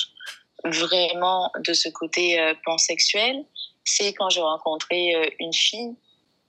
vraiment 0.63 1.51
de 1.65 1.73
ce 1.73 1.89
côté 1.89 2.39
euh, 2.39 2.53
pansexuel. 2.65 3.45
C'est 3.83 4.13
quand 4.13 4.29
j'ai 4.29 4.41
rencontré 4.41 5.15
euh, 5.15 5.29
une 5.39 5.53
fille 5.53 5.95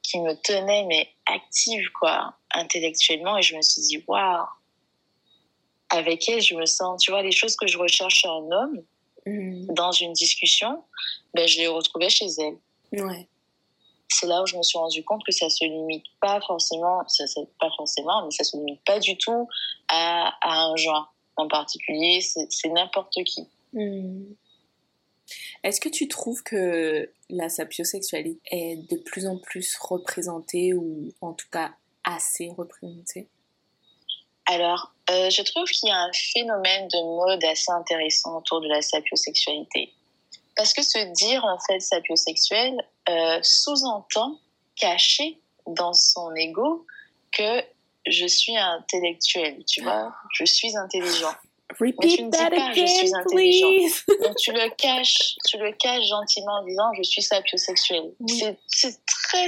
qui 0.02 0.18
me 0.20 0.34
tenait, 0.34 0.84
mais 0.84 1.08
active, 1.26 1.88
quoi, 1.98 2.34
intellectuellement. 2.52 3.36
Et 3.38 3.42
je 3.42 3.56
me 3.56 3.62
suis 3.62 3.82
dit, 3.82 4.04
waouh, 4.06 4.46
avec 5.90 6.28
elle, 6.28 6.40
je 6.40 6.54
me 6.54 6.66
sens, 6.66 7.02
tu 7.02 7.10
vois, 7.10 7.22
les 7.22 7.32
choses 7.32 7.56
que 7.56 7.66
je 7.66 7.78
recherche 7.78 8.20
chez 8.20 8.28
un 8.28 8.50
homme, 8.50 8.82
Mm. 9.26 9.74
dans 9.74 9.92
une 9.92 10.12
discussion, 10.12 10.82
ben, 11.34 11.46
je 11.46 11.58
l'ai 11.58 11.68
retrouvée 11.68 12.08
chez 12.08 12.26
elle. 12.38 12.58
Ouais. 13.00 13.28
C'est 14.08 14.26
là 14.26 14.42
où 14.42 14.46
je 14.46 14.56
me 14.56 14.62
suis 14.62 14.78
rendu 14.78 15.04
compte 15.04 15.22
que 15.24 15.32
ça 15.32 15.48
se 15.48 15.64
limite 15.64 16.04
pas 16.20 16.40
forcément, 16.40 17.06
ça, 17.06 17.24
pas 17.60 17.70
forcément, 17.76 18.24
mais 18.24 18.30
ça 18.32 18.44
se 18.44 18.56
limite 18.56 18.80
pas 18.84 18.98
du 18.98 19.16
tout 19.16 19.48
à, 19.88 20.34
à 20.40 20.64
un 20.64 20.76
genre 20.76 21.14
en 21.36 21.48
particulier. 21.48 22.20
C'est 22.20 22.68
n'importe 22.68 23.14
qui. 23.24 23.46
Mm. 23.72 24.24
Est-ce 25.62 25.80
que 25.80 25.88
tu 25.88 26.08
trouves 26.08 26.42
que 26.42 27.10
la 27.28 27.48
sapiosexualité 27.48 28.40
est 28.50 28.76
de 28.90 28.96
plus 28.96 29.26
en 29.26 29.38
plus 29.38 29.76
représentée 29.80 30.74
ou 30.74 31.12
en 31.20 31.32
tout 31.32 31.48
cas 31.50 31.72
assez 32.04 32.50
représentée? 32.56 33.28
Alors, 34.46 34.92
euh, 35.10 35.30
je 35.30 35.42
trouve 35.42 35.68
qu'il 35.68 35.88
y 35.88 35.92
a 35.92 35.96
un 35.96 36.12
phénomène 36.12 36.88
de 36.88 37.16
mode 37.16 37.44
assez 37.44 37.70
intéressant 37.70 38.38
autour 38.38 38.60
de 38.60 38.68
la 38.68 38.82
sapiosexualité. 38.82 39.92
Parce 40.56 40.72
que 40.72 40.82
se 40.82 40.98
dire 41.12 41.44
en 41.44 41.58
fait 41.58 41.80
sapiosexuel 41.80 42.76
euh, 43.08 43.38
sous-entend 43.42 44.38
cacher 44.76 45.38
dans 45.66 45.94
son 45.94 46.34
ego 46.34 46.86
que 47.32 47.62
je 48.06 48.26
suis 48.26 48.56
intellectuel, 48.56 49.64
tu 49.64 49.82
vois, 49.82 50.12
je 50.32 50.44
suis 50.44 50.76
intelligent. 50.76 51.34
Repeat 51.78 51.96
Mais 52.02 52.08
tu 52.08 52.22
ne 52.24 52.30
dis 52.30 52.38
pas 52.38 52.72
je 52.72 52.86
suis 52.86 53.14
intelligent. 53.14 53.96
Donc 54.22 54.36
tu 54.36 54.52
le 54.52 54.70
caches, 54.76 55.36
tu 55.46 55.58
le 55.58 55.72
caches 55.72 56.06
gentiment 56.08 56.54
en 56.60 56.64
disant 56.64 56.92
je 56.96 57.02
suis 57.02 57.22
sapiosexuel. 57.22 58.12
C'est 58.26 58.98
très 59.06 59.46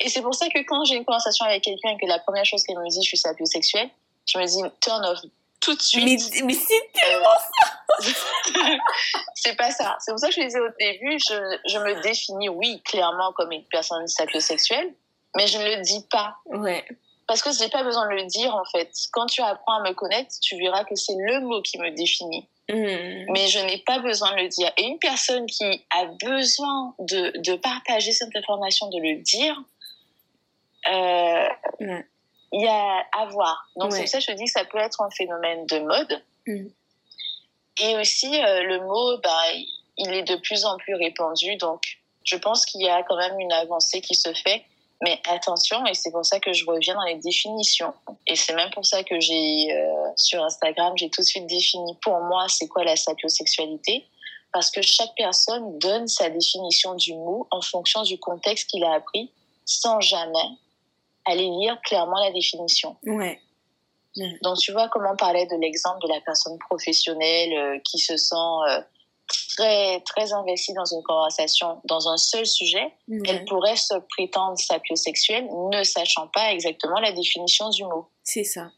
et 0.00 0.08
c'est 0.08 0.20
pour 0.20 0.34
ça 0.34 0.48
que 0.48 0.58
quand 0.66 0.84
j'ai 0.84 0.96
une 0.96 1.04
conversation 1.04 1.46
avec 1.46 1.62
quelqu'un 1.62 1.90
et 1.90 1.96
que 1.98 2.06
la 2.06 2.18
première 2.18 2.44
chose 2.44 2.62
qu'elle 2.64 2.78
me 2.78 2.88
dit 2.88 3.02
je 3.02 3.08
suis 3.08 3.16
sapiosexuel, 3.16 3.88
je 4.26 4.38
me 4.38 4.46
dis 4.46 4.62
turn 4.80 5.04
off 5.04 5.20
tout 5.64 5.74
de 5.74 5.80
suite. 5.80 6.22
Mais, 6.34 6.42
mais 6.42 6.54
c'est 6.54 6.92
tellement 6.92 7.34
ça 7.98 8.00
C'est 9.34 9.56
pas 9.56 9.70
ça. 9.70 9.96
C'est 10.00 10.12
pour 10.12 10.18
ça 10.18 10.28
que 10.28 10.34
je 10.34 10.40
disais 10.42 10.60
au 10.60 10.68
début, 10.78 11.18
je, 11.18 11.58
je 11.66 11.78
me 11.78 12.02
définis, 12.02 12.48
oui, 12.48 12.82
clairement 12.84 13.32
comme 13.32 13.52
une 13.52 13.64
personne 13.64 14.06
sapiosexuelle, 14.06 14.92
mais 15.36 15.46
je 15.46 15.58
ne 15.58 15.76
le 15.76 15.82
dis 15.82 16.04
pas. 16.10 16.36
Ouais. 16.46 16.84
Parce 17.26 17.42
que 17.42 17.50
j'ai 17.52 17.68
pas 17.70 17.82
besoin 17.82 18.06
de 18.08 18.14
le 18.14 18.26
dire, 18.26 18.54
en 18.54 18.64
fait. 18.64 18.90
Quand 19.12 19.26
tu 19.26 19.40
apprends 19.40 19.80
à 19.80 19.88
me 19.88 19.94
connaître, 19.94 20.30
tu 20.42 20.58
verras 20.58 20.84
que 20.84 20.94
c'est 20.94 21.16
le 21.16 21.40
mot 21.40 21.62
qui 21.62 21.78
me 21.78 21.90
définit. 21.90 22.46
Hmm. 22.68 23.32
Mais 23.32 23.46
je 23.48 23.58
n'ai 23.60 23.78
pas 23.78 23.98
besoin 23.98 24.32
de 24.32 24.42
le 24.42 24.48
dire. 24.48 24.70
Et 24.76 24.84
une 24.84 24.98
personne 24.98 25.46
qui 25.46 25.64
a 25.90 26.06
besoin 26.26 26.94
de, 26.98 27.32
de 27.38 27.56
partager 27.56 28.12
cette 28.12 28.34
information, 28.36 28.88
de 28.90 28.98
le 29.00 29.22
dire, 29.22 29.62
euh. 30.88 31.48
Il 32.54 32.62
y 32.62 32.68
a 32.68 33.04
à 33.18 33.26
voir. 33.26 33.68
Donc 33.76 33.90
Ouais. 33.90 33.96
c'est 33.96 34.02
pour 34.02 34.08
ça 34.10 34.18
que 34.18 34.24
je 34.24 34.32
dis 34.32 34.44
que 34.44 34.50
ça 34.52 34.64
peut 34.64 34.78
être 34.78 35.02
un 35.02 35.10
phénomène 35.10 35.66
de 35.66 35.80
mode. 35.80 36.22
Mm. 36.46 36.66
Et 37.82 37.96
aussi, 37.96 38.28
euh, 38.28 38.62
le 38.62 38.80
mot, 38.80 39.18
bah, 39.18 39.42
il 39.98 40.12
est 40.12 40.22
de 40.22 40.36
plus 40.36 40.64
en 40.64 40.76
plus 40.76 40.94
répandu. 40.94 41.56
Donc 41.56 41.82
je 42.22 42.36
pense 42.36 42.64
qu'il 42.64 42.82
y 42.82 42.88
a 42.88 43.02
quand 43.02 43.16
même 43.16 43.38
une 43.40 43.52
avancée 43.52 44.00
qui 44.00 44.14
se 44.14 44.32
fait. 44.32 44.62
Mais 45.02 45.20
attention, 45.28 45.84
et 45.86 45.94
c'est 45.94 46.12
pour 46.12 46.24
ça 46.24 46.38
que 46.38 46.52
je 46.52 46.64
reviens 46.64 46.94
dans 46.94 47.02
les 47.02 47.16
définitions. 47.16 47.92
Et 48.28 48.36
c'est 48.36 48.54
même 48.54 48.70
pour 48.70 48.86
ça 48.86 49.02
que 49.02 49.18
j'ai, 49.18 49.72
euh, 49.72 50.08
sur 50.16 50.42
Instagram, 50.42 50.94
j'ai 50.96 51.10
tout 51.10 51.22
de 51.22 51.26
suite 51.26 51.46
défini 51.46 51.98
pour 52.02 52.20
moi 52.20 52.46
c'est 52.48 52.68
quoi 52.68 52.84
la 52.84 52.94
sapiosexualité. 52.94 54.06
Parce 54.52 54.70
que 54.70 54.80
chaque 54.80 55.12
personne 55.16 55.76
donne 55.80 56.06
sa 56.06 56.30
définition 56.30 56.94
du 56.94 57.14
mot 57.14 57.48
en 57.50 57.60
fonction 57.60 58.02
du 58.04 58.16
contexte 58.20 58.70
qu'il 58.70 58.84
a 58.84 58.92
appris, 58.94 59.32
sans 59.64 60.00
jamais 60.00 60.48
aller 61.24 61.48
lire 61.48 61.80
clairement 61.82 62.22
la 62.22 62.30
définition. 62.32 62.96
Ouais. 63.04 63.40
Donc, 64.42 64.58
tu 64.58 64.72
vois 64.72 64.88
comment 64.88 65.10
on 65.12 65.16
parlait 65.16 65.46
de 65.46 65.56
l'exemple 65.56 66.00
de 66.02 66.08
la 66.08 66.20
personne 66.20 66.58
professionnelle 66.58 67.52
euh, 67.52 67.78
qui 67.84 67.98
se 67.98 68.16
sent 68.16 68.34
euh, 68.68 68.80
très, 69.56 70.00
très 70.00 70.32
investie 70.32 70.72
dans 70.72 70.84
une 70.84 71.02
conversation, 71.02 71.80
dans 71.84 72.08
un 72.08 72.16
seul 72.16 72.46
sujet. 72.46 72.94
Elle 73.08 73.44
pourrait 73.46 73.76
se 73.76 73.94
prétendre 74.10 74.58
sapiosexuelle, 74.58 75.48
ne 75.72 75.82
sachant 75.82 76.28
pas 76.28 76.52
exactement 76.52 77.00
la 77.00 77.12
définition 77.12 77.70
du 77.70 77.84
mot. 77.84 78.06
C'est 78.22 78.44
ça. 78.44 78.70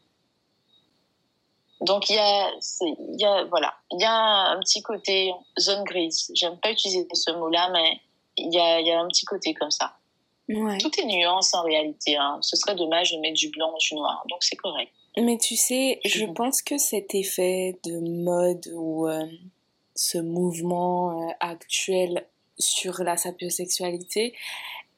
Donc, 1.81 2.09
il 2.09 2.15
y 2.15 2.19
a, 2.19 2.51
y 2.81 3.25
a, 3.25 3.43
voilà, 3.45 3.75
il 3.91 4.01
y 4.01 4.05
a 4.05 4.11
un 4.11 4.59
petit 4.61 4.81
côté 4.81 5.31
zone 5.59 5.83
grise. 5.83 6.31
J'aime 6.33 6.57
pas 6.57 6.71
utiliser 6.71 7.07
ce 7.13 7.31
mot-là, 7.31 7.69
mais 7.71 8.01
il 8.37 8.51
y 8.51 8.59
a, 8.59 8.79
il 8.79 8.87
y 8.87 8.91
a 8.91 8.99
un 8.99 9.07
petit 9.07 9.25
côté 9.25 9.53
comme 9.53 9.69
ça. 9.69 9.96
Ouais. 10.49 10.77
Tout 10.77 10.91
est 10.99 11.05
nuance 11.05 11.53
en 11.53 11.63
réalité. 11.63 12.15
Hein. 12.15 12.39
Ce 12.41 12.55
serait 12.55 12.75
dommage 12.75 13.11
de 13.11 13.17
mettre 13.19 13.35
du 13.35 13.49
blanc 13.49 13.73
ou 13.73 13.77
du 13.79 13.95
noir. 13.95 14.23
Donc, 14.29 14.43
c'est 14.43 14.55
correct. 14.55 14.91
Mais 15.17 15.37
tu 15.37 15.55
sais, 15.55 15.99
je 16.05 16.25
pense 16.25 16.61
que 16.61 16.77
cet 16.77 17.15
effet 17.15 17.79
de 17.83 17.99
mode 18.23 18.71
ou 18.75 19.07
euh, 19.07 19.25
ce 19.95 20.19
mouvement 20.19 21.27
euh, 21.29 21.31
actuel 21.39 22.27
sur 22.59 23.03
la 23.03 23.17
sapiosexualité, 23.17 24.33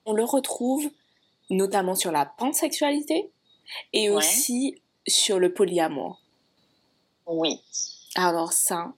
on 0.06 0.14
le 0.14 0.24
retrouve 0.24 0.90
notamment 1.50 1.96
sur 1.96 2.12
la 2.12 2.26
pansexualité 2.26 3.30
et 3.94 4.10
Ouais. 4.10 4.16
aussi 4.18 4.82
sur 5.08 5.40
le 5.40 5.54
polyamour. 5.54 6.20
Oui. 7.26 7.60
Alors 8.16 8.52
ça, 8.54 8.94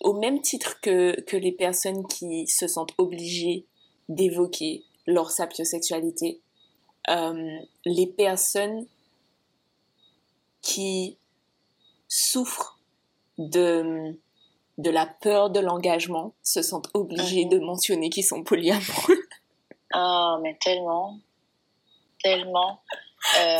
au 0.00 0.14
même 0.14 0.40
titre 0.40 0.80
que, 0.80 1.20
que 1.22 1.36
les 1.36 1.52
personnes 1.52 2.06
qui 2.06 2.46
se 2.46 2.66
sentent 2.66 2.94
obligées 2.98 3.66
d'évoquer 4.08 4.84
leur 5.06 5.30
sapiosexualité, 5.30 6.40
euh, 7.08 7.58
les 7.84 8.06
personnes 8.06 8.86
qui 10.60 11.16
souffrent 12.08 12.78
de, 13.38 14.16
de 14.78 14.90
la 14.90 15.06
peur 15.06 15.50
de 15.50 15.60
l'engagement 15.60 16.34
se 16.42 16.62
sentent 16.62 16.90
obligées 16.94 17.44
Mhm. 17.44 17.50
de 17.50 17.58
mentionner 17.58 18.10
qu'ils 18.10 18.24
sont 18.24 18.44
polyamoureux. 18.44 19.22
Ah, 19.92 20.38
mais 20.42 20.56
tellement, 20.60 21.18
tellement. 22.22 22.80
Euh, 23.40 23.58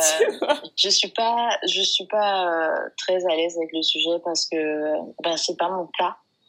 je 0.75 0.89
suis 0.89 1.07
pas, 1.07 1.57
je 1.65 1.81
suis 1.81 2.05
pas 2.07 2.49
euh, 2.75 2.89
très 2.97 3.23
à 3.25 3.29
l'aise 3.33 3.55
avec 3.55 3.71
le 3.71 3.81
sujet 3.81 4.19
parce 4.21 4.45
que 4.45 4.57
ben 5.23 5.37
c'est 5.37 5.55
pas 5.55 5.69
mon 5.69 5.87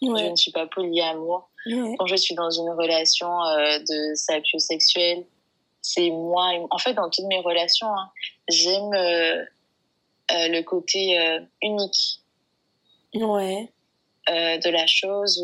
Je 0.03 0.30
ne 0.30 0.36
suis 0.36 0.53
pas 0.53 0.66
polyamour. 0.66 1.49
ouais, 1.66 1.95
Quand 1.99 2.07
je 2.07 2.16
suis 2.16 2.34
dans 2.34 2.51
une 2.51 2.70
relation 2.70 3.42
euh, 3.45 3.78
de 3.78 4.14
sapiosexuel, 4.14 5.24
c'est 5.82 6.11
moi. 6.11 6.51
En 6.70 6.78
fait, 6.78 6.95
dans 6.95 7.11
toutes 7.11 7.26
mes 7.26 7.40
relations, 7.40 7.88
hein, 7.88 8.11
j'aime 8.49 8.92
euh, 8.95 9.45
euh, 10.32 10.49
le 10.49 10.62
côté 10.62 11.18
unique. 11.62 12.20
Ouais, 13.14 13.70
de 14.28 14.70
la 14.70 14.86
chose 14.86 15.40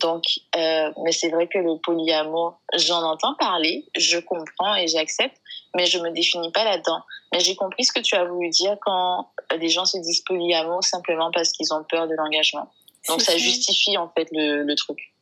donc 0.00 0.24
mais 0.54 1.12
c'est 1.12 1.30
vrai 1.30 1.46
que 1.46 1.58
le 1.58 1.78
polyamour 1.78 2.58
j'en 2.74 3.02
entends 3.02 3.34
parler 3.34 3.84
je 3.96 4.18
comprends 4.18 4.74
et 4.74 4.88
j'accepte 4.88 5.36
mais 5.74 5.86
je 5.86 5.98
me 5.98 6.10
définis 6.10 6.50
pas 6.52 6.64
là-dedans. 6.64 7.00
Mais 7.32 7.40
j'ai 7.40 7.56
compris 7.56 7.84
ce 7.84 7.92
que 7.92 8.00
tu 8.00 8.14
as 8.14 8.24
voulu 8.24 8.48
dire 8.48 8.76
quand 8.80 9.28
les 9.58 9.68
gens 9.68 9.84
se 9.84 9.98
disent 9.98 10.20
polyamour 10.20 10.84
simplement 10.84 11.30
parce 11.32 11.52
qu'ils 11.52 11.72
ont 11.74 11.84
peur 11.84 12.06
de 12.06 12.14
l'engagement 12.14 12.70
donc 13.08 13.20
ça 13.22 13.36
justifie 13.36 13.96
en 13.96 14.08
fait 14.08 14.28
le, 14.32 14.62
le 14.62 14.74
truc 14.74 15.12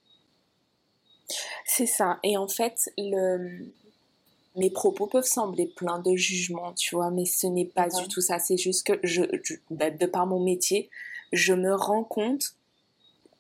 C'est 1.64 1.87
ça. 1.87 2.18
Et 2.22 2.37
en 2.37 2.49
fait, 2.49 2.91
le... 2.99 3.66
mes 4.57 4.70
propos 4.70 5.07
peuvent 5.07 5.24
sembler 5.24 5.66
pleins 5.66 5.99
de 6.01 6.14
jugement, 6.14 6.72
tu 6.74 6.95
vois, 6.95 7.11
mais 7.11 7.24
ce 7.24 7.47
n'est 7.47 7.64
pas 7.64 7.89
Ouais. 7.89 8.03
du 8.03 8.09
tout 8.09 8.20
ça. 8.20 8.39
C'est 8.39 8.57
juste 8.59 8.87
que, 8.87 8.99
je, 9.03 9.22
je- 9.43 9.55
bah, 9.70 9.91
de 9.91 10.07
par 10.07 10.26
mon 10.26 10.41
métier, 10.41 10.91
je 11.33 11.55
me 11.55 11.74
rends 11.74 12.05
compte 12.05 12.55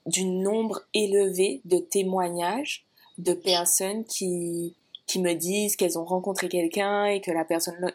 du 0.06 0.24
nombre 0.24 0.82
élevé 0.94 1.60
de 1.64 1.78
témoignages 1.78 2.84
de 3.18 3.34
personnes 3.34 4.04
qui, 4.04 4.74
qui 5.06 5.20
me 5.20 5.34
disent 5.34 5.76
qu'elles 5.76 5.98
ont 5.98 6.04
rencontré 6.04 6.48
quelqu'un 6.48 7.04
et 7.06 7.20
que 7.20 7.30
la 7.30 7.44
personne 7.44 7.92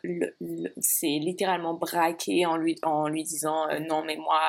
s'est 0.79 1.07
littéralement 1.21 1.73
braquée 1.73 2.45
en 2.45 2.57
lui, 2.57 2.75
en 2.83 3.07
lui 3.07 3.23
disant 3.23 3.67
euh, 3.69 3.79
non 3.79 4.03
mais 4.03 4.17
moi 4.17 4.39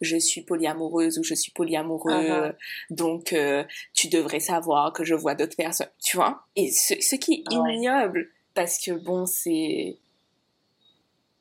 je 0.00 0.16
suis 0.16 0.42
polyamoureuse 0.42 1.18
ou 1.18 1.22
je 1.22 1.34
suis 1.34 1.52
polyamoureux 1.52 2.46
Mhm. 2.48 2.54
donc 2.90 3.32
euh, 3.32 3.64
tu 3.94 4.08
devrais 4.08 4.40
savoir 4.40 4.92
que 4.92 5.04
je 5.04 5.14
vois 5.14 5.34
d'autres 5.34 5.56
personnes 5.56 5.90
tu 6.02 6.16
vois? 6.16 6.42
Et 6.56 6.70
ce, 6.70 6.94
ce 7.00 7.16
qui 7.16 7.44
est 7.46 7.52
Ouais. 7.54 7.74
ignoble 7.74 8.28
parce 8.54 8.78
que 8.84 8.92
bon 8.92 9.26
c'est 9.26 9.96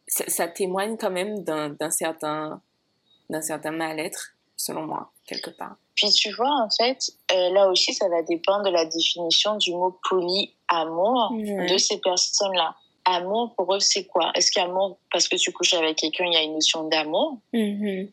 ça, 0.08 0.26
ça 0.28 0.48
témoigne 0.48 0.98
quand 0.98 1.12
même 1.12 1.44
d'un 1.44 1.90
certain 1.92 2.62
d'un 3.30 3.42
certain 3.42 3.72
mal-être 3.72 4.36
selon 4.60 4.86
moi 4.86 5.12
quelque 5.26 5.50
part 5.52 5.76
puis 5.96 6.12
tu 6.12 6.32
vois 6.32 6.64
en 6.64 6.70
fait 6.70 7.12
euh, 7.32 7.50
là 7.52 7.68
aussi 7.70 7.94
ça 7.94 8.08
va 8.10 8.22
dépendre 8.24 8.66
de 8.66 8.70
la 8.70 8.86
définition 8.86 9.58
du 9.58 9.72
mot 9.72 10.00
polyamour 10.10 11.34
de 11.34 11.78
ces 11.78 12.00
personnes-là. 12.00 12.76
Amour, 13.06 13.56
pour 13.56 13.74
eux, 13.74 13.80
c'est 13.80 14.06
quoi? 14.06 14.32
Est-ce 14.36 14.52
qu'amour, 14.52 15.00
parce 15.12 15.28
que 15.28 15.36
tu 15.36 15.52
couches 15.52 15.74
avec 15.74 15.98
quelqu'un, 15.98 16.26
il 16.26 16.34
y 16.34 16.38
a 16.38 16.44
une 16.44 16.54
notion 16.54 16.88
d'amour? 16.88 17.40
Mhm. 17.54 18.12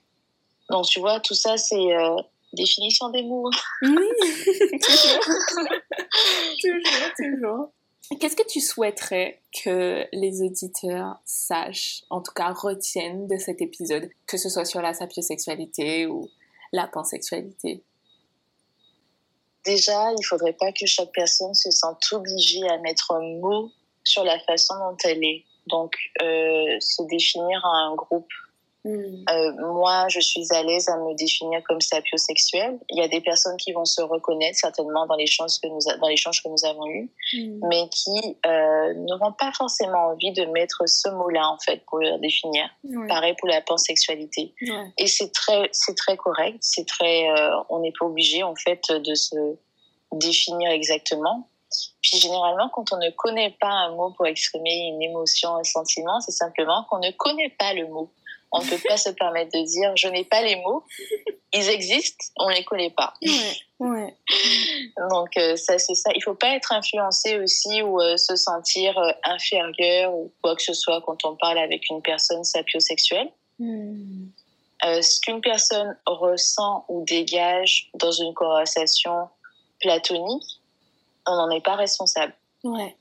Donc, 0.71 0.87
tu 0.87 1.01
vois, 1.01 1.21
tout 1.21 1.35
ça, 1.35 1.59
c'est 1.59 1.93
euh, 1.95 2.17
définition 2.53 3.11
des 3.11 3.23
mots. 3.23 3.51
Oui, 3.83 3.91
toujours, 4.83 5.21
toujours, 6.61 7.11
toujours. 7.19 7.69
Qu'est-ce 8.21 8.37
que 8.37 8.47
tu 8.47 8.61
souhaiterais 8.61 9.41
que 9.65 10.07
les 10.13 10.41
auditeurs 10.43 11.19
sachent, 11.25 12.05
en 12.09 12.23
tout 12.23 12.33
cas 12.33 12.53
retiennent 12.53 13.27
de 13.27 13.37
cet 13.37 13.61
épisode, 13.61 14.09
que 14.27 14.37
ce 14.37 14.49
soit 14.49 14.65
sur 14.65 14.81
la 14.81 14.95
sapiosexualité 14.95 16.07
ou 16.07 16.31
la 16.73 16.87
pansexualité? 16.87 17.83
Déjà, 19.65 20.13
il 20.17 20.25
faudrait 20.25 20.53
pas 20.53 20.71
que 20.71 20.87
chaque 20.87 21.11
personne 21.13 21.53
se 21.55 21.73
sente 21.73 22.01
obligée 22.13 22.69
à 22.69 22.79
mettre 22.79 23.13
un 23.13 23.41
mot 23.41 23.73
sur 24.05 24.23
la 24.23 24.39
façon 24.41 24.75
dont 24.79 24.97
elle 25.03 25.25
est. 25.25 25.45
Donc, 25.67 25.97
euh, 26.23 26.77
se 26.79 27.03
définir 27.09 27.65
à 27.65 27.89
un 27.89 27.97
groupe. 27.97 28.31
Mm. 28.87 29.25
Euh, 29.29 29.53
moi, 29.75 30.07
je 30.09 30.21
suis 30.21 30.47
à 30.53 30.63
l'aise 30.63 30.89
à 30.89 30.97
me 30.97 31.15
définir 31.17 31.61
comme 31.65 31.81
sapiosexuelle. 31.81 32.79
Il 32.91 32.99
y 32.99 33.03
a 33.03 33.09
des 33.09 33.21
personnes 33.21 33.57
qui 33.57 33.73
vont 33.73 33.85
se 33.85 34.01
reconnaître 34.01 34.57
certainement 34.59 35.07
dans 35.07 35.17
l'échange 35.17 35.59
que 35.61 35.67
nous, 35.67 35.89
a- 35.89 35.97
dans 35.97 36.07
l'échange 36.09 36.43
que 36.43 36.49
nous 36.49 36.65
avons 36.65 36.87
eu. 36.87 37.11
Mm. 37.35 37.67
mais 37.69 37.89
qui 37.89 38.37
euh, 38.47 38.95
n'auront 38.95 39.33
pas 39.33 39.51
forcément 39.53 40.11
envie 40.13 40.33
de 40.33 40.45
mettre 40.47 40.83
ce 40.87 41.09
mot-là 41.09 41.49
en 41.49 41.59
fait 41.59 41.83
pour 41.87 41.99
le 41.99 42.19
définir. 42.21 42.69
Pareil 43.09 43.35
pour 43.39 43.49
la 43.49 43.61
pansexualité. 43.63 44.55
Et 44.99 45.09
c'est 45.09 45.33
très, 45.33 45.69
c'est 45.73 45.97
très 45.97 46.17
correct. 46.17 46.59
C'est 46.61 46.87
très, 46.87 47.29
euh, 47.31 47.51
on 47.69 47.81
n'est 47.81 47.93
pas 47.99 48.07
obligé 48.07 48.43
en 48.45 48.55
fait 48.55 48.81
de 48.91 49.15
se 49.15 49.35
définir 50.13 50.71
exactement. 50.71 51.49
Puis 52.01 52.19
généralement, 52.21 52.69
quand 52.69 52.93
on 52.93 52.99
ne 52.99 53.11
connaît 53.11 53.55
pas 53.61 53.69
un 53.69 53.91
mot 53.97 54.11
pour 54.17 54.27
exprimer 54.27 54.87
une 54.93 55.03
émotion, 55.03 55.57
un 55.57 55.65
sentiment, 55.65 56.21
c'est 56.21 56.31
simplement 56.33 56.85
qu'on 56.89 56.99
ne 57.01 57.11
connaît 57.11 57.51
pas 57.59 57.75
le 57.75 57.89
mot. 57.89 58.09
On 58.53 58.63
ne 58.63 58.69
peut 58.69 58.81
pas 58.89 58.97
se 58.97 59.11
permettre 59.11 59.53
de 59.53 59.65
dire 59.65 59.93
je 59.97 60.09
n'ai 60.09 60.25
pas 60.25 60.43
les 60.43 60.57
mots. 60.57 60.85
Ils 61.53 61.69
existent, 61.69 62.25
on 62.37 62.49
les 62.49 62.65
connaît 62.65 62.91
pas. 62.91 63.15
Ouais. 63.23 63.57
Ouais. 63.79 64.15
Donc 65.11 65.37
euh, 65.37 65.57
ça 65.57 65.79
c'est 65.79 65.95
ça. 65.95 66.11
Il 66.15 66.23
faut 66.23 66.35
pas 66.35 66.55
être 66.55 66.73
influencé 66.73 67.39
aussi 67.39 67.83
ou 67.83 68.01
euh, 68.01 68.17
se 68.17 68.37
sentir 68.37 68.97
euh, 68.99 69.11
inférieur 69.25 70.15
ou 70.15 70.33
quoi 70.43 70.57
que 70.57 70.63
ce 70.63 70.73
soit 70.73 71.03
quand 71.03 71.25
on 71.25 71.37
parle 71.37 71.59
avec 71.59 71.89
une 71.91 72.03
personne 72.03 72.45
sapiosexuelle. 72.45 73.31
Mm. 73.59 74.27
euh, 74.85 75.01
ce 75.01 75.19
qu'une 75.21 75.41
personne 75.41 75.97
ressent 76.05 76.85
ou 76.89 77.05
dégage 77.05 77.89
dans 77.95 78.13
une 78.13 78.35
conversation 78.35 79.29
platonique, 79.81 80.61
on 81.27 81.37
n'en 81.37 81.51
est 81.51 81.65
pas 81.65 81.77
responsable. 81.77 82.35
Ouais. 82.65 82.95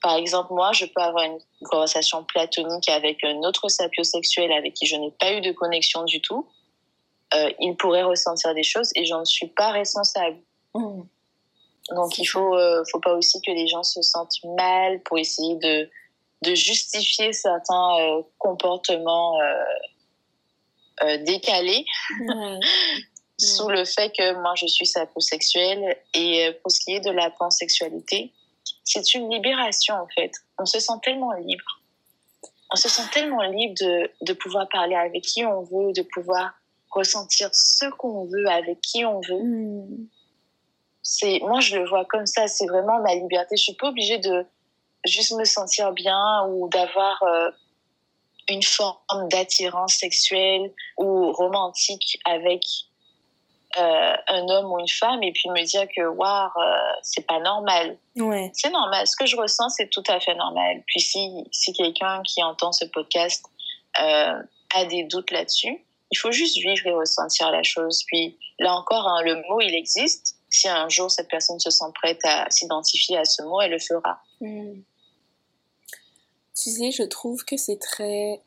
Par 0.00 0.16
exemple, 0.16 0.52
moi, 0.52 0.72
je 0.72 0.86
peux 0.86 1.00
avoir 1.00 1.24
une 1.24 1.38
conversation 1.64 2.22
platonique 2.24 2.88
avec 2.88 3.24
un 3.24 3.38
autre 3.38 3.68
sapiosexuel 3.68 4.52
avec 4.52 4.74
qui 4.74 4.86
je 4.86 4.96
n'ai 4.96 5.10
pas 5.10 5.32
eu 5.32 5.40
de 5.40 5.50
connexion 5.52 6.04
du 6.04 6.20
tout. 6.20 6.48
Euh, 7.34 7.50
il 7.58 7.76
pourrait 7.76 8.04
ressentir 8.04 8.54
des 8.54 8.62
choses 8.62 8.90
et 8.94 9.04
j'en 9.04 9.24
suis 9.24 9.48
pas 9.48 9.72
responsable. 9.72 10.38
Mmh. 10.74 11.02
Donc, 11.96 12.18
il 12.18 12.26
faut, 12.26 12.54
euh, 12.54 12.84
faut 12.92 13.00
pas 13.00 13.14
aussi 13.14 13.40
que 13.40 13.50
les 13.50 13.66
gens 13.66 13.82
se 13.82 14.00
sentent 14.02 14.36
mal 14.56 15.02
pour 15.02 15.18
essayer 15.18 15.56
de, 15.56 15.90
de 16.42 16.54
justifier 16.54 17.32
certains 17.32 17.98
euh, 18.00 18.22
comportements 18.38 19.38
décalés 21.20 21.84
sous 23.38 23.68
le 23.68 23.84
fait 23.84 24.10
que 24.10 24.32
moi 24.42 24.54
je 24.56 24.66
suis 24.66 24.86
sapiosexuelle. 24.86 25.96
Et 26.14 26.50
pour 26.60 26.72
ce 26.72 26.80
qui 26.80 26.94
est 26.94 27.00
de 27.00 27.10
la 27.10 27.30
pansexualité, 27.30 28.32
c'est 28.88 29.14
une 29.14 29.30
libération 29.30 29.94
en 29.94 30.08
fait. 30.08 30.32
On 30.58 30.64
se 30.64 30.80
sent 30.80 30.94
tellement 31.02 31.32
libre. 31.32 31.80
On 32.70 32.76
se 32.76 32.88
sent 32.88 33.02
tellement 33.12 33.42
libre 33.42 33.74
de, 33.80 34.10
de 34.22 34.32
pouvoir 34.32 34.68
parler 34.68 34.94
avec 34.94 35.22
qui 35.22 35.44
on 35.44 35.62
veut, 35.62 35.92
de 35.92 36.02
pouvoir 36.02 36.52
ressentir 36.90 37.50
ce 37.52 37.86
qu'on 37.90 38.24
veut 38.24 38.48
avec 38.48 38.80
qui 38.80 39.04
on 39.04 39.20
veut. 39.20 39.42
Mmh. 39.42 40.08
C'est 41.02 41.40
moi 41.40 41.60
je 41.60 41.76
le 41.76 41.88
vois 41.88 42.04
comme 42.06 42.26
ça. 42.26 42.48
C'est 42.48 42.66
vraiment 42.66 43.00
ma 43.00 43.14
liberté. 43.14 43.56
Je 43.56 43.62
suis 43.62 43.74
pas 43.74 43.88
obligée 43.88 44.18
de 44.18 44.46
juste 45.04 45.32
me 45.32 45.44
sentir 45.44 45.92
bien 45.92 46.46
ou 46.48 46.68
d'avoir 46.68 47.22
euh, 47.22 47.50
une 48.48 48.62
forme 48.62 49.28
d'attirance 49.28 49.94
sexuelle 49.94 50.72
ou 50.96 51.32
romantique 51.32 52.18
avec 52.24 52.64
euh, 53.78 54.16
un 54.28 54.48
homme 54.48 54.72
ou 54.72 54.78
une 54.78 54.88
femme 54.88 55.22
et 55.22 55.32
puis 55.32 55.48
me 55.50 55.64
dire 55.64 55.86
que 55.94 56.06
waouh 56.06 56.50
euh, 56.56 56.76
c'est 57.02 57.26
pas 57.26 57.38
normal. 57.40 57.96
Ouais. 58.16 58.50
c'est 58.54 58.70
normal. 58.70 59.06
Ce 59.06 59.16
que 59.16 59.26
je 59.26 59.36
ressens 59.36 59.70
c'est 59.70 59.88
tout 59.88 60.02
à 60.08 60.20
fait 60.20 60.34
normal. 60.34 60.82
Puis 60.86 61.00
si 61.00 61.44
si 61.52 61.72
quelqu'un 61.72 62.22
qui 62.22 62.42
entend 62.42 62.72
ce 62.72 62.84
podcast 62.86 63.44
euh, 64.00 64.42
a 64.74 64.84
des 64.86 65.04
doutes 65.04 65.30
là-dessus 65.30 65.84
il 66.10 66.16
faut 66.16 66.32
juste 66.32 66.56
vivre 66.56 66.86
et 66.86 66.92
ressentir 66.92 67.50
la 67.50 67.62
chose. 67.62 68.04
Puis 68.06 68.38
là 68.58 68.74
encore 68.74 69.06
hein, 69.06 69.22
le 69.22 69.36
mot 69.48 69.60
il 69.60 69.74
existe. 69.74 70.36
Si 70.50 70.68
un 70.68 70.88
jour 70.88 71.10
cette 71.10 71.28
personne 71.28 71.60
se 71.60 71.70
sent 71.70 71.92
prête 71.94 72.24
à 72.24 72.50
s'identifier 72.50 73.18
à 73.18 73.24
ce 73.24 73.42
mot 73.42 73.60
elle 73.60 73.72
le 73.72 73.78
fera. 73.78 74.20
Mm. 74.40 74.80
Tu 76.60 76.70
sais, 76.70 76.90
je 76.90 77.04
trouve 77.04 77.44
que 77.44 77.56
c'est 77.56 77.78
très 77.78 78.40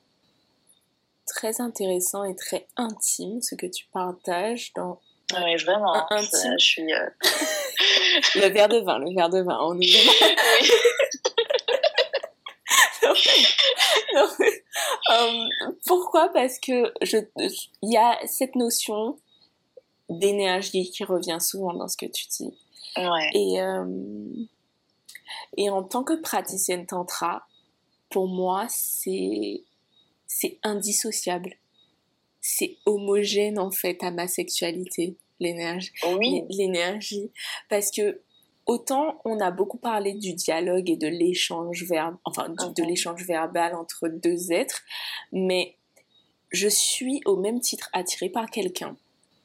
très 1.26 1.62
intéressant 1.62 2.26
et 2.26 2.36
très 2.36 2.68
intime 2.76 3.42
ce 3.42 3.56
que 3.56 3.66
tu 3.66 3.86
partages 3.94 4.74
dans 4.74 5.00
oui 5.44 5.56
vraiment 5.64 5.94
Un- 5.96 6.08
intime. 6.12 6.30
ça, 6.32 6.58
je 6.58 6.66
suis 6.66 6.94
euh, 6.94 7.10
le 8.36 8.48
verre 8.50 8.70
de 8.70 8.78
vin, 8.80 9.00
le 9.00 9.14
verre 9.16 9.30
de 9.30 9.42
vin. 9.42 9.58
On 9.62 9.80
Non, 14.14 14.28
mais, 14.40 14.64
euh, 15.12 15.44
pourquoi? 15.86 16.30
Parce 16.34 16.60
que 16.60 16.94
je, 17.02 17.18
il 17.82 17.94
y 17.94 17.98
a 17.98 18.18
cette 18.28 18.56
notion 18.56 19.18
d'énergie 20.10 20.90
qui 20.92 21.04
revient 21.04 21.38
souvent 21.40 21.74
dans 21.74 21.88
ce 21.88 21.98
que 21.98 22.06
tu 22.06 22.26
dis. 22.28 22.54
ouais 22.98 23.30
Et, 23.34 23.62
euh, 23.62 23.86
et 25.58 25.70
en 25.70 25.84
tant 25.84 26.04
que 26.04 26.14
praticienne 26.14 26.86
tantra, 26.86 27.48
pour 28.10 28.28
moi, 28.28 28.68
c'est, 28.70 29.64
c'est 30.28 30.60
indissociable. 30.64 31.56
C'est 32.42 32.78
homogène 32.86 33.60
en 33.60 33.72
fait 33.72 34.02
à 34.04 34.12
ma 34.12 34.28
sexualité, 34.28 35.16
l'énergie. 35.40 35.92
Oui. 36.18 36.44
L'énergie. 36.50 37.32
Parce 37.70 37.92
que 37.92 38.22
autant 38.66 39.20
on 39.26 39.40
a 39.40 39.52
beaucoup 39.52 39.78
parlé 39.78 40.14
du 40.14 40.34
dialogue 40.34 40.90
et 40.90 40.96
de 40.98 41.08
l'échange 41.08 41.84
verbal 41.84 42.18
enfin 42.26 42.50
du- 42.50 42.74
de 42.76 42.82
Mhm. 42.84 42.88
l'échange 42.90 43.26
verbal 43.26 43.74
entre 43.76 44.08
deux 44.08 44.52
êtres 44.52 44.84
mais 45.32 45.76
je 46.52 46.68
suis 46.68 47.22
au 47.26 47.38
même 47.38 47.60
titre 47.60 47.90
attirée 47.92 48.30
par 48.30 48.50
quelqu'un 48.52 48.96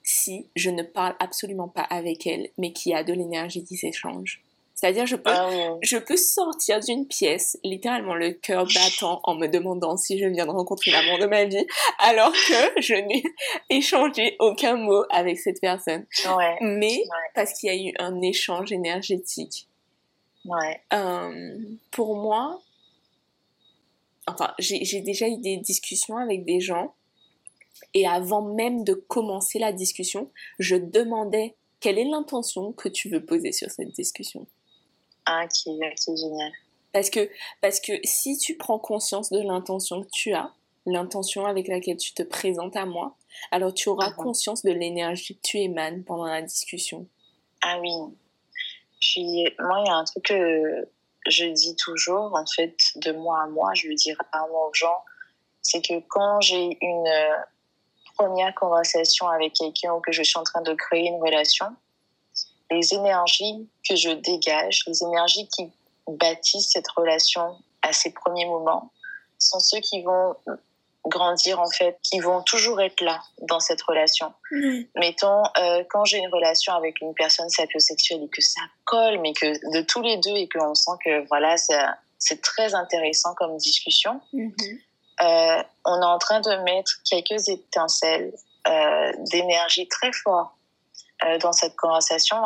si 0.03 0.51
je 0.55 0.69
ne 0.69 0.83
parle 0.83 1.17
absolument 1.19 1.67
pas 1.69 1.81
avec 1.83 2.27
elle 2.27 2.51
mais 2.59 2.73
qu'il 2.75 2.93
y 2.93 2.95
a 2.95 3.03
de 3.05 3.15
l'énergie 3.15 3.65
qui 3.65 3.77
s'échange 3.77 4.43
c'est-à-dire 4.77 5.07
je 5.07 5.17
peux 5.17 5.31
ah 5.31 5.49
je 5.81 5.97
peux 5.97 6.19
sortir 6.19 6.81
d'une 6.81 7.09
pièce, 7.09 7.59
littéralement 7.65 8.15
le 8.15 8.33
cœur 8.33 8.67
battant 8.67 9.21
en 9.25 9.35
me 9.35 9.47
demandant 9.47 9.97
si 9.97 10.19
je 10.19 10.27
viens 10.27 10.45
de 10.45 10.51
rencontrer 10.51 10.91
l'amour 10.91 11.19
de 11.19 11.25
ma 11.25 11.45
vie, 11.47 11.67
alors 11.99 12.33
que 12.33 12.83
je 12.83 12.95
n'ai 12.95 13.23
échangé 13.71 14.37
aucun 14.39 14.77
mot 14.77 15.03
avec 15.09 15.39
cette 15.39 15.63
personne. 15.63 16.05
ouais 16.27 16.59
Mais 16.61 16.99
ouais 16.99 17.31
parce 17.35 17.55
qu'il 17.55 17.71
y 17.71 17.73
a 17.73 17.91
eu 17.91 17.95
un 17.99 18.21
échange 18.21 18.71
énergétique. 18.71 19.67
ouais 20.45 20.83
Euh, 20.93 21.59
pour 21.91 22.15
moi, 22.17 22.61
enfin, 24.27 24.53
j'ai 24.59 25.01
déjà 25.01 25.27
eu 25.27 25.39
des 25.39 25.57
discussions 25.57 26.19
avec 26.19 26.45
des 26.45 26.61
gens 26.61 26.95
et 27.95 28.07
avant 28.07 28.43
même 28.43 28.85
de 28.85 28.93
commencer 28.93 29.59
la 29.59 29.73
discussion, 29.73 30.31
je 30.59 30.77
demandais 30.77 31.55
quelle 31.81 31.99
est 31.99 32.05
l'intention 32.05 32.73
que 32.73 32.91
tu 32.91 33.09
veux 33.09 33.25
poser 33.25 33.53
sur 33.53 33.71
cette 33.71 33.93
discussion. 33.93 34.47
Ah 35.27 35.47
qui 35.49 35.71
est 35.71 35.95
qui 35.95 36.13
est 36.13 36.17
génial 36.17 36.53
Parce 36.93 37.11
que, 37.11 37.29
parce 37.61 37.81
que 37.81 37.93
si 38.05 38.39
tu 38.39 38.57
prends 38.57 38.79
conscience 38.79 39.31
de 39.31 39.41
l'intention 39.41 40.03
que 40.03 40.09
tu 40.13 40.33
as, 40.33 40.53
l'intention 40.87 41.45
avec 41.47 41.69
laquelle 41.69 41.97
tu 41.97 42.15
te 42.15 42.23
présentes 42.23 42.77
à 42.77 42.87
moi, 42.87 43.17
alors 43.51 43.75
tu 43.75 43.89
auras 43.89 44.11
Mhm. 44.11 44.17
conscience 44.17 44.63
de 44.63 44.71
l'énergie 44.71 45.37
que 45.37 45.43
tu 45.43 45.59
émanes 45.59 46.05
pendant 46.05 46.27
la 46.27 46.43
discussion. 46.43 47.07
Ah 47.63 47.79
oui. 47.81 47.91
Puis 49.01 49.45
moi, 49.59 49.83
il 49.85 49.87
y 49.87 49.91
a 49.91 49.95
un 49.97 50.05
truc 50.05 50.25
que 50.25 50.89
je 51.29 51.45
dis 51.47 51.75
toujours, 51.77 52.35
en 52.35 52.47
fait, 52.47 52.77
de 52.97 53.13
moi 53.13 53.43
à 53.43 53.47
moi, 53.49 53.75
je 53.75 53.89
le 53.89 53.95
dis 53.95 54.13
rarement 54.33 54.69
aux 54.69 54.75
gens, 54.75 55.05
c'est 55.61 55.83
que 55.83 55.95
quand 56.09 56.41
j'ai 56.41 56.79
une 56.81 57.07
euh, 57.09 57.37
première 58.17 58.55
conversation 58.55 59.29
avec 59.29 59.55
quelqu'un 59.55 59.93
ou 59.95 60.01
que 60.01 60.13
je 60.13 60.23
suis 60.23 60.39
en 60.39 60.45
train 60.45 60.63
de 60.63 60.73
créer 60.75 61.09
une 61.09 61.21
relation, 61.21 61.67
les 62.71 62.95
énergies 62.95 63.69
que 63.89 63.97
je 63.97 64.11
dégage, 64.11 64.85
les 64.87 65.03
énergies 65.03 65.49
qui 65.49 65.71
bâtissent 66.09 66.71
cette 66.73 66.89
relation 66.89 67.57
à 67.83 67.93
ces 67.93 68.11
premiers 68.11 68.47
moments, 68.47 68.91
sont 69.39 69.61
ceux 69.61 69.81
qui 69.81 70.03
vont 70.03 70.35
grandir 71.07 71.61
en 71.61 71.71
fait, 71.71 71.99
qui 72.03 72.19
vont 72.19 72.43
toujours 72.43 72.81
être 72.81 73.01
là 73.01 73.23
dans 73.43 73.61
cette 73.61 73.81
relation 73.83 74.33
mettons, 74.97 75.43
euh, 75.59 75.85
quand 75.89 76.05
j'ai 76.05 76.19
une 76.19 76.33
relation 76.33 76.73
avec 76.75 77.01
une 77.01 77.15
personne 77.15 77.49
sapiosexuelle 77.49 78.25
et 78.25 78.29
que 78.29 78.43
ça 78.43 78.61
colle, 78.85 79.19
mais 79.21 79.33
que 79.33 79.47
de 79.73 79.83
tous 79.83 80.03
les 80.03 80.17
deux 80.17 80.35
et 80.37 80.49
qu'on 80.49 80.75
sent 80.75 80.91
que 81.05 81.27
voilà, 81.29 81.55
c'est 82.19 82.41
très 82.43 82.75
intéressant 82.75 83.35
comme 83.35 83.57
discussion, 83.57 84.21
Mhm. 84.33 84.53
euh, 85.23 85.63
on 85.85 86.03
est 86.03 86.05
en 86.05 86.19
train 86.19 86.41
de 86.41 86.57
mettre 86.65 86.93
quelques 87.09 87.49
étincelles 87.49 88.33
euh, 88.67 89.13
d'énergie 89.31 89.87
très 89.87 90.11
fort 90.13 90.57
dans 91.41 91.53
cette 91.53 91.77
conversation. 91.77 92.37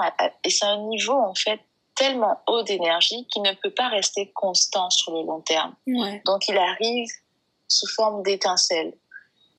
Et 0.44 0.50
c'est 0.50 0.66
un 0.66 0.78
niveau, 0.88 1.14
en 1.14 1.34
fait, 1.34 1.60
tellement 1.94 2.40
haut 2.46 2.62
d'énergie 2.62 3.26
qui 3.30 3.40
ne 3.40 3.52
peut 3.52 3.70
pas 3.70 3.88
rester 3.88 4.30
constant 4.34 4.88
sur 4.90 5.12
le 5.12 5.22
long 5.26 5.40
terme. 5.40 5.74
Ouais. 5.86 6.22
Donc, 6.24 6.48
il 6.48 6.56
arrive 6.56 7.08
sous 7.68 7.86
forme 7.86 8.22
d'étincelles, 8.22 8.94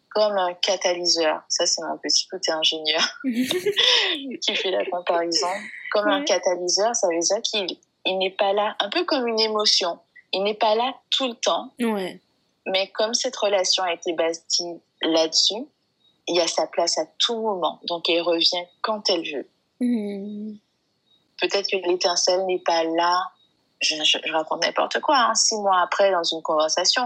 comme 0.09 0.37
un 0.37 0.53
catalyseur. 0.55 1.41
Ça, 1.49 1.65
c'est 1.65 1.81
mon 1.81 1.97
petit 1.97 2.27
côté 2.27 2.51
ingénieur 2.51 3.01
qui 3.23 4.55
fait 4.55 4.71
la 4.71 4.85
comparaison. 4.85 5.47
Comme 5.91 6.07
un 6.07 6.23
catalyseur, 6.23 6.95
ça 6.95 7.07
veut 7.07 7.19
dire 7.19 7.41
qu'il 7.41 7.77
il 8.05 8.17
n'est 8.17 8.31
pas 8.31 8.53
là, 8.53 8.75
un 8.79 8.89
peu 8.89 9.03
comme 9.05 9.27
une 9.27 9.39
émotion. 9.39 9.99
Il 10.33 10.43
n'est 10.43 10.55
pas 10.55 10.75
là 10.75 10.95
tout 11.09 11.27
le 11.27 11.35
temps, 11.35 11.71
ouais. 11.79 12.19
mais 12.65 12.87
comme 12.87 13.13
cette 13.13 13.35
relation 13.35 13.83
a 13.83 13.93
été 13.93 14.13
bâtie 14.13 14.79
là-dessus, 15.01 15.67
il 16.27 16.35
y 16.35 16.39
a 16.39 16.47
sa 16.47 16.67
place 16.67 16.97
à 16.97 17.05
tout 17.17 17.39
moment. 17.41 17.79
Donc, 17.87 18.09
elle 18.09 18.21
revient 18.21 18.65
quand 18.81 19.09
elle 19.09 19.23
veut. 19.23 19.47
Mhm. 19.79 20.57
Peut-être 21.41 21.67
que 21.69 21.77
l'étincelle 21.87 22.45
n'est 22.45 22.59
pas 22.59 22.83
là, 22.83 23.31
je, 23.79 23.95
je- 24.03 24.19
je 24.23 24.31
raconte 24.31 24.63
n'importe 24.63 24.99
quoi, 25.01 25.17
hein, 25.17 25.33
six 25.35 25.55
mois 25.55 25.79
après 25.81 26.11
dans 26.11 26.23
une 26.23 26.41
conversation. 26.43 27.03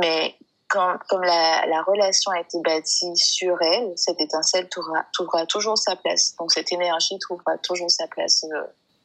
Mais 0.00 0.36
quand, 0.68 0.98
comme 1.08 1.22
la, 1.22 1.66
la 1.66 1.82
relation 1.82 2.30
a 2.30 2.40
été 2.40 2.58
bâtie 2.60 3.16
sur 3.16 3.60
elle, 3.62 3.92
cette 3.96 4.20
étincelle 4.20 4.68
trouvera, 4.68 5.04
trouvera 5.12 5.46
toujours 5.46 5.78
sa 5.78 5.96
place. 5.96 6.36
Donc 6.36 6.52
cette 6.52 6.70
énergie 6.72 7.18
trouvera 7.18 7.56
toujours 7.58 7.90
sa 7.90 8.06
place 8.06 8.44
euh, 8.44 8.62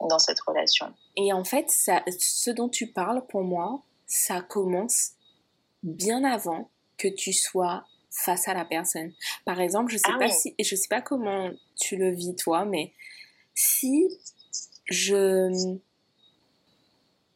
dans 0.10 0.20
cette 0.20 0.40
relation. 0.42 0.94
Et 1.16 1.32
en 1.34 1.44
fait, 1.44 1.70
ça, 1.72 2.04
ce 2.20 2.52
dont 2.52 2.70
tu 2.70 2.92
parles, 2.92 3.26
pour 3.28 3.42
moi, 3.42 3.82
ça 4.06 4.42
commence 4.42 5.12
bien 5.82 6.24
avant 6.26 6.70
que 6.98 7.08
tu 7.08 7.34
sois 7.34 7.86
face 8.14 8.48
à 8.48 8.54
la 8.54 8.64
personne. 8.64 9.12
Par 9.46 9.60
exemple, 9.60 9.92
je 9.92 9.98
sais 9.98 10.04
Ah 10.14 10.18
pas 10.20 10.28
oui. 10.28 10.32
si, 10.32 10.56
je 10.60 10.76
sais 10.76 10.88
pas 10.88 11.02
comment 11.02 11.52
tu 11.80 11.98
le 11.98 12.12
vis 12.12 12.36
toi, 12.36 12.66
mais 12.66 12.94
si 13.56 14.08
je 14.86 15.78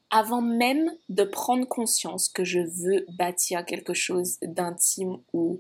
avant 0.10 0.42
même 0.42 0.90
de 1.10 1.24
prendre 1.24 1.68
conscience 1.68 2.30
que 2.30 2.46
je 2.46 2.60
veux 2.60 3.06
bâtir 3.18 3.66
quelque 3.66 3.94
chose 3.94 4.38
d'intime 4.42 5.18
ou 5.34 5.60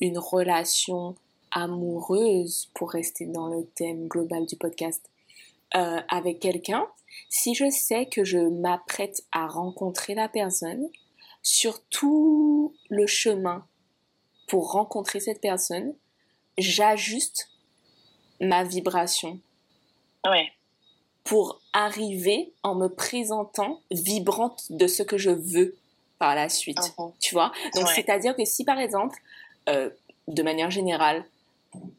une 0.00 0.18
relation 0.18 1.14
amoureuse, 1.50 2.68
pour 2.74 2.90
rester 2.90 3.24
dans 3.24 3.48
le 3.48 3.64
thème 3.74 4.06
global 4.08 4.44
du 4.44 4.56
podcast, 4.56 5.08
euh, 5.74 6.00
avec 6.08 6.40
quelqu'un, 6.40 6.86
si 7.30 7.54
je 7.54 7.70
sais 7.70 8.04
que 8.06 8.24
je 8.24 8.38
m'apprête 8.38 9.22
à 9.32 9.46
rencontrer 9.46 10.14
la 10.14 10.28
personne, 10.28 10.86
sur 11.42 11.82
tout 11.84 12.74
le 12.90 13.06
chemin 13.06 13.64
pour 14.46 14.72
rencontrer 14.72 15.20
cette 15.20 15.40
personne, 15.40 15.94
j'ajuste 16.58 17.50
ma 18.40 18.64
vibration. 18.64 19.40
Ouais 20.26 20.52
pour 21.26 21.60
arriver 21.72 22.52
en 22.62 22.76
me 22.76 22.86
présentant 22.86 23.80
vibrante 23.90 24.66
de 24.70 24.86
ce 24.86 25.02
que 25.02 25.18
je 25.18 25.30
veux 25.30 25.76
par 26.18 26.34
la 26.34 26.48
suite. 26.48 26.78
Uh-huh. 26.78 27.12
Tu 27.18 27.34
vois? 27.34 27.52
Donc, 27.74 27.88
c'est-à-dire 27.88 28.34
que 28.36 28.44
si 28.44 28.64
par 28.64 28.78
exemple, 28.78 29.18
euh, 29.68 29.90
de 30.28 30.42
manière 30.42 30.70
générale, 30.70 31.24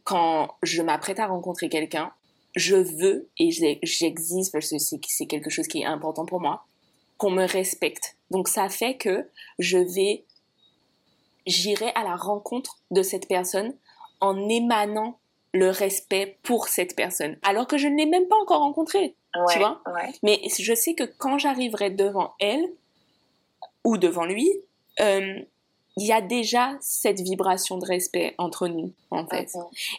quand 0.06 0.56
je 0.64 0.82
m'apprête 0.82 1.20
à 1.20 1.28
rencontrer 1.28 1.68
quelqu'un, 1.70 2.12
je 2.56 2.76
veux 2.76 3.28
et 3.38 3.52
j'existe 3.84 4.52
parce 4.52 4.70
que 4.70 4.78
c'est 4.80 5.26
quelque 5.28 5.50
chose 5.50 5.68
qui 5.68 5.82
est 5.82 5.86
important 5.86 6.26
pour 6.26 6.40
moi, 6.40 6.66
qu'on 7.18 7.30
me 7.30 7.46
respecte. 7.46 8.16
Donc, 8.32 8.48
ça 8.48 8.70
fait 8.70 8.96
que 8.96 9.28
je 9.60 9.78
vais, 9.78 10.24
j'irai 11.48 11.92
à 11.96 12.04
la 12.04 12.16
rencontre 12.16 12.78
de 12.92 13.02
cette 13.02 13.28
personne 13.28 13.74
en 14.22 14.48
émanant 14.50 15.20
le 15.54 15.70
respect 15.70 16.38
pour 16.44 16.68
cette 16.68 16.96
personne, 16.96 17.38
alors 17.42 17.68
que 17.68 17.78
je 17.78 17.88
ne 17.88 17.98
l'ai 17.98 18.06
même 18.06 18.28
pas 18.28 18.36
encore 18.36 18.60
rencontrée, 18.60 19.16
tu 19.52 19.60
vois. 19.60 19.82
Mais 20.24 20.42
je 20.60 20.74
sais 20.76 20.94
que 20.94 21.04
quand 21.04 21.38
j'arriverai 21.38 21.90
devant 21.90 22.34
elle 22.40 22.66
ou 23.84 23.98
devant 23.98 24.26
lui, 24.26 24.52
euh, 25.00 25.40
il 25.98 26.06
y 26.06 26.12
a 26.12 26.22
déjà 26.22 26.78
cette 26.80 27.20
vibration 27.22 27.80
de 27.80 27.86
respect 27.86 28.36
entre 28.38 28.68
nous, 28.68 28.94
en 29.10 29.26
fait. 29.26 29.52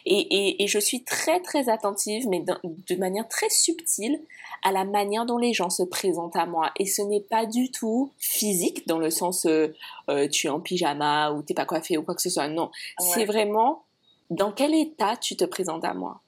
Et, 0.05 0.63
et, 0.63 0.67
je 0.67 0.79
suis 0.79 1.03
très, 1.03 1.41
très 1.41 1.67
attentive, 1.67 2.25
mais 2.29 2.39
de 2.39 2.95
manière 2.95 3.27
très 3.27 3.49
subtile, 3.49 4.21
à 4.63 4.71
la 4.71 4.85
manière 4.85 5.25
dont 5.25 5.37
les 5.37 5.53
gens 5.53 5.69
se 5.69 5.83
présentent 5.83 6.37
à 6.37 6.45
moi. 6.45 6.71
Et 6.77 6.85
ce 6.85 7.01
n'est 7.01 7.19
pas 7.19 7.45
du 7.45 7.69
tout 7.69 8.11
physique, 8.17 8.87
dans 8.87 8.97
le 8.97 9.09
sens 9.09 9.45
euh, 9.45 9.73
euh, 10.09 10.29
tu 10.29 10.47
es 10.47 10.49
en 10.49 10.61
pyjama 10.61 11.31
ou 11.31 11.41
t'es 11.41 11.53
pas 11.53 11.65
coiffé 11.65 11.97
ou 11.97 12.03
quoi 12.03 12.15
que 12.15 12.21
ce 12.21 12.29
soit. 12.29 12.47
Non, 12.47 12.71
c'est 12.99 13.25
vraiment 13.25 13.83
dans 14.29 14.53
quel 14.53 14.73
état 14.73 15.17
tu 15.17 15.35
te 15.35 15.43
présentes 15.43 15.83
à 15.83 15.93
moi? 15.93 16.21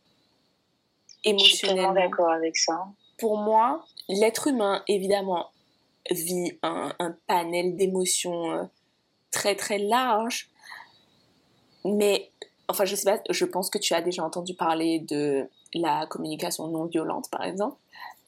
Émotionnellement. 1.24 1.94
Je 1.94 2.00
suis 2.00 2.10
d'accord 2.10 2.32
avec 2.32 2.58
ça. 2.58 2.88
Pour 3.18 3.38
moi, 3.38 3.86
l'être 4.10 4.48
humain, 4.48 4.84
évidemment, 4.88 5.48
vit 6.10 6.58
un, 6.64 6.94
panel 7.28 7.76
d'émotions 7.76 8.52
euh, 8.52 8.64
très 9.32 9.56
très 9.56 9.80
large. 9.80 10.50
Mais, 11.84 12.30
enfin, 12.68 12.86
je 12.86 12.96
sais 12.96 13.10
pas, 13.12 13.22
je 13.30 13.46
pense 13.46 13.70
que 13.70 13.78
tu 13.78 13.94
as 13.94 14.02
déjà 14.02 14.24
entendu 14.24 14.54
parler 14.54 15.00
de 15.00 15.48
la 15.74 16.06
communication 16.08 16.68
non 16.68 16.86
violente, 16.86 17.30
par 17.32 17.44
exemple. 17.44 17.78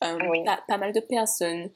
Euh, 0.04 0.18
pas, 0.68 0.78
mal 0.78 0.92
de 0.92 1.00
personnes 1.00 1.70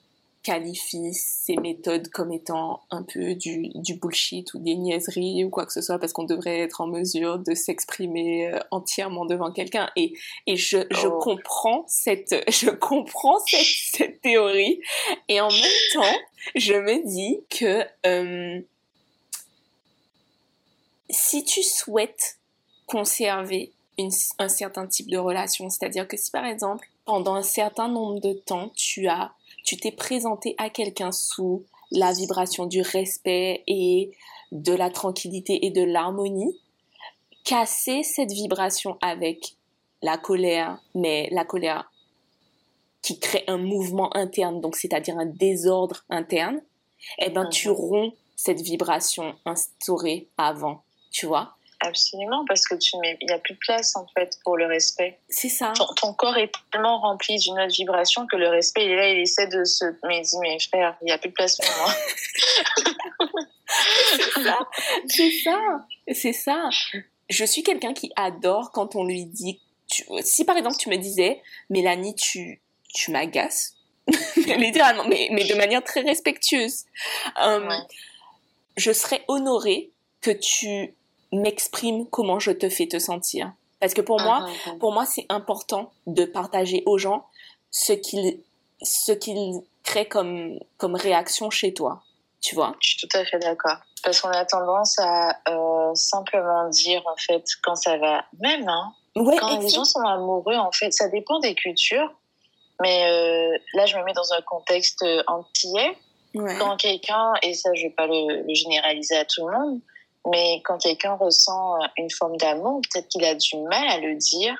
qualifie 0.44 1.14
ces 1.14 1.56
méthodes 1.58 2.10
comme 2.10 2.32
étant 2.32 2.82
un 2.90 3.04
peu 3.04 3.36
du, 3.36 3.70
du 3.76 3.96
bullshit 3.96 4.54
ou 4.54 4.60
des 4.60 4.76
niaiseries 4.76 5.44
ou 5.44 5.50
quoi 5.50 5.66
que 5.66 5.74
ce 5.74 5.82
soit 5.82 6.00
parce 6.00 6.14
qu'on 6.14 6.24
devrait 6.24 6.60
être 6.60 6.80
en 6.80 6.88
mesure 6.88 7.40
de 7.40 7.54
s'exprimer 7.54 8.54
euh, 8.54 8.60
entièrement 8.72 9.26
devant 9.26 9.52
quelqu'un 9.52 9.90
et, 9.96 10.14
et 10.46 10.56
je, 10.56 10.78
je 10.90 11.08
oh. 11.08 11.20
comprends 11.20 11.84
cette 11.88 12.34
je 12.50 12.70
comprends 12.70 13.40
cette, 13.46 13.66
cette, 13.66 14.22
théorie 14.22 14.80
et 15.28 15.42
en 15.42 15.50
même 15.50 15.62
temps 15.94 16.18
je 16.56 16.76
me 16.76 17.06
dis 17.06 17.40
que 17.50 17.84
euh, 18.06 18.62
si 21.10 21.44
tu 21.44 21.64
souhaites 21.64 22.40
conserver 22.86 23.72
une, 23.98 24.12
un 24.40 24.50
certain 24.50 24.88
type 24.88 25.10
de 25.10 25.18
relation 25.18 25.70
c'est-à-dire 25.70 26.08
que 26.08 26.18
si 26.18 26.32
par 26.32 26.46
exemple 26.46 26.90
pendant 27.06 27.36
un 27.36 27.44
certain 27.44 27.88
nombre 27.88 28.20
de 28.20 28.34
temps 28.34 28.70
tu 28.76 29.08
as 29.08 29.34
tu 29.64 29.76
t'es 29.78 29.92
présenté 29.92 30.56
à 30.58 30.70
quelqu'un 30.70 31.12
sous 31.12 31.66
la 31.92 32.14
vibration 32.14 32.66
du 32.66 32.82
respect 32.82 33.64
et 33.68 34.12
de 34.52 34.74
la 34.74 34.90
tranquillité 34.90 35.66
et 35.66 35.72
de 35.72 35.84
l'harmonie, 35.84 36.58
casser 37.44 38.04
cette 38.04 38.32
vibration 38.32 38.98
avec 39.02 39.56
la 40.02 40.18
colère, 40.18 40.80
mais 40.96 41.30
la 41.32 41.46
colère 41.46 41.92
qui 43.02 43.20
crée 43.20 43.44
un 43.48 43.58
mouvement 43.58 44.16
interne, 44.16 44.62
donc 44.62 44.76
c'est-à-dire 44.76 45.18
un 45.18 45.26
désordre 45.26 46.04
interne, 46.10 46.62
eh 47.20 47.30
ben 47.30 47.48
tu 47.48 47.70
mhm. 47.70 47.76
romps 47.76 48.14
cette 48.36 48.62
vibration 48.62 49.36
instaurée 49.46 50.28
avant, 50.38 50.84
tu 51.12 51.26
vois? 51.26 51.58
Absolument, 51.80 52.44
parce 52.48 52.66
que 52.66 52.74
tu 52.74 52.98
mets, 52.98 53.18
il 53.22 53.28
n'y 53.28 53.34
a 53.34 53.38
plus 53.38 53.54
de 53.54 53.60
place 53.60 53.96
en 53.96 54.08
fait 54.08 54.40
pour 54.44 54.58
le 54.58 54.66
respect. 54.66 55.20
C'est 55.30 55.50
ça. 55.50 55.74
Ton, 55.98 56.14
corps 56.14 56.38
est 56.38 56.52
tellement 56.72 57.00
rempli 57.00 57.38
d'une 57.38 57.60
autre 57.60 57.74
vibration 57.74 58.26
que 58.26 58.36
le 58.36 58.50
respect, 58.50 58.86
il 58.86 58.92
est 58.92 58.96
là, 58.96 59.10
il 59.10 59.20
essaie 59.20 59.48
de 59.48 59.64
se. 59.64 59.86
Mais 60.08 60.22
dis, 60.22 60.38
mais 60.42 60.58
frère, 60.60 60.98
il 61.02 61.06
n'y 61.06 61.12
a 61.12 61.20
plus 61.20 61.30
de 61.30 61.36
place 61.36 61.58
pour 61.58 61.70
moi. 61.78 61.94
c'est 65.08 65.32
ça. 65.44 65.86
C'est 66.12 66.34
ça. 66.34 66.70
Je 67.30 67.46
suis 67.46 67.62
quelqu'un 67.62 67.94
qui 67.94 68.12
adore 68.16 68.72
quand 68.72 68.96
on 68.96 69.04
lui 69.04 69.26
dit. 69.26 69.60
Si 70.22 70.46
par 70.46 70.58
exemple 70.58 70.78
tu 70.78 70.90
me 70.90 70.98
disais, 70.98 71.42
Mélanie, 71.70 72.16
tu, 72.16 72.60
tu 72.94 73.12
m'agaces, 73.12 73.76
littéralement, 74.36 75.06
mais, 75.08 75.30
mais 75.32 75.46
de 75.46 75.54
manière 75.54 75.84
très 75.84 76.02
respectueuse, 76.02 76.86
euh, 77.40 77.70
je 78.76 78.92
serais 78.92 79.24
honorée 79.28 79.92
que 80.28 80.32
tu 80.32 80.94
m'exprime 81.32 82.06
comment 82.10 82.40
je 82.40 82.52
te 82.52 82.68
fais 82.70 82.88
te 82.88 83.00
sentir. 83.00 83.54
Parce 83.80 83.94
que 83.94 84.02
pour 84.02 84.20
moi, 84.20 84.46
ah, 84.46 84.72
pour 84.80 84.92
moi, 84.92 85.06
c'est 85.06 85.26
important 85.30 85.92
de 86.06 86.26
partager 86.26 86.84
aux 86.86 86.98
gens 86.98 87.26
ce 87.72 87.94
qu'ils, 87.94 88.40
ce 88.82 89.14
qu'ils 89.14 89.62
créent 89.84 90.08
comme, 90.08 90.60
comme 90.78 90.96
réaction 90.96 91.50
chez 91.50 91.74
toi. 91.74 92.02
Tu 92.42 92.56
vois? 92.56 92.76
Je 92.82 92.90
suis 92.90 93.08
tout 93.08 93.18
à 93.18 93.24
fait 93.24 93.40
d'accord. 93.40 93.78
Parce 94.04 94.20
qu'on 94.20 94.30
a 94.30 94.46
tendance 94.46 95.00
à 95.00 95.38
euh, 95.48 95.94
simplement 95.94 96.68
dire, 96.70 97.02
en 97.06 97.16
fait, 97.16 97.44
quand 97.64 97.76
ça 97.76 97.98
va, 97.98 98.26
même, 98.40 98.68
hein, 98.68 98.94
quand 99.16 99.60
les 99.60 99.70
gens 99.70 99.86
sont 99.86 100.02
amoureux, 100.02 100.56
en 100.56 100.72
fait, 100.72 100.92
ça 100.92 101.08
dépend 101.08 101.40
des 101.40 101.56
cultures. 101.56 102.14
Mais 102.82 103.06
euh, 103.10 103.58
là, 103.74 103.86
je 103.86 103.98
me 103.98 104.04
mets 104.04 104.14
dans 104.14 104.34
un 104.34 104.42
contexte 104.42 105.06
antillais. 105.28 105.98
Quand 106.60 106.78
quelqu'un, 106.78 107.34
et 107.42 107.56
ça, 107.56 107.72
je 107.74 107.84
vais 107.84 107.94
pas 107.98 108.06
le, 108.06 108.44
le 108.48 108.54
généraliser 108.54 109.18
à 109.18 109.26
tout 109.26 109.48
le 109.48 109.58
monde, 109.58 109.82
mais 110.30 110.62
quand 110.64 110.78
quelqu'un 110.78 111.16
ressent 111.16 111.78
une 111.98 112.12
forme 112.12 112.38
d'amour, 112.38 112.82
peut-être 112.82 113.08
qu'il 113.08 113.24
a 113.24 113.36
du 113.36 113.58
mal 113.58 113.88
à 113.88 114.00
le 114.00 114.16
dire. 114.16 114.56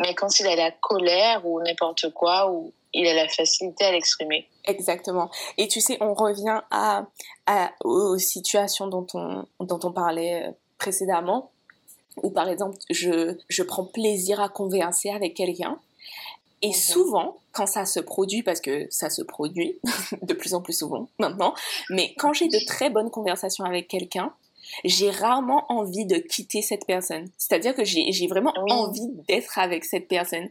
Mais 0.00 0.14
quand 0.14 0.40
il 0.40 0.46
a 0.46 0.56
la 0.56 0.70
colère 0.70 1.46
ou 1.46 1.60
n'importe 1.60 2.12
quoi, 2.12 2.50
ou 2.50 2.72
il 2.92 3.06
a 3.06 3.14
la 3.14 3.28
facilité 3.28 3.84
à 3.84 3.92
l'exprimer. 3.92 4.48
Exactement. 4.64 5.30
Et 5.58 5.68
tu 5.68 5.80
sais, 5.80 5.98
on 6.00 6.14
revient 6.14 6.60
à, 6.70 7.06
à, 7.46 7.70
aux 7.84 8.18
situations 8.18 8.88
dont 8.88 9.06
on, 9.14 9.44
dont 9.60 9.80
on 9.84 9.92
parlait 9.92 10.48
euh, 10.48 10.50
précédemment, 10.78 11.50
où 12.22 12.30
par 12.30 12.48
exemple, 12.48 12.76
je, 12.90 13.36
je 13.48 13.62
prends 13.62 13.84
plaisir 13.84 14.40
à 14.40 14.48
converser 14.48 15.10
avec 15.10 15.34
quelqu'un. 15.34 15.78
Et 16.62 16.68
mhm. 16.68 16.74
souvent, 16.74 17.36
quand 17.52 17.66
ça 17.66 17.86
se 17.86 18.00
produit, 18.00 18.42
parce 18.42 18.60
que 18.60 18.86
ça 18.90 19.08
se 19.08 19.22
produit 19.22 19.78
de 20.22 20.34
plus 20.34 20.54
en 20.54 20.60
plus 20.60 20.78
souvent 20.78 21.08
maintenant, 21.18 21.54
mais 21.88 22.14
quand 22.18 22.32
j'ai 22.32 22.48
de 22.48 22.58
très 22.66 22.90
bonnes 22.90 23.10
conversations 23.10 23.64
avec 23.64 23.88
quelqu'un, 23.88 24.34
j'ai 24.84 25.10
rarement 25.10 25.64
envie 25.68 26.06
de 26.06 26.16
quitter 26.16 26.62
cette 26.62 26.86
personne. 26.86 27.28
C'est-à-dire 27.38 27.74
que 27.74 27.84
j'ai 27.84 28.26
vraiment 28.28 28.52
envie 28.68 29.08
d'être 29.28 29.58
avec 29.58 29.84
cette 29.84 30.08
personne. 30.08 30.48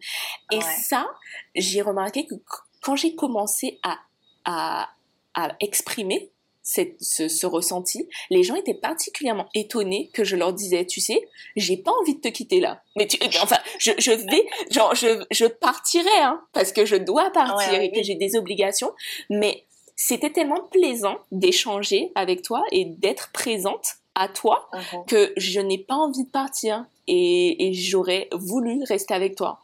Et 0.51 0.61
ça, 0.61 1.07
j'ai 1.55 1.81
remarqué 1.81 2.25
que 2.25 2.35
quand 2.81 2.95
j'ai 2.95 3.15
commencé 3.15 3.79
à, 3.83 3.97
à, 4.45 4.89
à 5.35 5.55
exprimer 5.59 6.31
cette, 6.61 7.01
ce, 7.01 7.27
ce, 7.27 7.47
ressenti, 7.47 8.07
les 8.29 8.43
gens 8.43 8.53
étaient 8.53 8.75
particulièrement 8.75 9.47
étonnés 9.55 10.11
que 10.13 10.23
je 10.23 10.35
leur 10.35 10.53
disais, 10.53 10.85
tu 10.85 11.01
sais, 11.01 11.27
j'ai 11.55 11.77
pas 11.77 11.91
envie 11.91 12.15
de 12.15 12.21
te 12.21 12.27
quitter 12.27 12.59
là. 12.59 12.83
Mais 12.95 13.07
tu, 13.07 13.17
enfin, 13.41 13.57
je, 13.79 13.91
je 13.97 14.11
vais, 14.11 14.45
genre, 14.69 14.93
je, 14.93 15.25
je 15.31 15.45
partirai, 15.45 16.19
hein, 16.21 16.41
parce 16.53 16.71
que 16.71 16.85
je 16.85 16.95
dois 16.95 17.31
partir 17.31 17.81
et 17.81 17.91
que 17.91 18.03
j'ai 18.03 18.15
des 18.15 18.35
obligations. 18.35 18.91
Mais 19.31 19.65
c'était 19.95 20.31
tellement 20.31 20.61
plaisant 20.71 21.17
d'échanger 21.31 22.11
avec 22.13 22.43
toi 22.43 22.63
et 22.71 22.85
d'être 22.85 23.31
présente 23.33 23.95
à 24.19 24.27
toi 24.27 24.69
uh-huh. 24.73 25.05
que 25.07 25.33
je 25.37 25.61
n'ai 25.61 25.77
pas 25.77 25.95
envie 25.95 26.25
de 26.25 26.29
partir 26.29 26.85
et, 27.07 27.71
j'aurais 27.73 28.27
voulu 28.33 28.83
rester 28.83 29.15
avec 29.15 29.35
toi. 29.35 29.59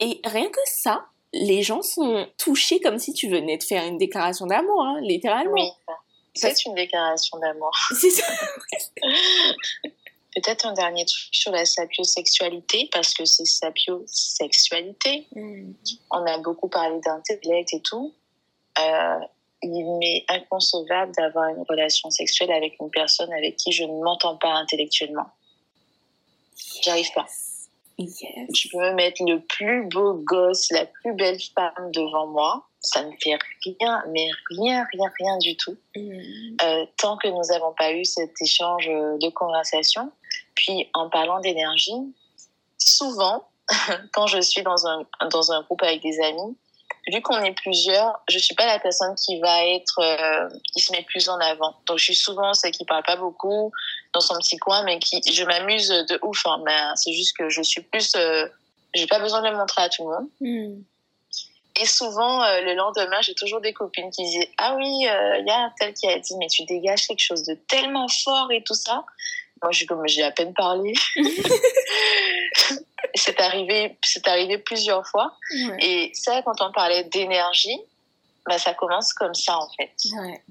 Et 0.00 0.20
rien 0.24 0.48
que 0.48 0.60
ça, 0.64 1.04
les 1.34 1.62
gens 1.62 1.82
sont 1.82 2.26
touchés 2.38 2.80
comme 2.80 2.98
si 2.98 3.12
tu 3.12 3.28
venais 3.28 3.58
de 3.58 3.62
faire 3.62 3.84
une 3.84 3.98
déclaration 3.98 4.46
d'amour, 4.46 4.82
hein, 4.82 5.00
littéralement. 5.02 5.52
Oui, 5.52 5.68
c'est 6.34 6.64
une 6.64 6.74
déclaration 6.74 7.38
d'amour. 7.38 7.70
C'est 8.00 8.10
ça. 8.10 8.26
Peut-être 10.34 10.66
un 10.66 10.74
dernier 10.74 11.04
truc 11.06 11.28
sur 11.32 11.50
la 11.50 11.64
sapiosexualité, 11.64 12.90
parce 12.92 13.14
que 13.14 13.24
c'est 13.24 13.46
sapiosexualité. 13.46 15.26
Mm. 15.34 15.72
On 16.10 16.26
a 16.26 16.36
beaucoup 16.38 16.68
parlé 16.68 17.00
d'intellect 17.00 17.72
et 17.72 17.80
tout. 17.80 18.12
Euh, 18.78 19.18
il 19.66 19.98
m'est 19.98 20.24
inconcevable 20.28 21.12
d'avoir 21.16 21.48
une 21.48 21.64
relation 21.68 22.10
sexuelle 22.10 22.52
avec 22.52 22.76
une 22.80 22.90
personne 22.90 23.32
avec 23.32 23.56
qui 23.56 23.72
je 23.72 23.84
ne 23.84 24.02
m'entends 24.02 24.36
pas 24.36 24.52
intellectuellement. 24.52 25.26
J'arrive 26.82 27.12
pas. 27.14 27.26
Yes. 27.98 28.52
Tu 28.54 28.68
peux 28.68 28.78
me 28.78 28.92
mettre 28.92 29.22
le 29.24 29.40
plus 29.40 29.88
beau 29.88 30.14
gosse, 30.14 30.70
la 30.70 30.84
plus 30.84 31.14
belle 31.14 31.38
femme 31.54 31.90
devant 31.92 32.26
moi. 32.26 32.66
Ça 32.80 33.02
ne 33.02 33.10
fait 33.22 33.38
rien, 33.64 34.04
mais 34.12 34.28
rien, 34.50 34.86
rien, 34.92 35.10
rien 35.18 35.38
du 35.38 35.56
tout. 35.56 35.76
Mm. 35.96 36.56
Euh, 36.62 36.86
tant 36.98 37.16
que 37.16 37.28
nous 37.28 37.42
n'avons 37.50 37.72
pas 37.72 37.92
eu 37.92 38.04
cet 38.04 38.32
échange 38.40 38.86
de 38.86 39.30
conversation. 39.30 40.12
Puis, 40.54 40.88
en 40.94 41.08
parlant 41.08 41.40
d'énergie, 41.40 42.14
souvent, 42.78 43.48
quand 44.12 44.26
je 44.26 44.40
suis 44.40 44.62
dans 44.62 44.86
un, 44.86 45.06
dans 45.30 45.52
un 45.52 45.62
groupe 45.62 45.82
avec 45.82 46.02
des 46.02 46.20
amis, 46.20 46.56
vu 47.12 47.22
qu'on 47.22 47.38
est 47.42 47.52
plusieurs, 47.52 48.20
je 48.28 48.38
suis 48.38 48.54
pas 48.54 48.66
la 48.66 48.78
personne 48.78 49.14
qui 49.14 49.38
va 49.40 49.64
être, 49.66 50.00
euh, 50.00 50.48
qui 50.72 50.80
se 50.80 50.92
met 50.92 51.02
plus 51.02 51.28
en 51.28 51.38
avant. 51.38 51.74
Donc, 51.86 51.98
je 51.98 52.04
suis 52.04 52.14
souvent 52.16 52.52
celle 52.54 52.72
qui 52.72 52.84
parle 52.84 53.04
pas 53.04 53.16
beaucoup 53.16 53.72
dans 54.12 54.20
son 54.20 54.34
petit 54.38 54.56
coin, 54.56 54.82
mais 54.84 54.98
qui, 54.98 55.20
je 55.32 55.44
m'amuse 55.44 55.88
de 55.88 56.18
ouf. 56.22 56.44
Hein, 56.46 56.62
mais 56.64 56.76
c'est 56.96 57.12
juste 57.12 57.36
que 57.36 57.48
je 57.48 57.62
suis 57.62 57.82
plus, 57.82 58.14
euh, 58.16 58.46
j'ai 58.94 59.06
pas 59.06 59.20
besoin 59.20 59.40
de 59.42 59.48
le 59.48 59.56
montrer 59.56 59.82
à 59.82 59.88
tout 59.88 60.08
le 60.08 60.16
monde. 60.16 60.28
Mm. 60.40 60.82
Et 61.78 61.86
souvent, 61.86 62.42
euh, 62.42 62.62
le 62.62 62.74
lendemain, 62.74 63.20
j'ai 63.20 63.34
toujours 63.34 63.60
des 63.60 63.72
copines 63.72 64.10
qui 64.10 64.24
disent 64.24 64.46
Ah 64.56 64.74
oui, 64.76 64.88
il 64.88 65.44
y 65.46 65.50
a 65.50 65.58
un 65.58 65.72
tel 65.78 65.92
qui 65.92 66.08
a 66.08 66.18
dit, 66.18 66.34
mais 66.38 66.46
tu 66.48 66.64
dégages 66.64 67.06
quelque 67.06 67.20
chose 67.20 67.44
de 67.44 67.54
tellement 67.68 68.08
fort 68.08 68.50
et 68.50 68.62
tout 68.64 68.74
ça. 68.74 69.04
Moi, 69.62 69.72
je 69.72 69.78
suis 69.78 69.86
comme, 69.86 70.06
j'ai 70.06 70.22
à 70.22 70.32
peine 70.32 70.54
parlé. 70.54 70.94
c'est 73.24 73.40
arrivé, 73.40 73.98
c'est 74.04 74.26
arrivé 74.28 74.58
plusieurs 74.58 75.06
fois. 75.06 75.36
Ouais. 75.52 75.76
Et 75.84 76.10
ça, 76.14 76.42
quand 76.42 76.60
on 76.60 76.72
parlait 76.72 77.04
d'énergie, 77.04 77.78
bah, 78.46 78.58
ça 78.58 78.74
commence 78.74 79.12
comme 79.12 79.34
ça, 79.34 79.58
en 79.58 79.68
fait. 79.76 79.92
Ouais. 80.12 80.42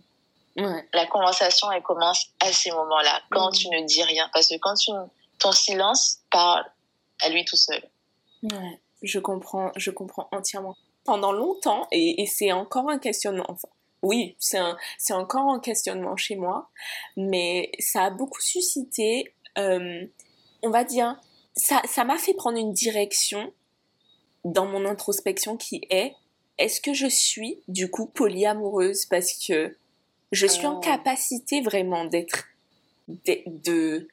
Ouais. 0.57 0.87
La 0.93 1.05
conversation, 1.07 1.71
elle 1.71 1.83
commence 1.83 2.27
à 2.39 2.51
ces 2.51 2.71
moments-là, 2.71 3.21
quand 3.31 3.47
Mhm. 3.47 3.53
tu 3.57 3.67
ne 3.69 3.85
dis 3.85 4.03
rien. 4.03 4.29
Parce 4.33 4.47
que 4.49 4.55
quand 4.59 4.73
tu, 4.75 4.91
ton 5.39 5.51
silence 5.51 6.19
parle 6.31 6.65
à 7.21 7.29
lui 7.29 7.43
tout 7.45 7.57
seul. 7.57 7.83
Ouais, 8.43 8.79
je 9.01 9.19
comprends, 9.19 9.71
je 9.75 9.91
comprends 9.91 10.27
entièrement. 10.31 10.75
Pendant 11.03 11.31
longtemps, 11.31 11.87
et, 11.91 12.21
et 12.21 12.25
c'est 12.25 12.51
encore 12.51 12.89
un 12.89 12.99
questionnement, 12.99 13.45
enfin, 13.47 13.67
oui, 14.01 14.35
c'est 14.39 15.13
encore 15.13 15.49
un 15.51 15.59
questionnement 15.59 16.15
chez 16.15 16.35
moi, 16.35 16.69
mais 17.17 17.71
ça 17.79 18.03
a 18.05 18.09
beaucoup 18.09 18.41
suscité, 18.41 19.33
euh, 19.57 20.05
on 20.63 20.69
va 20.69 20.83
dire, 20.83 21.15
ça, 21.55 21.81
ça 21.85 22.03
m'a 22.03 22.17
fait 22.17 22.33
prendre 22.33 22.57
une 22.57 22.73
direction 22.73 23.51
dans 24.43 24.65
mon 24.65 24.85
introspection 24.85 25.57
qui 25.57 25.81
est, 25.89 26.13
est-ce 26.57 26.79
que 26.81 26.93
je 26.93 27.07
suis 27.07 27.61
du 27.67 27.89
coup 27.89 28.05
polyamoureuse? 28.07 29.05
Parce 29.05 29.33
que 29.47 29.75
je 30.31 30.47
suis 30.47 30.67
en 30.67 30.77
Oh. 30.77 30.79
capacité 30.81 31.61
vraiment 31.61 32.05
d'être, 32.05 32.45
de, 33.07 33.41
de, 33.47 34.07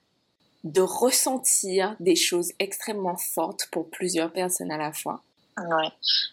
de 0.65 0.81
ressentir 0.81 1.97
des 2.01 2.17
choses 2.17 2.53
extrêmement 2.59 3.17
fortes 3.17 3.69
pour 3.73 3.91
plusieurs 3.91 4.33
personnes 4.33 4.71
à 4.71 4.79
la 4.79 4.93
fois. 4.93 5.23
Ouais. 5.59 5.89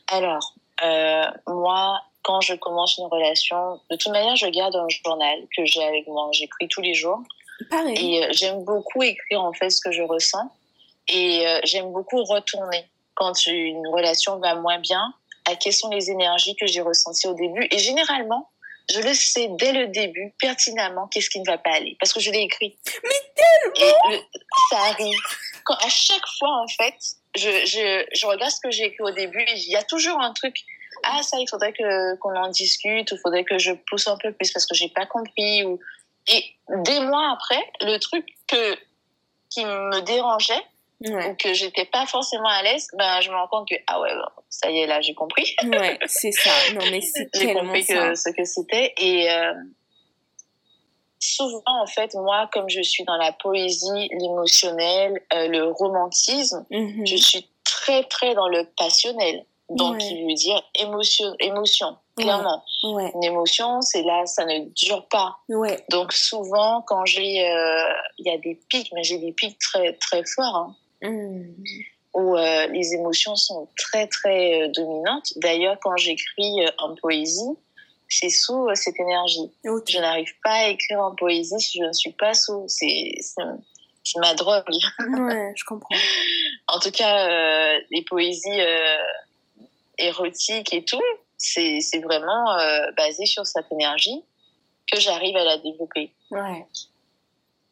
Alors, 0.07 0.55
euh, 0.84 1.26
moi, 1.47 2.01
quand 2.22 2.41
je 2.41 2.53
commence 2.53 2.97
une 2.97 3.05
relation, 3.07 3.80
de 3.89 3.95
toute 3.95 4.12
manière, 4.12 4.36
je 4.36 4.47
garde 4.47 4.76
un 4.76 4.88
journal 4.88 5.39
que 5.55 5.66
j'ai 5.66 5.84
avec 5.84 6.07
moi. 6.07 6.30
J'écris 6.32 6.68
tous 6.68 6.82
les 6.82 6.93
jours. 6.93 7.22
Pareil. 7.70 7.97
Et 8.16 8.24
euh, 8.24 8.28
j'aime 8.32 8.64
beaucoup 8.64 9.03
écrire 9.03 9.41
en 9.41 9.51
fait 9.53 9.70
ce 9.70 9.82
que 9.82 9.91
je 9.91 10.03
ressens. 10.03 10.49
Et 11.10 11.47
euh, 11.47 11.60
j'aime 11.64 11.91
beaucoup 11.91 12.24
retourner 12.24 12.86
quand 13.16 13.45
une 13.47 13.86
relation 13.88 14.39
va 14.39 14.55
moins 14.55 14.80
bien, 14.80 15.14
à 15.45 15.55
quelles 15.55 15.74
sont 15.74 15.89
les 15.89 16.10
énergies 16.12 16.55
que 16.55 16.68
j'ai 16.68 16.82
ressenties 16.82 17.28
au 17.28 17.34
début. 17.34 17.68
Et 17.72 17.80
généralement, 17.80 18.49
je 18.91 19.01
le 19.01 19.14
sais 19.14 19.49
dès 19.51 19.72
le 19.72 19.88
début 19.88 20.34
pertinemment 20.39 21.07
qu'est-ce 21.07 21.30
qui 21.30 21.39
ne 21.39 21.45
va 21.45 21.57
pas 21.57 21.72
aller 21.72 21.95
parce 21.99 22.14
que 22.14 22.20
je 22.20 22.32
l'ai 22.32 22.41
écrit. 22.41 22.78
Mais 23.03 23.84
Et 23.84 23.93
le- 24.10 24.22
ça 24.70 24.78
arrive. 24.78 25.20
Quand, 25.64 25.76
à 25.76 25.89
chaque 25.89 26.26
fois, 26.38 26.62
en 26.64 26.68
fait, 26.68 26.95
je, 27.36 27.49
je, 27.66 28.05
je 28.14 28.26
regarde 28.26 28.51
ce 28.51 28.60
que 28.62 28.72
j'ai 28.72 28.86
écrit 28.86 29.03
au 29.03 29.12
début 29.12 29.41
et 29.41 29.53
il 29.57 29.70
y 29.70 29.76
a 29.76 29.84
toujours 29.84 30.20
un 30.20 30.34
truc. 30.34 30.55
Ah, 31.03 31.22
ça, 31.24 31.38
il 31.39 31.47
faudrait 31.47 31.74
que, 31.74 32.16
qu'on 32.18 32.36
en 32.36 32.49
discute 32.49 33.12
ou 33.12 33.16
il 33.16 33.20
faudrait 33.20 33.43
que 33.43 33.57
je 33.57 33.72
pousse 33.89 34.07
un 34.07 34.18
peu 34.18 34.32
plus 34.34 34.51
parce 34.51 34.66
que 34.66 34.76
j'ai 34.76 34.89
pas 34.89 35.05
compris. 35.05 35.64
Ou... 35.66 35.80
Et 36.28 36.43
des 36.86 36.99
mois 37.01 37.32
après, 37.34 37.64
le 37.82 37.97
truc 37.97 38.26
que, 38.47 38.76
qui 39.49 39.64
me 39.66 40.01
dérangeait 40.01 40.64
Ouais, 41.02 41.30
ou 41.30 41.36
que 41.36 41.54
j'étais 41.54 41.86
pas 41.86 42.06
forcément 42.06 42.50
à 42.50 42.62
l'aise, 42.62 42.88
ben, 42.97 43.22
je 43.22 43.30
me 43.32 43.36
rends 43.36 43.47
compte 43.47 43.70
que, 43.70 43.76
ah 43.88 44.02
ouais, 44.02 44.14
bon, 44.14 44.43
ça 44.50 44.70
y 44.70 44.80
est, 44.80 44.88
là, 44.88 45.00
j'ai 45.00 45.14
compris. 45.14 45.56
ouais, 45.64 45.97
c'est 46.08 46.32
ça. 46.32 46.50
Non, 46.76 46.82
mais 46.91 47.00
c'est 47.02 47.30
j'ai 47.34 47.54
compris 47.54 47.86
que, 47.86 48.16
ce 48.16 48.30
que 48.32 48.43
c'était. 48.43 48.93
Et 48.97 49.30
euh, 49.32 49.54
souvent, 51.20 51.62
en 51.66 51.86
fait, 51.88 52.14
moi, 52.16 52.50
comme 52.52 52.70
je 52.70 52.82
suis 52.82 53.04
dans 53.04 53.18
la 53.18 53.32
poésie, 53.32 54.10
l'émotionnel, 54.20 55.22
euh, 55.34 55.47
le 55.47 55.66
romantisme, 55.72 56.66
Mhm. 56.70 57.06
je 57.06 57.16
suis 57.16 57.47
très, 57.64 58.04
très 58.06 58.34
dans 58.36 58.47
le 58.47 58.66
passionnel. 58.78 59.45
Donc, 59.70 59.93
Ouais. 59.93 60.00
qui 60.00 60.24
veut 60.26 60.34
dire 60.34 60.62
émotion, 60.76 61.36
émotion 61.39 61.95
clairement. 62.18 62.64
Ouais, 62.84 63.12
Une 63.16 63.24
émotion, 63.24 63.82
c'est 63.82 64.02
là, 64.02 64.26
ça 64.26 64.43
ne 64.43 64.66
dure 64.74 65.08
pas. 65.08 65.38
ouais, 65.47 65.86
Donc, 65.89 66.12
souvent, 66.12 66.82
quand 66.82 67.06
j'ai... 67.06 67.47
euh, 67.47 67.84
Il 68.18 68.26
y 68.26 68.32
a 68.32 68.38
des 68.39 68.56
pics, 68.68 68.91
mais 68.93 69.04
j'ai 69.04 69.20
des 69.20 69.32
pics 69.32 69.58
très, 69.60 69.93
très 69.93 70.24
forts. 70.26 70.56
hein 70.56 70.76
Mhm. 71.02 71.56
où 72.14 72.36
euh, 72.36 72.68
les 72.68 72.93
émotions 72.93 73.36
sont 73.36 73.70
très 73.78 74.08
très 74.08 74.64
euh, 74.64 74.68
dominantes. 74.70 75.34
D'ailleurs, 75.38 75.78
quand 75.82 75.95
j'écris 75.97 76.66
euh, 76.66 76.70
en 76.80 76.95
poésie, 76.95 77.56
c'est 78.10 78.30
sous 78.30 78.68
euh, 78.68 78.76
cette 78.76 79.00
énergie. 79.00 79.52
Je 79.64 80.00
n'arrive 80.00 80.34
pas 80.43 80.52
à 80.52 80.68
écrire 80.70 81.00
en 81.00 81.16
poésie 81.16 81.60
si 81.60 81.80
je 81.80 81.86
ne 81.86 81.93
suis 81.93 82.12
pas 82.14 82.34
sous. 82.34 82.66
C'est 82.68 83.16
ma 84.18 84.34
drogue. 84.34 84.64
Ouais, 85.00 85.54
je 85.56 85.64
comprends. 85.66 85.95
En 86.68 86.80
tout 86.80 86.91
cas, 86.91 87.30
euh, 87.30 87.80
les 87.91 88.04
poésies 88.04 88.60
érotiques 90.00 90.74
et 90.74 90.84
tout, 90.84 91.02
c'est 91.38 91.80
c'est 91.82 92.00
vraiment 92.00 92.58
basé 92.97 93.26
sur 93.28 93.45
cette 93.45 93.72
énergie 93.72 94.24
que 94.91 95.00
j'arrive 95.00 95.38
à 95.38 95.43
la 95.43 95.58
développer. 95.60 96.12
Ouais. 96.32 96.66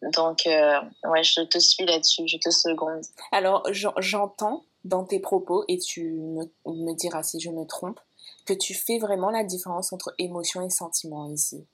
Donc, 0.02 0.45
euh, 0.45 0.80
ouais, 1.06 1.24
je 1.24 1.41
te 1.41 1.58
suis 1.60 1.86
là-dessus, 1.86 2.28
je 2.28 2.38
te 2.38 2.50
seconde. 2.52 3.02
Alors, 3.32 3.64
j'en- 3.72 3.93
j'entends 3.98 4.64
dans 4.84 5.04
tes 5.04 5.20
propos, 5.20 5.66
et 5.68 5.80
tu 5.80 6.04
me, 6.04 6.43
me 6.66 6.93
diras 6.95 7.24
si 7.24 7.39
je 7.39 7.50
me 7.50 7.66
trompe, 7.66 8.00
que 8.45 8.54
tu 8.54 8.74
fais 8.74 9.00
vraiment 9.00 9.30
la 9.32 9.43
différence 9.43 9.91
entre 9.91 10.14
émotion 10.20 10.62
et 10.62 10.70
sentiment 10.70 11.28
ici. 11.30 11.66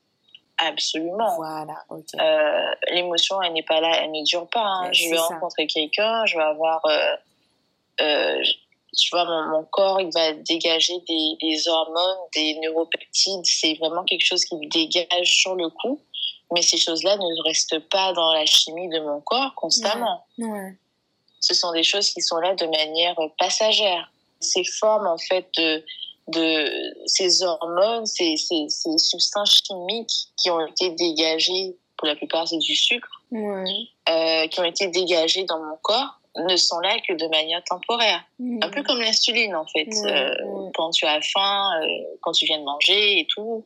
Absolument. 0.57 1.35
Voilà, 1.35 1.83
ok. 1.89 2.05
Euh, 2.19 2.65
l'émotion, 2.91 3.41
elle 3.41 3.53
n'est 3.53 3.63
pas 3.63 3.81
là, 3.81 3.91
elle 4.01 4.11
ne 4.11 4.23
dure 4.23 4.47
pas. 4.49 4.63
hein. 4.63 4.91
Je 4.93 5.09
vais 5.09 5.17
ça. 5.17 5.23
rencontrer 5.27 5.67
quelqu'un, 5.67 6.25
je 6.25 6.37
vais 6.37 6.43
avoir, 6.43 6.81
euh, 7.99 8.37
tu 8.97 9.09
vois, 9.11 9.25
mon, 9.25 9.49
mon 9.59 9.63
corps, 9.65 9.99
il 10.01 10.11
va 10.13 10.33
dégager 10.33 10.93
des, 11.07 11.35
des 11.41 11.67
hormones, 11.67 12.17
des 12.33 12.57
neuropeptides. 12.61 13.45
C'est 13.45 13.73
vraiment 13.75 14.03
quelque 14.03 14.25
chose 14.25 14.45
qui 14.45 14.55
me 14.55 14.67
dégage 14.69 15.31
sur 15.31 15.55
le 15.55 15.69
coup. 15.69 15.99
Mais 16.51 16.61
ces 16.61 16.77
choses-là 16.77 17.17
ne 17.17 17.43
restent 17.43 17.79
pas 17.89 18.13
dans 18.13 18.33
la 18.33 18.45
chimie 18.45 18.89
de 18.89 18.99
mon 18.99 19.21
corps 19.21 19.53
constamment. 19.55 20.25
Ouais. 20.37 20.75
Ce 21.39 21.53
sont 21.53 21.71
des 21.71 21.83
choses 21.83 22.09
qui 22.11 22.21
sont 22.21 22.37
là 22.37 22.53
de 22.55 22.65
manière 22.65 23.15
passagère. 23.39 24.11
Ces 24.39 24.63
formes, 24.63 25.07
en 25.07 25.17
fait, 25.17 25.47
de, 25.57 25.83
de 26.27 26.93
ces 27.05 27.43
hormones, 27.43 28.05
ces, 28.05 28.37
ces, 28.37 28.65
ces 28.69 28.97
substances 28.97 29.61
chimiques 29.65 30.27
qui 30.37 30.49
ont 30.51 30.65
été 30.65 30.91
dégagées, 30.91 31.75
pour 31.97 32.07
la 32.07 32.15
plupart 32.15 32.47
c'est 32.47 32.57
du 32.57 32.75
sucre, 32.75 33.09
Ouais. 33.31 33.63
euh, 34.09 34.47
qui 34.47 34.59
ont 34.59 34.63
été 34.65 34.87
dégagées 34.87 35.43
dans 35.45 35.59
mon 35.59 35.75
corps, 35.81 36.19
ne 36.35 36.55
sont 36.55 36.79
là 36.79 36.97
que 37.07 37.13
de 37.13 37.27
manière 37.27 37.63
temporaire. 37.63 38.23
Un 38.39 38.69
peu 38.69 38.83
comme 38.83 38.99
l'insuline, 38.99 39.55
en 39.55 39.65
fait. 39.67 39.87
Euh. 40.05 40.33
Quand 40.75 40.89
tu 40.91 41.05
as 41.05 41.19
faim, 41.21 41.69
euh, 41.81 41.87
quand 42.21 42.31
tu 42.31 42.45
viens 42.45 42.59
de 42.59 42.63
manger 42.63 43.19
et 43.19 43.27
tout. 43.27 43.65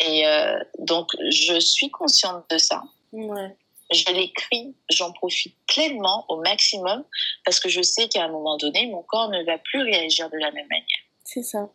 Et 0.00 0.26
euh, 0.26 0.58
donc, 0.78 1.08
je 1.30 1.58
suis 1.58 1.90
consciente 1.90 2.44
de 2.50 2.58
ça. 2.58 2.82
Ouais. 3.12 3.56
Je 3.90 4.12
l'écris, 4.12 4.74
j'en 4.90 5.12
profite 5.12 5.56
pleinement 5.66 6.24
au 6.28 6.40
maximum 6.42 7.04
parce 7.44 7.58
que 7.58 7.68
je 7.68 7.80
sais 7.80 8.08
qu'à 8.08 8.24
un 8.24 8.28
moment 8.28 8.56
donné, 8.58 8.86
mon 8.86 9.02
corps 9.02 9.30
ne 9.30 9.42
va 9.44 9.58
plus 9.58 9.82
réagir 9.82 10.28
de 10.30 10.36
la 10.36 10.50
même 10.52 10.68
manière. 10.68 10.84
C'est 11.24 11.42
ça. 11.42 11.70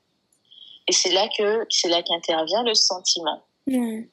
Et 0.88 0.92
c'est 0.92 1.12
là 1.12 1.28
que 1.38 1.66
c'est 1.70 1.90
là 1.90 2.04
qu'intervient 2.04 2.64
le 2.64 2.76
sentiment. 2.76 3.44
Ouais. 3.68 4.10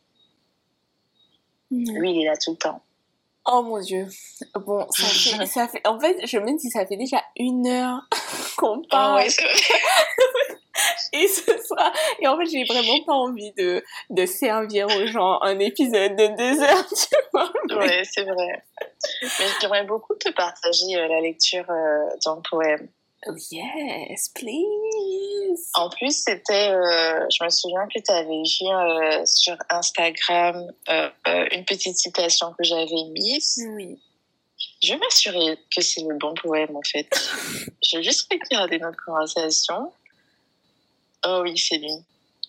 Ouais. 1.70 1.92
Lui, 1.92 2.12
il 2.12 2.22
est 2.22 2.26
là 2.26 2.36
tout 2.36 2.52
le 2.52 2.56
temps. 2.56 2.82
Oh 3.46 3.62
mon 3.62 3.80
dieu. 3.80 4.06
Bon, 4.54 4.86
ça 4.90 5.06
fait, 5.38 5.46
ça 5.46 5.68
fait. 5.68 5.86
En 5.86 5.98
fait, 5.98 6.26
je 6.26 6.38
me 6.38 6.58
dis, 6.58 6.70
ça 6.70 6.86
fait 6.86 6.96
déjà 6.96 7.22
une 7.36 7.66
heure 7.66 8.02
qu'on 8.60 8.82
Ah 8.90 8.96
parle. 8.96 9.16
ouais, 9.22 9.28
c'est 9.30 9.42
vrai. 9.42 9.52
Et 11.12 11.26
ce 11.28 11.42
soir. 11.66 11.92
Et 12.20 12.28
en 12.28 12.38
fait, 12.38 12.46
j'ai 12.46 12.64
vraiment 12.64 13.02
pas 13.04 13.12
envie 13.12 13.52
de, 13.52 13.82
de 14.10 14.26
servir 14.26 14.86
aux 14.86 15.06
gens 15.06 15.40
un 15.42 15.58
épisode 15.58 16.14
de 16.16 16.26
deux 16.36 16.62
heures, 16.62 16.86
tu 16.88 17.16
vois. 17.32 17.50
Ouais, 17.78 18.02
c'est 18.04 18.22
vrai. 18.22 18.62
Mais 19.22 19.46
j'aimerais 19.60 19.84
beaucoup 19.84 20.14
te 20.14 20.30
partager 20.30 20.96
euh, 20.96 21.08
la 21.08 21.20
lecture 21.20 21.68
euh, 21.68 22.08
d'un 22.24 22.40
poème. 22.48 22.88
Oh, 23.26 23.32
yes, 23.50 24.30
please. 24.30 25.68
En 25.74 25.90
plus, 25.90 26.22
c'était, 26.22 26.70
euh, 26.70 27.26
je 27.30 27.44
me 27.44 27.50
souviens 27.50 27.86
que 27.94 28.00
tu 28.00 28.10
avais 28.12 28.24
vu 28.42 28.66
euh, 28.72 29.22
sur 29.26 29.56
Instagram 29.68 30.72
euh, 30.88 31.10
une 31.52 31.64
petite 31.66 31.98
citation 31.98 32.54
que 32.56 32.64
j'avais 32.64 33.04
mise. 33.12 33.62
Oui. 33.74 33.98
Je 34.82 34.92
vais 34.92 34.98
m'assurer 34.98 35.58
que 35.74 35.82
c'est 35.82 36.02
le 36.02 36.16
bon 36.16 36.34
poème, 36.34 36.74
en 36.74 36.82
fait. 36.82 37.08
J'ai 37.82 38.02
juste 38.02 38.30
regardé 38.30 38.78
notre 38.78 39.02
conversation. 39.04 39.92
Oh 41.26 41.40
oui, 41.42 41.56
c'est 41.58 41.78
lui. 41.78 41.92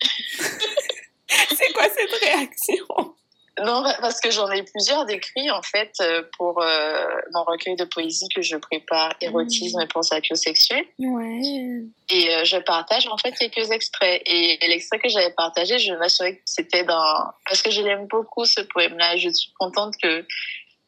c'est 1.28 1.72
quoi 1.72 1.88
cette 1.88 2.20
réaction? 2.20 3.14
Non, 3.60 3.84
parce 4.00 4.18
que 4.18 4.30
j'en 4.30 4.50
ai 4.50 4.62
plusieurs 4.62 5.04
d'écrits, 5.04 5.50
en 5.50 5.60
fait, 5.60 5.92
euh, 6.00 6.22
pour 6.38 6.62
euh, 6.62 7.04
mon 7.32 7.44
recueil 7.44 7.76
de 7.76 7.84
poésie 7.84 8.28
que 8.34 8.40
je 8.40 8.56
prépare, 8.56 9.14
Érotisme 9.20 9.84
mmh. 9.84 9.88
pour 9.88 10.02
sapiosexuel. 10.02 10.84
Ouais. 10.98 11.82
Et 12.08 12.34
euh, 12.34 12.44
je 12.44 12.56
partage, 12.56 13.06
en 13.08 13.18
fait, 13.18 13.32
quelques 13.32 13.70
extraits. 13.70 14.22
Et, 14.24 14.58
l'extrait 14.66 14.98
que 14.98 15.08
j'avais 15.10 15.32
partagé, 15.32 15.78
je 15.78 15.92
m'assurais 15.92 16.36
que 16.36 16.42
c'était 16.46 16.84
dans... 16.84 17.26
Parce 17.46 17.60
que 17.60 17.70
je 17.70 17.82
l'aime 17.82 18.06
beaucoup, 18.06 18.46
ce 18.46 18.62
poème-là. 18.62 19.18
Je 19.18 19.28
suis 19.28 19.52
contente 19.58 19.94
que 20.02 20.24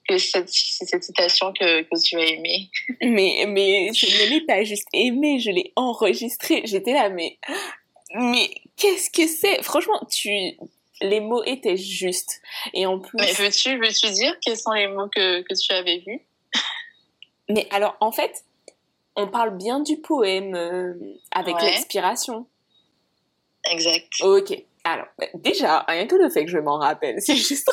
que 0.09 0.19
cette, 0.19 0.49
cette 0.51 1.03
citation 1.03 1.53
que, 1.53 1.83
que 1.83 2.03
tu 2.03 2.17
as 2.17 2.27
aimée. 2.27 2.71
Mais, 3.03 3.45
mais 3.49 3.93
je 3.95 4.07
ne 4.07 4.31
l'ai 4.31 4.41
pas 4.43 4.63
juste 4.65 4.89
aimée, 4.93 5.39
je 5.39 5.51
l'ai 5.51 5.73
enregistrée. 5.77 6.63
J'étais 6.65 6.93
là, 6.93 7.09
mais, 7.09 7.39
mais 8.15 8.51
qu'est-ce 8.77 9.11
que 9.11 9.27
c'est? 9.27 9.63
Franchement, 9.63 10.01
tu, 10.11 10.31
les 11.01 11.21
mots 11.21 11.43
étaient 11.45 11.77
justes. 11.77 12.41
Et 12.73 12.87
en 12.87 12.99
plus. 12.99 13.17
Mais 13.19 13.33
veux-tu, 13.33 13.79
veux-tu 13.79 14.11
dire 14.13 14.37
quels 14.41 14.57
sont 14.57 14.73
les 14.73 14.89
mots 14.89 15.09
que, 15.09 15.43
que 15.43 15.55
tu 15.55 15.73
avais 15.73 15.99
vus? 16.07 16.21
Mais 17.49 17.67
alors, 17.71 17.97
en 18.01 18.13
fait, 18.13 18.45
on 19.17 19.29
parle 19.29 19.57
bien 19.57 19.81
du 19.81 19.99
poème 19.99 20.55
euh, 20.55 20.95
avec 21.31 21.61
l'expiration. 21.61 22.47
Exact. 23.71 24.09
Ok. 24.21 24.63
Alors, 24.85 25.07
bah, 25.19 25.27
déjà, 25.35 25.81
rien 25.89 26.07
que 26.07 26.17
le 26.17 26.29
fait 26.29 26.45
que 26.45 26.51
je 26.51 26.59
m'en 26.59 26.79
rappelle, 26.79 27.17
c'est 27.21 27.37
juste. 27.37 27.71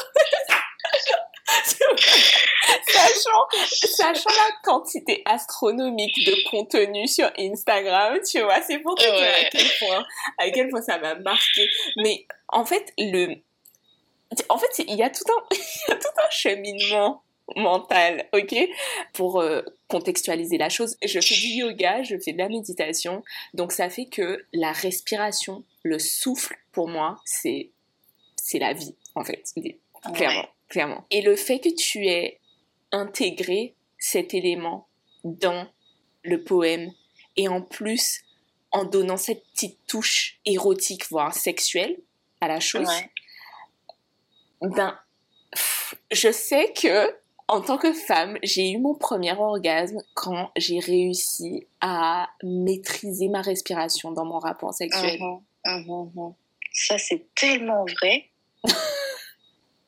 sachant, 2.88 3.46
sachant 3.70 4.30
la 4.30 4.56
quantité 4.64 5.22
astronomique 5.26 6.26
de 6.26 6.50
contenu 6.50 7.08
sur 7.08 7.32
Instagram, 7.38 8.20
tu 8.30 8.42
vois, 8.42 8.62
c'est 8.62 8.80
pour 8.80 8.96
te 8.96 9.04
dire 9.04 9.34
à 9.36 9.50
quel 9.50 9.68
point, 9.80 10.06
à 10.38 10.50
quel 10.50 10.70
point 10.70 10.82
ça 10.82 10.98
m'a 10.98 11.16
marqué. 11.16 11.68
Mais 11.98 12.26
en 12.48 12.66
fait, 12.66 12.94
le, 12.98 13.36
en 14.50 14.58
fait, 14.58 14.84
il 14.88 14.96
y 14.96 15.04
a 15.04 15.10
tout 15.10 15.24
un, 15.30 15.44
il 15.52 15.92
y 15.92 15.94
a 15.94 15.96
tout 15.96 16.08
un 16.18 16.30
cheminement 16.30 17.24
mental, 17.56 18.28
ok 18.34 18.56
Pour 19.14 19.42
euh, 19.42 19.62
contextualiser 19.88 20.58
la 20.58 20.70
chose, 20.70 20.98
je 21.04 21.20
fais 21.20 21.36
du 21.36 21.48
yoga, 21.48 22.04
je 22.04 22.18
fais 22.18 22.34
de 22.34 22.38
la 22.38 22.48
méditation, 22.48 23.24
donc 23.54 23.72
ça 23.72 23.90
fait 23.90 24.06
que 24.06 24.46
la 24.54 24.72
respiration, 24.72 25.64
le 25.84 26.00
souffle, 26.00 26.58
pour 26.72 26.88
moi, 26.88 27.20
c'est 27.26 27.72
c'est 28.38 28.60
la 28.60 28.74
vie, 28.74 28.96
en 29.16 29.24
fait, 29.24 29.44
clairement, 30.14 30.48
clairement. 30.72 31.06
Et 31.12 31.22
le 31.22 31.36
fait 31.36 31.60
que 31.60 31.70
tu 31.70 32.08
aies 32.08 32.40
intégré 32.92 33.76
cet 34.00 34.34
élément 34.34 34.88
dans 35.24 35.68
le 36.24 36.44
poème 36.44 36.92
et 37.36 37.48
en 37.48 37.62
plus 37.62 38.22
en 38.72 38.86
donnant 38.86 39.18
cette 39.18 39.44
petite 39.52 39.78
touche 39.86 40.40
érotique, 40.46 41.10
voire 41.10 41.34
sexuelle 41.34 41.98
à 42.40 42.48
la 42.48 42.62
chose, 42.62 42.90
ben, 44.62 44.98
je 46.12 46.32
sais 46.32 46.72
que 46.74 47.14
en 47.50 47.60
tant 47.60 47.78
que 47.78 47.92
femme, 47.92 48.38
j'ai 48.44 48.72
eu 48.72 48.78
mon 48.78 48.96
premier 48.96 49.34
orgasme 49.34 50.02
quand 50.14 50.52
j'ai 50.56 50.80
réussi 50.80 51.68
à 51.82 52.30
maîtriser 52.44 53.28
ma 53.28 53.42
respiration 53.42 54.12
dans 54.12 54.24
mon 54.24 54.40
rapport 54.40 54.74
sexuel. 54.74 55.20
Uh-huh, 55.20 55.42
uh-huh, 55.66 56.14
uh-huh. 56.14 56.34
Ça, 56.72 56.98
c'est 56.98 57.26
tellement 57.36 57.84
vrai. 57.84 58.30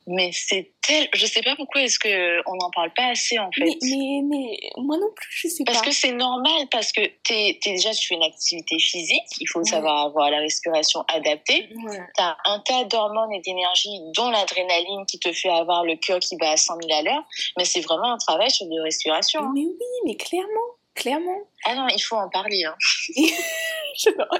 Mais 0.06 0.30
c'est 0.32 0.72
tel, 0.86 1.08
je 1.14 1.24
sais 1.24 1.40
pas 1.42 1.56
pourquoi 1.56 1.82
est-ce 1.82 1.98
que 1.98 2.40
on 2.46 2.56
n'en 2.56 2.70
parle 2.70 2.92
pas 2.92 3.06
assez 3.06 3.38
en 3.38 3.50
fait. 3.52 3.64
Mais, 3.82 4.20
mais, 4.22 4.58
moi 4.76 4.98
non 4.98 5.08
plus, 5.14 5.28
je 5.30 5.48
sais 5.48 5.64
parce 5.64 5.78
pas. 5.78 5.84
Parce 5.84 5.96
que 5.96 6.00
c'est 6.00 6.12
normal, 6.12 6.68
parce 6.70 6.92
que 6.92 7.00
t'es, 7.22 7.58
es 7.64 7.70
déjà 7.70 7.92
tu 7.92 8.08
fais 8.08 8.14
une 8.14 8.24
activité 8.24 8.78
physique, 8.78 9.24
il 9.40 9.48
faut 9.48 9.64
savoir 9.64 10.06
avoir 10.06 10.30
la 10.30 10.38
respiration 10.38 11.04
adaptée. 11.08 11.68
Ouais. 11.74 11.98
T'as 12.16 12.36
un 12.44 12.60
tas 12.60 12.84
d'hormones 12.84 13.32
et 13.32 13.40
d'énergie, 13.40 13.98
dont 14.14 14.30
l'adrénaline 14.30 15.06
qui 15.06 15.18
te 15.18 15.32
fait 15.32 15.48
avoir 15.48 15.84
le 15.84 15.96
cœur 15.96 16.18
qui 16.18 16.36
bat 16.36 16.50
à 16.50 16.56
100 16.56 16.76
000 16.86 16.98
à 16.98 17.02
l'heure. 17.02 17.24
Mais 17.56 17.64
c'est 17.64 17.80
vraiment 17.80 18.12
un 18.12 18.18
travail 18.18 18.50
sur 18.50 18.66
de 18.66 18.80
respiration. 18.82 19.40
Mais 19.54 19.60
oui, 19.60 20.00
mais 20.04 20.16
clairement, 20.16 20.48
clairement. 20.94 21.40
Ah 21.64 21.74
non, 21.74 21.88
il 21.88 22.00
faut 22.00 22.16
en 22.16 22.28
parler. 22.28 22.62
Hein. 22.64 22.76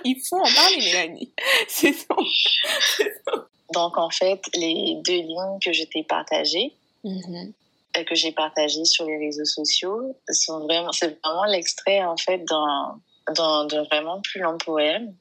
il 0.05 0.21
faut 0.29 0.37
en 0.37 0.55
parler, 0.55 0.77
Mélanie. 0.77 1.33
C'est 1.69 1.93
ça. 1.93 2.15
Donc, 3.75 3.99
en 3.99 4.11
fait, 4.11 4.41
les 4.55 5.01
deux 5.05 5.13
lignes 5.13 5.59
que 5.63 5.73
je 5.73 5.85
t'ai 5.85 6.05
partagées, 6.05 6.73
mm-hmm. 7.05 7.53
euh, 7.97 8.05
que 8.05 8.15
j'ai 8.15 8.33
partagées 8.33 8.85
sur 8.85 9.05
les 9.05 9.19
réseaux 9.19 9.45
sociaux, 9.45 10.17
sont 10.31 10.61
vraiment, 10.61 10.93
c'est 10.93 11.19
vraiment 11.23 11.45
l'extrait, 11.45 12.03
en 12.05 12.17
fait, 12.17 12.43
d'un, 12.45 13.67
vraiment 13.91 14.21
plus 14.23 14.41
long 14.41 14.57
poème 14.59 15.15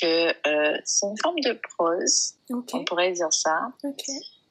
que 0.00 0.28
euh, 0.48 0.78
c'est 0.84 1.06
une 1.06 1.18
forme 1.22 1.38
de 1.40 1.58
prose, 1.76 2.34
on 2.50 2.84
pourrait 2.84 3.12
dire 3.12 3.32
ça. 3.32 3.68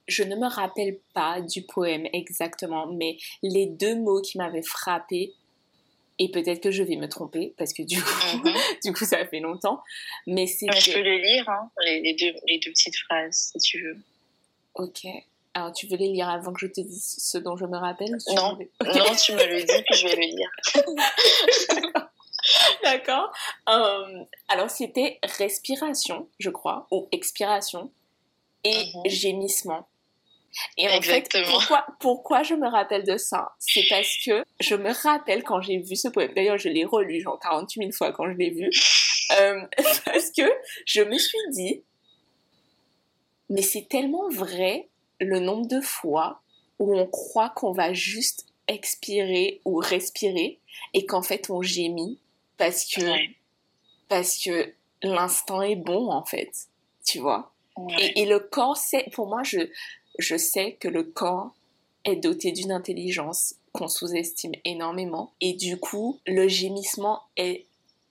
Je 0.07 0.23
ne 0.23 0.35
me 0.35 0.47
rappelle 0.47 0.99
pas 1.13 1.41
du 1.41 1.63
poème 1.63 2.07
exactement, 2.13 2.87
mais 2.87 3.17
les 3.41 3.65
deux 3.65 3.95
mots 3.95 4.21
qui 4.21 4.37
m'avaient 4.37 4.63
frappé, 4.63 5.33
et 6.19 6.29
peut-être 6.29 6.61
que 6.61 6.71
je 6.71 6.83
vais 6.83 6.95
me 6.95 7.07
tromper 7.07 7.53
parce 7.57 7.73
que 7.73 7.83
du 7.83 8.01
coup, 8.01 8.37
mhm. 8.37 8.53
du 8.83 8.93
coup 8.93 9.05
ça 9.05 9.25
fait 9.25 9.39
longtemps. 9.39 9.83
Mais 10.27 10.47
c'est. 10.47 10.67
Je 10.71 10.93
peux 10.93 11.01
le 11.01 11.17
lire, 11.17 11.49
hein, 11.49 11.69
les, 11.85 12.13
deux, 12.13 12.33
les 12.47 12.59
deux 12.59 12.71
petites 12.71 12.97
phrases, 12.97 13.51
si 13.55 13.59
tu 13.59 13.83
veux. 13.83 13.97
Ok. 14.75 15.05
Alors, 15.55 15.71
tu 15.71 15.85
veux 15.87 15.97
les 15.97 16.07
lire 16.07 16.29
avant 16.29 16.51
que 16.51 16.61
je 16.61 16.67
te 16.67 16.81
dise 16.81 17.15
ce 17.19 17.37
dont 17.37 17.55
je 17.55 17.65
me 17.65 17.77
rappelle 17.77 18.17
Non, 18.35 18.57
non, 18.57 19.15
tu 19.15 19.33
me 19.33 19.45
le 19.45 19.61
dis, 19.61 19.83
puis 19.85 19.99
je 19.99 20.07
vais 20.07 20.15
le 20.15 20.25
lire. 20.25 20.49
D'accord. 22.83 23.31
Euh, 23.69 24.23
alors, 24.47 24.71
c'était 24.71 25.19
respiration, 25.37 26.27
je 26.39 26.49
crois, 26.49 26.87
ou 26.89 27.07
expiration, 27.11 27.91
et 28.63 28.85
mhm. 28.95 29.01
gémissement. 29.05 29.87
Et 30.77 30.87
en 30.89 31.01
fait, 31.01 31.29
pourquoi, 31.49 31.85
pourquoi 31.99 32.43
je 32.43 32.53
me 32.53 32.67
rappelle 32.67 33.03
de 33.03 33.17
ça? 33.17 33.53
C'est 33.59 33.85
parce 33.89 34.17
que 34.25 34.43
je 34.59 34.75
me 34.75 34.91
rappelle 34.91 35.43
quand 35.43 35.61
j'ai 35.61 35.77
vu 35.77 35.95
ce 35.95 36.07
poème, 36.07 36.33
d'ailleurs 36.35 36.57
je 36.57 36.69
l'ai 36.69 36.85
relu 36.85 37.21
genre 37.21 37.39
48 37.39 37.79
000 37.79 37.91
fois 37.91 38.11
quand 38.11 38.31
je 38.31 38.37
l'ai 38.37 38.51
vu, 38.51 38.69
euh, 39.39 39.61
parce 40.05 40.31
que 40.31 40.43
je 40.85 41.01
me 41.01 41.17
suis 41.17 41.37
dit, 41.51 41.83
mais 43.49 43.61
c'est 43.61 43.87
tellement 43.89 44.29
vrai 44.29 44.89
le 45.19 45.39
nombre 45.39 45.67
de 45.67 45.81
fois 45.81 46.41
où 46.79 46.97
on 46.97 47.07
croit 47.07 47.49
qu'on 47.49 47.71
va 47.71 47.93
juste 47.93 48.45
expirer 48.67 49.61
ou 49.65 49.75
respirer 49.77 50.59
et 50.93 51.05
qu'en 51.05 51.21
fait 51.21 51.49
on 51.49 51.61
gémit 51.61 52.19
parce 52.57 52.85
que, 52.85 53.01
parce 54.07 54.37
que 54.37 54.73
l'instant 55.01 55.61
est 55.61 55.75
bon 55.75 56.09
en 56.09 56.23
fait, 56.23 56.51
tu 57.05 57.19
vois? 57.19 57.53
Et, 57.99 58.21
et, 58.21 58.25
le 58.25 58.39
corps, 58.39 58.77
c'est, 58.77 59.09
pour 59.13 59.27
moi, 59.27 59.41
je, 59.43 59.57
je 60.19 60.37
sais 60.37 60.73
que 60.79 60.87
le 60.87 61.03
corps 61.03 61.53
est 62.05 62.15
doté 62.17 62.51
d'une 62.51 62.71
intelligence 62.71 63.55
qu'on 63.71 63.87
sous-estime 63.87 64.53
énormément. 64.65 65.33
Et 65.41 65.53
du 65.53 65.77
coup, 65.77 66.19
le 66.25 66.47
gémissement 66.47 67.23
est, 67.37 67.65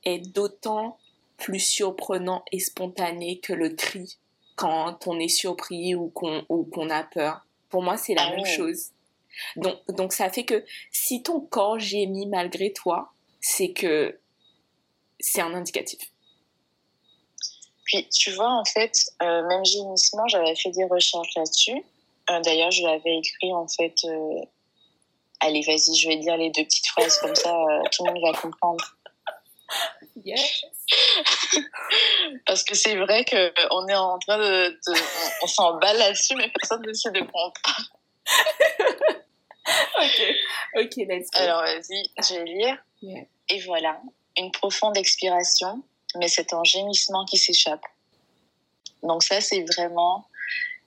est 0.04 0.18
d'autant 0.18 0.98
plus 1.36 1.60
surprenant 1.60 2.44
et 2.52 2.60
spontané 2.60 3.38
que 3.38 3.52
le 3.52 3.70
cri 3.70 4.16
quand 4.56 5.06
on 5.06 5.18
est 5.18 5.28
surpris 5.28 5.94
ou 5.94 6.08
qu'on 6.08 6.90
a 6.90 7.02
peur. 7.04 7.46
Pour 7.68 7.82
moi, 7.82 7.96
c'est 7.96 8.14
la 8.14 8.26
ah 8.26 8.36
même 8.36 8.46
chose. 8.46 8.90
Donc, 9.56 9.78
donc 9.88 10.12
ça 10.12 10.30
fait 10.30 10.44
que 10.44 10.64
si 10.90 11.22
ton 11.22 11.40
corps 11.40 11.78
gémit 11.78 12.26
malgré 12.26 12.72
toi, 12.72 13.12
c'est 13.40 13.72
que 13.72 14.18
c'est 15.18 15.40
un 15.40 15.54
indicatif. 15.54 16.00
Puis 17.84 18.08
tu 18.08 18.30
vois, 18.32 18.50
en 18.50 18.64
fait, 18.64 18.92
euh, 19.22 19.46
même 19.48 19.64
gémissement, 19.64 20.26
j'avais 20.28 20.54
fait 20.54 20.70
des 20.70 20.84
recherches 20.84 21.34
là-dessus. 21.36 21.82
Euh, 22.32 22.40
d'ailleurs, 22.40 22.70
je 22.70 22.82
l'avais 22.82 23.18
écrit 23.18 23.52
en 23.52 23.66
fait. 23.68 23.94
Euh, 24.04 24.40
allez, 25.40 25.62
vas-y, 25.62 25.94
je 25.96 26.08
vais 26.08 26.16
lire 26.16 26.36
les 26.36 26.50
deux 26.50 26.64
petites 26.64 26.86
phrases 26.86 27.18
comme 27.18 27.34
ça, 27.34 27.54
euh, 27.54 27.82
tout 27.92 28.04
le 28.04 28.12
monde 28.12 28.22
va 28.22 28.32
comprendre. 28.38 28.96
Yes. 30.24 30.64
Parce 32.46 32.62
que 32.62 32.74
c'est 32.74 32.96
vrai 32.96 33.24
qu'on 33.24 33.88
est 33.88 33.94
en 33.94 34.18
train 34.18 34.38
de. 34.38 34.78
on, 35.42 35.46
s'emballe 35.46 35.98
là-dessus, 35.98 36.34
mais 36.36 36.50
personne 36.50 36.82
ne 36.86 36.92
sait 36.92 37.10
de 37.10 37.20
comprendre. 37.20 37.96
ok, 39.98 40.22
ok, 40.76 40.96
let's 41.08 41.30
go. 41.30 41.40
Alors, 41.40 41.62
vas-y, 41.62 42.10
je 42.18 42.34
vais 42.34 42.44
lire. 42.44 42.78
Et 43.48 43.60
voilà, 43.60 44.00
une 44.36 44.52
profonde 44.52 44.96
expiration, 44.96 45.82
mais 46.16 46.28
c'est 46.28 46.52
un 46.52 46.64
gémissement 46.64 47.24
qui 47.24 47.38
s'échappe. 47.38 47.84
Donc, 49.02 49.24
ça, 49.24 49.40
c'est 49.40 49.64
vraiment 49.74 50.28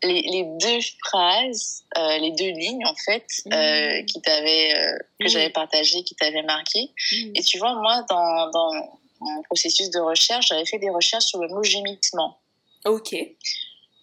les, 0.03 0.43
deux 0.61 0.79
phrases, 1.03 1.83
euh, 1.97 2.17
les 2.17 2.31
deux 2.31 2.51
lignes 2.51 2.85
en 2.85 2.95
fait, 2.95 3.25
euh, 3.51 4.01
mmh. 4.01 4.05
qui 4.05 4.21
t'avaient, 4.21 4.75
euh, 4.75 4.97
que 5.19 5.27
j'avais 5.27 5.49
partagées, 5.49 6.03
qui 6.03 6.15
t'avaient 6.15 6.43
marqué. 6.43 6.91
Mmh. 7.11 7.31
Et 7.35 7.41
tu 7.41 7.57
vois, 7.57 7.73
moi, 7.75 8.05
dans, 8.09 8.49
dans 8.51 8.99
mon 9.19 9.41
processus 9.43 9.89
de 9.89 9.99
recherche, 9.99 10.47
j'avais 10.49 10.65
fait 10.65 10.79
des 10.79 10.89
recherches 10.89 11.25
sur 11.25 11.39
le 11.39 11.47
mot 11.47 11.63
gémissement. 11.63 12.37
Ok. 12.85 13.15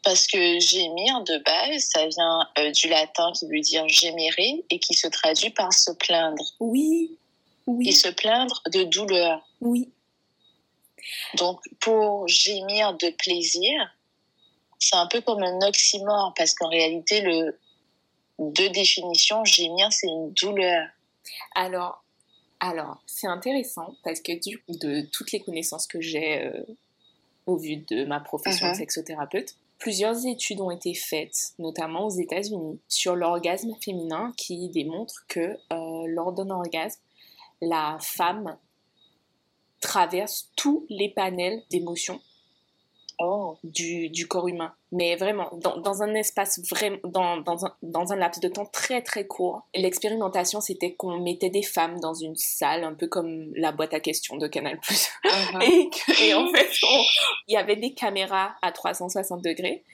Parce 0.02 0.26
que 0.26 0.58
gémir, 0.58 1.22
de 1.22 1.38
base, 1.44 1.84
ça 1.84 2.06
vient 2.06 2.48
euh, 2.58 2.70
du 2.72 2.88
latin 2.88 3.30
qui 3.32 3.46
veut 3.46 3.60
dire 3.60 3.86
gémérer 3.88 4.64
et 4.68 4.78
qui 4.80 4.94
se 4.94 5.06
traduit 5.06 5.50
par 5.50 5.72
se 5.72 5.92
plaindre. 5.92 6.44
Oui. 6.58 7.16
Oui. 7.68 7.88
Et 7.88 7.92
se 7.92 8.08
plaindre 8.08 8.60
de 8.72 8.82
douleur. 8.82 9.46
Oui. 9.60 9.88
Donc, 11.36 11.60
pour 11.80 12.26
gémir 12.26 12.94
de 12.94 13.10
plaisir, 13.10 13.72
c'est 14.82 14.96
un 14.96 15.06
peu 15.06 15.20
comme 15.20 15.42
un 15.42 15.60
oxymore 15.62 16.34
parce 16.36 16.54
qu'en 16.54 16.68
réalité, 16.68 17.20
le, 17.20 17.56
de 18.40 18.68
définition, 18.72 19.44
gémir, 19.44 19.92
c'est 19.92 20.08
une 20.08 20.32
douleur. 20.32 20.88
Alors, 21.54 22.02
alors 22.58 23.00
c'est 23.06 23.28
intéressant 23.28 23.94
parce 24.02 24.20
que 24.20 24.32
du, 24.32 24.62
de 24.68 25.02
toutes 25.12 25.30
les 25.30 25.40
connaissances 25.40 25.86
que 25.86 26.00
j'ai 26.00 26.42
euh, 26.46 26.64
au 27.46 27.56
vu 27.56 27.76
de 27.76 28.04
ma 28.04 28.18
profession 28.18 28.66
de 28.66 28.72
Mhm. 28.72 28.78
sexothérapeute, 28.78 29.54
plusieurs 29.78 30.26
études 30.26 30.60
ont 30.60 30.72
été 30.72 30.94
faites, 30.94 31.52
notamment 31.60 32.06
aux 32.06 32.16
États-Unis, 32.20 32.80
sur 32.88 33.14
l'orgasme 33.14 33.74
féminin 33.84 34.34
qui 34.36 34.68
démontrent 34.70 35.24
que 35.28 35.56
euh, 35.72 36.06
lors 36.08 36.32
d'un 36.32 36.50
orgasme, 36.50 37.00
la 37.60 37.98
femme 38.00 38.58
traverse 39.80 40.50
tous 40.56 40.86
les 40.88 41.08
panels 41.08 41.62
d'émotions 41.70 42.20
Oh, 43.24 43.56
du, 43.62 44.08
du 44.08 44.26
corps 44.26 44.48
humain. 44.48 44.74
Mais 44.90 45.14
vraiment, 45.14 45.48
dans, 45.62 45.76
dans 45.76 46.02
un 46.02 46.12
espace 46.14 46.60
vraiment, 46.68 46.96
dans, 47.04 47.36
dans, 47.36 47.64
un, 47.64 47.72
dans 47.82 48.12
un 48.12 48.16
laps 48.16 48.40
de 48.40 48.48
temps 48.48 48.66
très 48.66 49.00
très 49.00 49.26
court. 49.28 49.62
L'expérimentation, 49.76 50.60
c'était 50.60 50.94
qu'on 50.94 51.20
mettait 51.20 51.48
des 51.50 51.62
femmes 51.62 52.00
dans 52.00 52.14
une 52.14 52.34
salle, 52.34 52.82
un 52.82 52.94
peu 52.94 53.06
comme 53.06 53.52
la 53.54 53.70
boîte 53.70 53.94
à 53.94 54.00
questions 54.00 54.36
de 54.36 54.48
Canal+. 54.48 54.80
Mhm. 55.24 55.62
et, 55.62 55.88
que- 55.90 56.24
et 56.24 56.34
en 56.34 56.48
fait, 56.52 56.68
il 57.46 57.54
y 57.54 57.56
avait 57.56 57.76
des 57.76 57.94
caméras 57.94 58.56
à 58.60 58.72
360 58.72 59.40
degrés, 59.42 59.84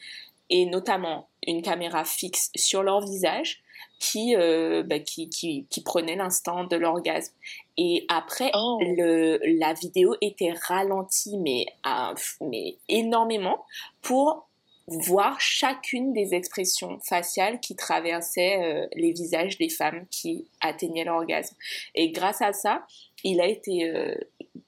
et 0.49 0.65
notamment 0.65 1.29
une 1.49 1.63
caméra 1.63 2.05
fixe 2.05 2.51
sur 2.55 2.83
leur 2.85 3.01
visage 3.01 3.61
qui, 3.99 4.37
euh, 4.37 4.85
bah, 4.85 5.01
qui, 5.01 5.29
qui, 5.29 5.67
qui 5.71 5.83
prenait 5.83 6.15
l'instant 6.15 6.63
de 6.65 6.77
l'orgasme. 6.77 7.33
Et 7.77 8.05
après, 8.09 8.51
Oh. 8.55 8.79
le, 8.81 9.39
la 9.59 9.73
vidéo 9.73 10.15
était 10.21 10.55
ralentie, 10.67 11.37
mais, 11.39 11.67
à- 11.83 12.15
mais 12.41 12.77
énormément, 12.89 13.65
pour 14.03 14.47
voir 14.87 15.41
chacune 15.41 16.13
des 16.13 16.35
expressions 16.35 16.99
faciales 17.01 17.61
qui 17.61 17.77
traversaient 17.77 18.63
euh, 18.63 18.87
les 18.95 19.13
visages 19.13 19.59
des 19.59 19.69
femmes 19.69 20.07
qui 20.11 20.47
atteignaient 20.61 21.05
l'orgasme. 21.05 21.57
Et 21.95 22.11
grâce 22.11 22.41
à 22.41 22.53
ça, 22.53 22.87
il 23.25 23.41
a 23.41 23.47
été 23.47 23.85
euh, 23.91 24.15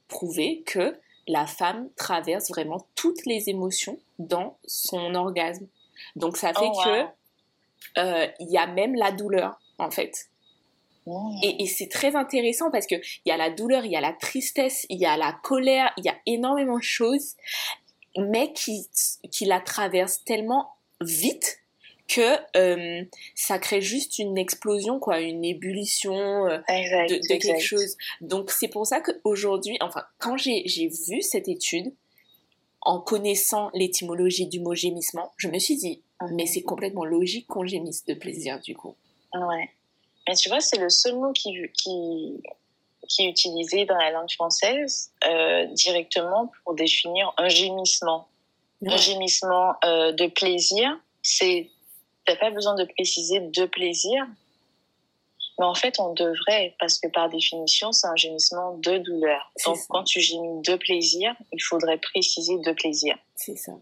prouvé 0.09 0.63
que 0.67 0.97
la 1.27 1.47
femme 1.47 1.89
traverse 1.97 2.49
vraiment 2.51 2.87
toutes 2.97 3.25
les 3.27 3.49
émotions 3.49 3.99
dans 4.19 4.59
son 4.67 5.15
orgasme. 5.15 5.67
Donc 6.17 6.37
ça 6.37 6.53
fait 6.53 6.61
Oh, 6.63 6.83
que 6.85 7.05
euh, 7.99 8.27
il 8.39 8.51
y 8.51 8.59
a 8.59 8.67
même 8.67 8.95
la 8.95 9.13
douleur 9.13 9.61
en 9.79 9.91
fait. 9.91 10.29
Mhm. 11.07 11.39
Et, 11.43 11.63
et 11.63 11.67
c'est 11.67 11.89
très 11.89 12.15
intéressant 12.15 12.71
parce 12.71 12.87
que 12.87 12.97
il 12.97 13.29
y 13.29 13.33
a 13.33 13.37
la 13.37 13.51
douleur, 13.51 13.85
il 13.85 13.93
y 13.93 13.97
a 13.97 14.01
la 14.01 14.13
tristesse, 14.13 14.87
il 14.89 14.99
y 14.99 15.07
a 15.07 15.17
la 15.17 15.33
colère, 15.43 15.93
il 15.97 16.05
y 16.05 16.09
a 16.09 16.17
énormément 16.27 16.79
de 16.79 16.83
choses, 16.83 17.35
mais 18.17 18.53
qui, 18.53 18.89
qui 19.31 19.45
la 19.45 19.61
traversent 19.61 20.25
tellement 20.25 20.71
vite 21.01 21.59
que 22.09 22.37
euh, 22.57 23.05
ça 23.37 23.59
crée 23.59 23.81
juste 23.81 24.19
une 24.19 24.37
explosion, 24.37 24.99
quoi, 24.99 25.21
une 25.21 25.45
ébullition 25.45 26.47
euh, 26.47 26.59
Exact, 26.69 27.11
de, 27.11 27.17
de 27.17 27.41
quelque 27.41 27.63
chose. 27.63 27.97
Donc 28.21 28.51
c'est 28.51 28.69
pour 28.69 28.87
ça 28.87 29.01
qu'aujourd'hui, 29.01 29.79
enfin, 29.81 30.03
quand 30.19 30.37
j'ai 30.37 30.65
vu 31.09 31.23
cette 31.23 31.49
étude, 31.49 31.93
en 32.83 33.01
connaissant 33.01 33.71
l'étymologie 33.75 34.47
du 34.47 34.61
mot 34.61 34.75
gémissement, 34.75 35.33
je 35.37 35.49
me 35.49 35.59
suis 35.59 35.77
dit, 35.77 36.03
mais 36.33 36.47
c'est 36.47 36.63
complètement 36.63 37.05
logique 37.05 37.47
qu'on 37.47 37.67
gémisse 37.67 38.05
de 38.07 38.15
plaisir 38.15 38.61
du 38.61 38.75
coup. 38.75 38.95
Ouais. 39.35 39.71
Mais 40.29 40.35
tu 40.35 40.49
vois, 40.49 40.61
c'est 40.61 40.79
le 40.79 40.89
seul 40.89 41.17
mot 41.17 41.33
qui, 41.33 41.57
qui, 41.75 42.43
qui 43.09 43.23
est 43.23 43.29
utilisé 43.29 43.85
dans 43.85 43.97
la 43.97 44.11
langue 44.11 44.31
française 44.31 45.13
euh, 45.27 45.67
directement 45.67 46.51
pour 46.65 46.75
définir 46.75 47.33
un 47.37 47.49
gémissement. 47.49 48.29
Un 48.87 48.97
gémissement 48.97 49.75
euh, 49.85 50.13
de 50.13 50.27
plaisir, 50.27 50.99
c'est. 51.23 51.69
T'as 52.25 52.37
pas 52.37 52.51
besoin 52.51 52.75
de 52.77 52.85
préciser 52.85 53.41
de 53.41 53.67
plaisir, 53.67 54.27
mais 55.61 55.67
en 55.67 55.75
fait, 55.75 56.01
on 56.01 56.15
devrait, 56.15 56.75
parce 56.79 56.99
que 56.99 57.07
par 57.07 57.29
définition, 57.29 57.93
c'est 57.93 58.07
un 58.07 58.17
gémissement 58.17 58.79
de 58.79 58.97
douleur. 58.97 59.53
Donc, 59.67 59.77
ça. 59.77 59.85
quand 59.91 60.05
tu 60.05 60.19
gémis 60.19 60.63
de 60.63 60.75
plaisir, 60.77 61.37
il 61.53 61.63
faudrait 61.63 61.99
préciser 61.99 62.57
de 62.57 62.73
plaisir. 62.73 63.19
C'est 63.37 63.57
ça. 63.57 63.73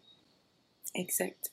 Exact. 0.97 1.53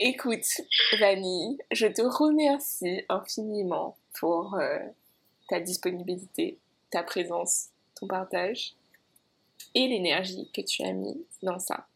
Écoute, 0.00 0.62
Vanille, 0.98 1.58
je 1.70 1.86
te 1.86 2.00
remercie 2.00 3.02
infiniment 3.10 3.98
pour 4.18 4.54
euh, 4.54 4.78
ta 5.50 5.60
disponibilité, 5.60 6.58
ta 6.90 7.02
présence, 7.02 7.66
ton 7.94 8.06
partage 8.06 8.72
et 9.74 9.86
l'énergie 9.86 10.50
que 10.54 10.62
tu 10.62 10.82
as 10.82 10.92
mis 10.92 11.26
dans 11.42 11.58
ça. 11.58 11.86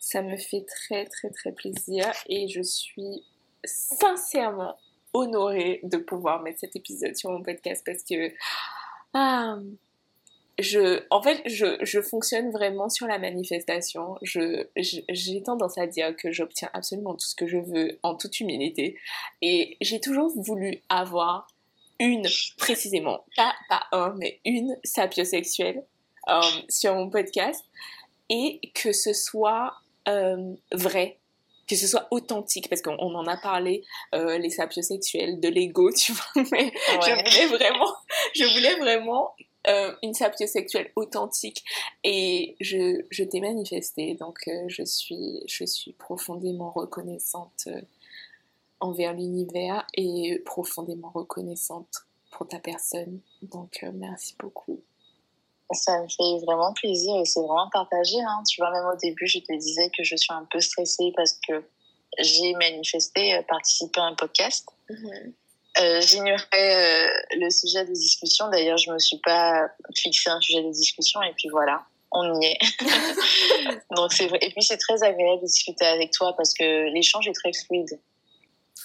Ça 0.00 0.20
me 0.20 0.36
fait 0.36 0.66
très 0.66 1.04
très 1.06 1.30
très 1.30 1.52
plaisir 1.52 2.12
et 2.28 2.48
je 2.48 2.60
suis 2.60 3.22
sincèrement 3.64 4.76
honorée 5.14 5.80
de 5.84 5.96
pouvoir 5.96 6.42
mettre 6.42 6.60
cet 6.60 6.76
épisode 6.76 7.16
sur 7.16 7.30
mon 7.30 7.42
podcast 7.42 7.82
parce 7.86 8.02
que 8.02 8.32
ah, 9.14 9.58
je, 10.58 11.02
en 11.10 11.22
fait, 11.22 11.42
je, 11.46 11.78
je 11.82 12.00
fonctionne 12.00 12.50
vraiment 12.52 12.88
sur 12.88 13.06
la 13.06 13.18
manifestation. 13.18 14.16
Je, 14.22 14.66
j'ai 14.76 15.42
tendance 15.42 15.78
à 15.78 15.86
dire 15.86 16.14
que 16.16 16.30
j'obtiens 16.30 16.70
absolument 16.72 17.14
tout 17.14 17.26
ce 17.26 17.34
que 17.34 17.46
je 17.46 17.58
veux 17.58 17.98
en 18.02 18.14
toute 18.14 18.38
humilité. 18.40 18.98
Et 19.42 19.76
j'ai 19.80 20.00
toujours 20.00 20.32
voulu 20.36 20.80
avoir 20.88 21.48
une, 21.98 22.26
précisément, 22.56 23.24
pas, 23.36 23.54
pas 23.68 23.84
un, 23.92 24.14
mais 24.16 24.40
une 24.44 24.76
sapiosexuelle 24.84 25.84
euh, 26.28 26.40
sur 26.68 26.94
mon 26.94 27.10
podcast. 27.10 27.64
Et 28.30 28.60
que 28.74 28.92
ce 28.92 29.12
soit 29.12 29.74
euh, 30.08 30.54
vrai, 30.72 31.18
que 31.66 31.76
ce 31.76 31.86
soit 31.86 32.08
authentique, 32.10 32.68
parce 32.68 32.82
qu'on 32.82 32.96
on 32.98 33.14
en 33.14 33.26
a 33.26 33.36
parlé, 33.36 33.84
euh, 34.14 34.38
les 34.38 34.50
sapiosexuels, 34.50 35.40
de 35.40 35.48
l'ego, 35.48 35.90
tu 35.96 36.12
vois, 36.12 36.44
mais 36.52 36.72
je 36.86 37.14
voulais 37.14 37.46
vraiment, 37.46 37.94
je 38.34 38.44
voulais 38.44 38.76
vraiment 38.76 39.34
euh, 39.66 39.94
une 40.02 40.12
sapiosexuelle 40.12 40.90
authentique. 40.94 41.64
Et 42.02 42.56
je, 42.60 43.02
je 43.10 43.24
t'ai 43.24 43.40
manifesté 43.40 44.14
donc 44.14 44.38
euh, 44.46 44.64
je 44.68 44.82
suis 44.84 45.42
je 45.46 45.64
suis 45.64 45.92
profondément 45.94 46.70
reconnaissante 46.70 47.64
euh, 47.68 47.80
envers 48.80 49.14
l'univers 49.14 49.86
et 49.94 50.42
profondément 50.44 51.10
reconnaissante 51.14 52.06
pour 52.30 52.46
ta 52.46 52.58
personne. 52.58 53.20
Donc 53.40 53.80
euh, 53.82 53.90
merci 53.94 54.34
beaucoup 54.38 54.82
Ça 55.72 55.98
me 56.00 56.08
fait 56.08 56.44
vraiment 56.44 56.72
plaisir 56.74 57.16
et 57.20 57.24
c'est 57.24 57.40
vraiment 57.40 57.68
partagé. 57.72 58.16
Hein. 58.20 58.42
Tu 58.48 58.60
vois, 58.60 58.70
même 58.70 58.84
au 58.92 58.96
début, 58.96 59.26
je 59.26 59.38
te 59.38 59.56
disais 59.56 59.90
que 59.96 60.04
je 60.04 60.14
suis 60.16 60.32
un 60.32 60.46
peu 60.50 60.60
stressée 60.60 61.12
parce 61.16 61.32
que 61.48 61.64
j'ai 62.18 62.52
manifesté, 62.54 63.34
euh, 63.34 63.42
participé 63.48 63.98
à 64.00 64.04
un 64.04 64.14
podcast. 64.14 64.66
Euh, 65.80 66.00
J'ignorais 66.02 66.38
euh, 66.54 67.08
le 67.40 67.50
sujet 67.50 67.84
de 67.84 67.92
discussion. 67.92 68.48
D'ailleurs, 68.50 68.78
je 68.78 68.92
me 68.92 68.98
suis 68.98 69.18
pas 69.24 69.68
fixé 69.96 70.30
un 70.30 70.40
sujet 70.40 70.62
de 70.62 70.70
discussion 70.70 71.20
et 71.22 71.32
puis 71.32 71.48
voilà, 71.48 71.82
on 72.12 72.40
y 72.40 72.46
est. 72.46 72.58
Donc 73.96 74.12
c'est 74.12 74.26
vrai. 74.28 74.38
Et 74.42 74.50
puis 74.50 74.62
c'est 74.62 74.76
très 74.76 75.02
agréable 75.02 75.40
de 75.40 75.46
discuter 75.46 75.84
avec 75.86 76.12
toi 76.12 76.34
parce 76.36 76.54
que 76.54 76.92
l'échange 76.92 77.26
est 77.26 77.32
très 77.32 77.52
fluide. 77.52 77.88
Tu 77.88 77.98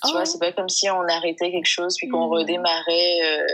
Oh. 0.05 0.11
vois, 0.13 0.25
c'est 0.25 0.39
pas 0.39 0.53
comme 0.53 0.69
si 0.69 0.89
on 0.89 1.01
arrêtait 1.01 1.51
quelque 1.51 1.65
chose 1.67 1.95
puis 1.97 2.07
qu'on 2.07 2.25
Mhm. 2.27 2.32
redémarrait 2.32 3.17
euh, 3.21 3.45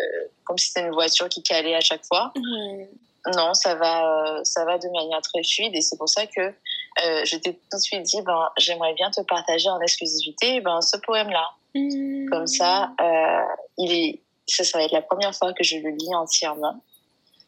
comme 0.45 0.57
si 0.59 0.67
c'était 0.67 0.81
une 0.85 0.93
voiture 0.93 1.27
qui 1.27 1.41
calait 1.41 1.73
à 1.75 1.81
chaque 1.81 2.05
fois. 2.05 2.31
Mhm. 2.37 2.87
Non, 3.35 3.53
ça 3.53 3.75
va, 3.75 4.37
euh, 4.37 4.43
ça 4.43 4.65
va 4.65 4.77
de 4.77 4.87
manière 4.89 5.21
très 5.21 5.43
fluide 5.43 5.75
et 5.75 5.81
c'est 5.81 5.97
pour 5.97 6.09
ça 6.09 6.27
que 6.27 6.41
euh, 6.41 7.25
je 7.25 7.37
t'ai 7.37 7.53
tout 7.53 7.77
de 7.77 7.81
suite 7.81 8.03
dit, 8.03 8.21
ben, 8.21 8.49
j'aimerais 8.57 8.93
bien 8.93 9.09
te 9.09 9.21
partager 9.21 9.69
en 9.69 9.79
exclusivité 9.81 10.61
ben, 10.61 10.79
ce 10.81 10.97
poème-là. 10.97 11.49
Mhm. 11.73 12.29
Comme 12.29 12.47
ça, 12.47 12.91
euh, 13.01 13.55
il 13.77 13.91
est, 13.91 14.21
ça, 14.47 14.63
ça 14.63 14.77
va 14.77 14.83
être 14.85 14.91
la 14.91 15.01
première 15.01 15.33
fois 15.35 15.53
que 15.53 15.63
je 15.63 15.77
le 15.77 15.89
lis 15.89 16.13
entièrement 16.15 16.81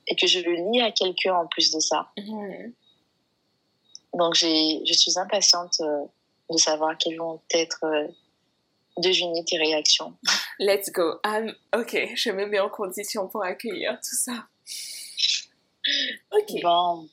et 0.07 0.15
que 0.15 0.25
je 0.25 0.39
le 0.39 0.71
lis 0.71 0.81
à 0.81 0.91
quelqu'un 0.91 1.35
en 1.35 1.47
plus 1.47 1.71
de 1.71 1.79
ça. 1.79 2.07
Mhm. 2.17 2.73
Donc, 4.13 4.33
j'ai, 4.33 4.81
je 4.85 4.93
suis 4.93 5.17
impatiente 5.19 5.75
euh, 5.81 6.05
de 6.49 6.57
savoir 6.57 6.97
quelles 6.97 7.17
vont 7.17 7.39
être 7.53 7.85
deviner 8.97 9.43
tes 9.45 9.57
réactions. 9.57 10.13
let's 10.59 10.91
go 10.91 11.19
I'm- 11.23 11.53
ok 11.75 12.13
je 12.15 12.31
me 12.31 12.45
mets 12.47 12.59
en 12.59 12.69
condition 12.69 13.27
pour 13.27 13.43
accueillir 13.43 13.91
tout 13.99 14.15
ça 14.15 14.33
ok 16.31 16.61
Bon. 16.61 17.07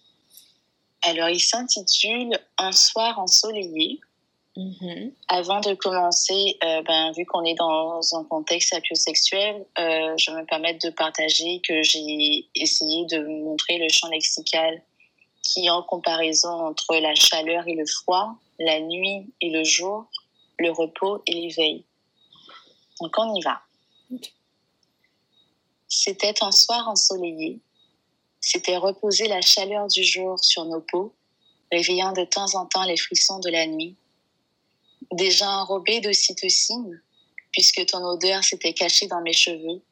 Alors, 1.03 1.29
il 1.29 1.41
s'intitule 1.41 2.39
Un 2.59 2.73
soir 2.73 3.19
ensoleillé. 3.19 4.01
Mhm. 4.57 5.13
Avant 5.29 5.61
de 5.61 5.75
commencer, 5.75 6.57
euh, 6.63 6.83
ben, 6.83 7.13
vu 7.13 7.27
qu'on 7.27 7.45
est 7.45 7.55
dans 7.55 8.01
un 8.13 8.25
contexte 8.25 8.71
sapiosexuel, 8.71 9.67
euh, 9.79 10.17
je 10.17 10.31
me 10.31 10.45
permets 10.47 10.75
de 10.75 10.91
partager 10.91 11.61
que 11.67 11.83
j'ai 11.83 12.49
essayé 12.55 13.05
de 13.07 13.27
montrer 13.43 13.79
le 13.79 13.89
champ 13.89 14.09
lexical 14.09 14.81
qui, 15.43 15.69
en 15.69 15.83
comparaison 15.83 16.69
entre 16.69 16.97
la 16.97 17.15
chaleur 17.15 17.67
et 17.67 17.75
le 17.75 17.85
froid, 17.85 18.37
la 18.61 18.81
nuit 18.81 19.33
et 19.41 19.51
le 19.51 19.65
jour, 19.65 20.07
le 20.59 20.71
repos 20.71 21.23
et 21.27 21.33
l'éveil. 21.33 21.85
Donc 23.01 23.13
on 23.19 23.35
y 23.35 23.43
va. 23.43 23.61
C'était 25.89 26.35
un 26.43 26.53
soir 26.53 26.89
ensoleillé. 26.89 27.61
C'était 28.47 28.77
reposer 28.77 29.27
la 29.27 29.41
chaleur 29.41 29.89
du 29.89 30.05
jour 30.05 30.39
sur 30.43 30.67
nos 30.67 30.83
peaux, 30.83 31.15
réveillant 31.73 32.13
de 32.13 32.25
temps 32.25 32.55
en 32.55 32.67
temps 32.67 32.85
les 32.85 32.99
frissons 32.99 33.39
de 33.41 33.49
la 33.49 33.67
nuit 33.67 33.97
déjà 35.13 35.49
enrobée 35.49 36.01
d'ocytocine, 36.01 37.03
puisque 37.53 37.87
ton 37.87 38.05
odeur 38.05 38.43
s'était 38.45 38.75
cachée 38.75 39.07
dans 39.07 39.23
mes 39.23 39.33
cheveux 39.33 39.83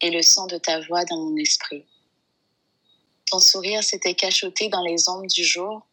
et 0.00 0.10
le 0.10 0.22
son 0.22 0.46
de 0.46 0.58
ta 0.58 0.80
voix 0.80 1.04
dans 1.04 1.16
mon 1.16 1.36
esprit. 1.36 1.84
Ton 3.30 3.38
sourire 3.38 3.82
s'était 3.82 4.14
cachoté 4.14 4.68
dans 4.68 4.82
les 4.82 5.08
ombres 5.08 5.26
du 5.26 5.44
jour, 5.44 5.86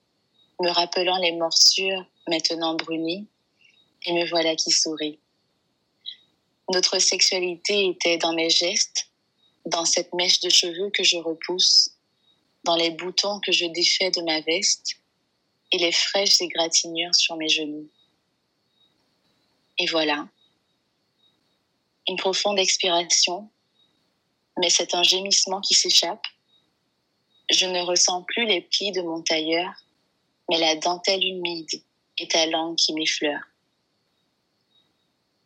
me 0.62 0.70
rappelant 0.70 1.18
les 1.20 1.32
morsures 1.34 2.06
maintenant 2.28 2.76
brunies, 2.76 3.28
et 4.06 4.14
me 4.14 4.28
voilà 4.30 4.56
qui 4.56 4.72
sourit. 4.72 5.20
Notre 6.72 7.00
sexualité 7.00 7.88
était 7.88 8.18
dans 8.18 8.34
mes 8.34 8.50
gestes, 8.50 9.08
dans 9.66 9.86
cette 9.86 10.14
mèche 10.14 10.40
de 10.42 10.50
cheveux 10.50 10.90
que 10.90 11.04
je 11.04 11.18
repousse, 11.18 11.92
dans 12.64 12.76
les 12.76 12.91
boutons 12.91 13.39
que 13.39 13.51
je 13.51 13.66
défais 13.66 14.12
de 14.12 14.22
ma 14.22 14.41
veste 14.41 14.97
et 15.72 15.78
les 15.78 15.91
fraîches 15.91 16.41
égratignures 16.41 17.16
sur 17.16 17.36
mes 17.36 17.49
genoux. 17.49 17.89
Et 19.78 19.86
voilà. 19.88 20.28
Une 22.07 22.18
profonde 22.18 22.60
expiration, 22.60 23.49
mais 24.57 24.70
c'est 24.70 24.95
un 24.95 25.03
gémissement 25.03 25.62
qui 25.62 25.74
s'échappe. 25.74 26.26
Je 27.49 27.66
ne 27.66 27.82
ressens 27.82 28.24
plus 28.24 28.45
les 28.45 28.62
plis 28.62 28.91
de 28.91 29.01
mon 29.01 29.22
tailleur, 29.22 29.72
mais 30.49 30.60
la 30.60 30.76
dentelle 30.76 31.24
humide 31.24 31.82
et 32.18 32.28
ta 32.28 32.45
langue 32.47 32.76
qui 32.76 32.93
m'effleure. 32.93 33.41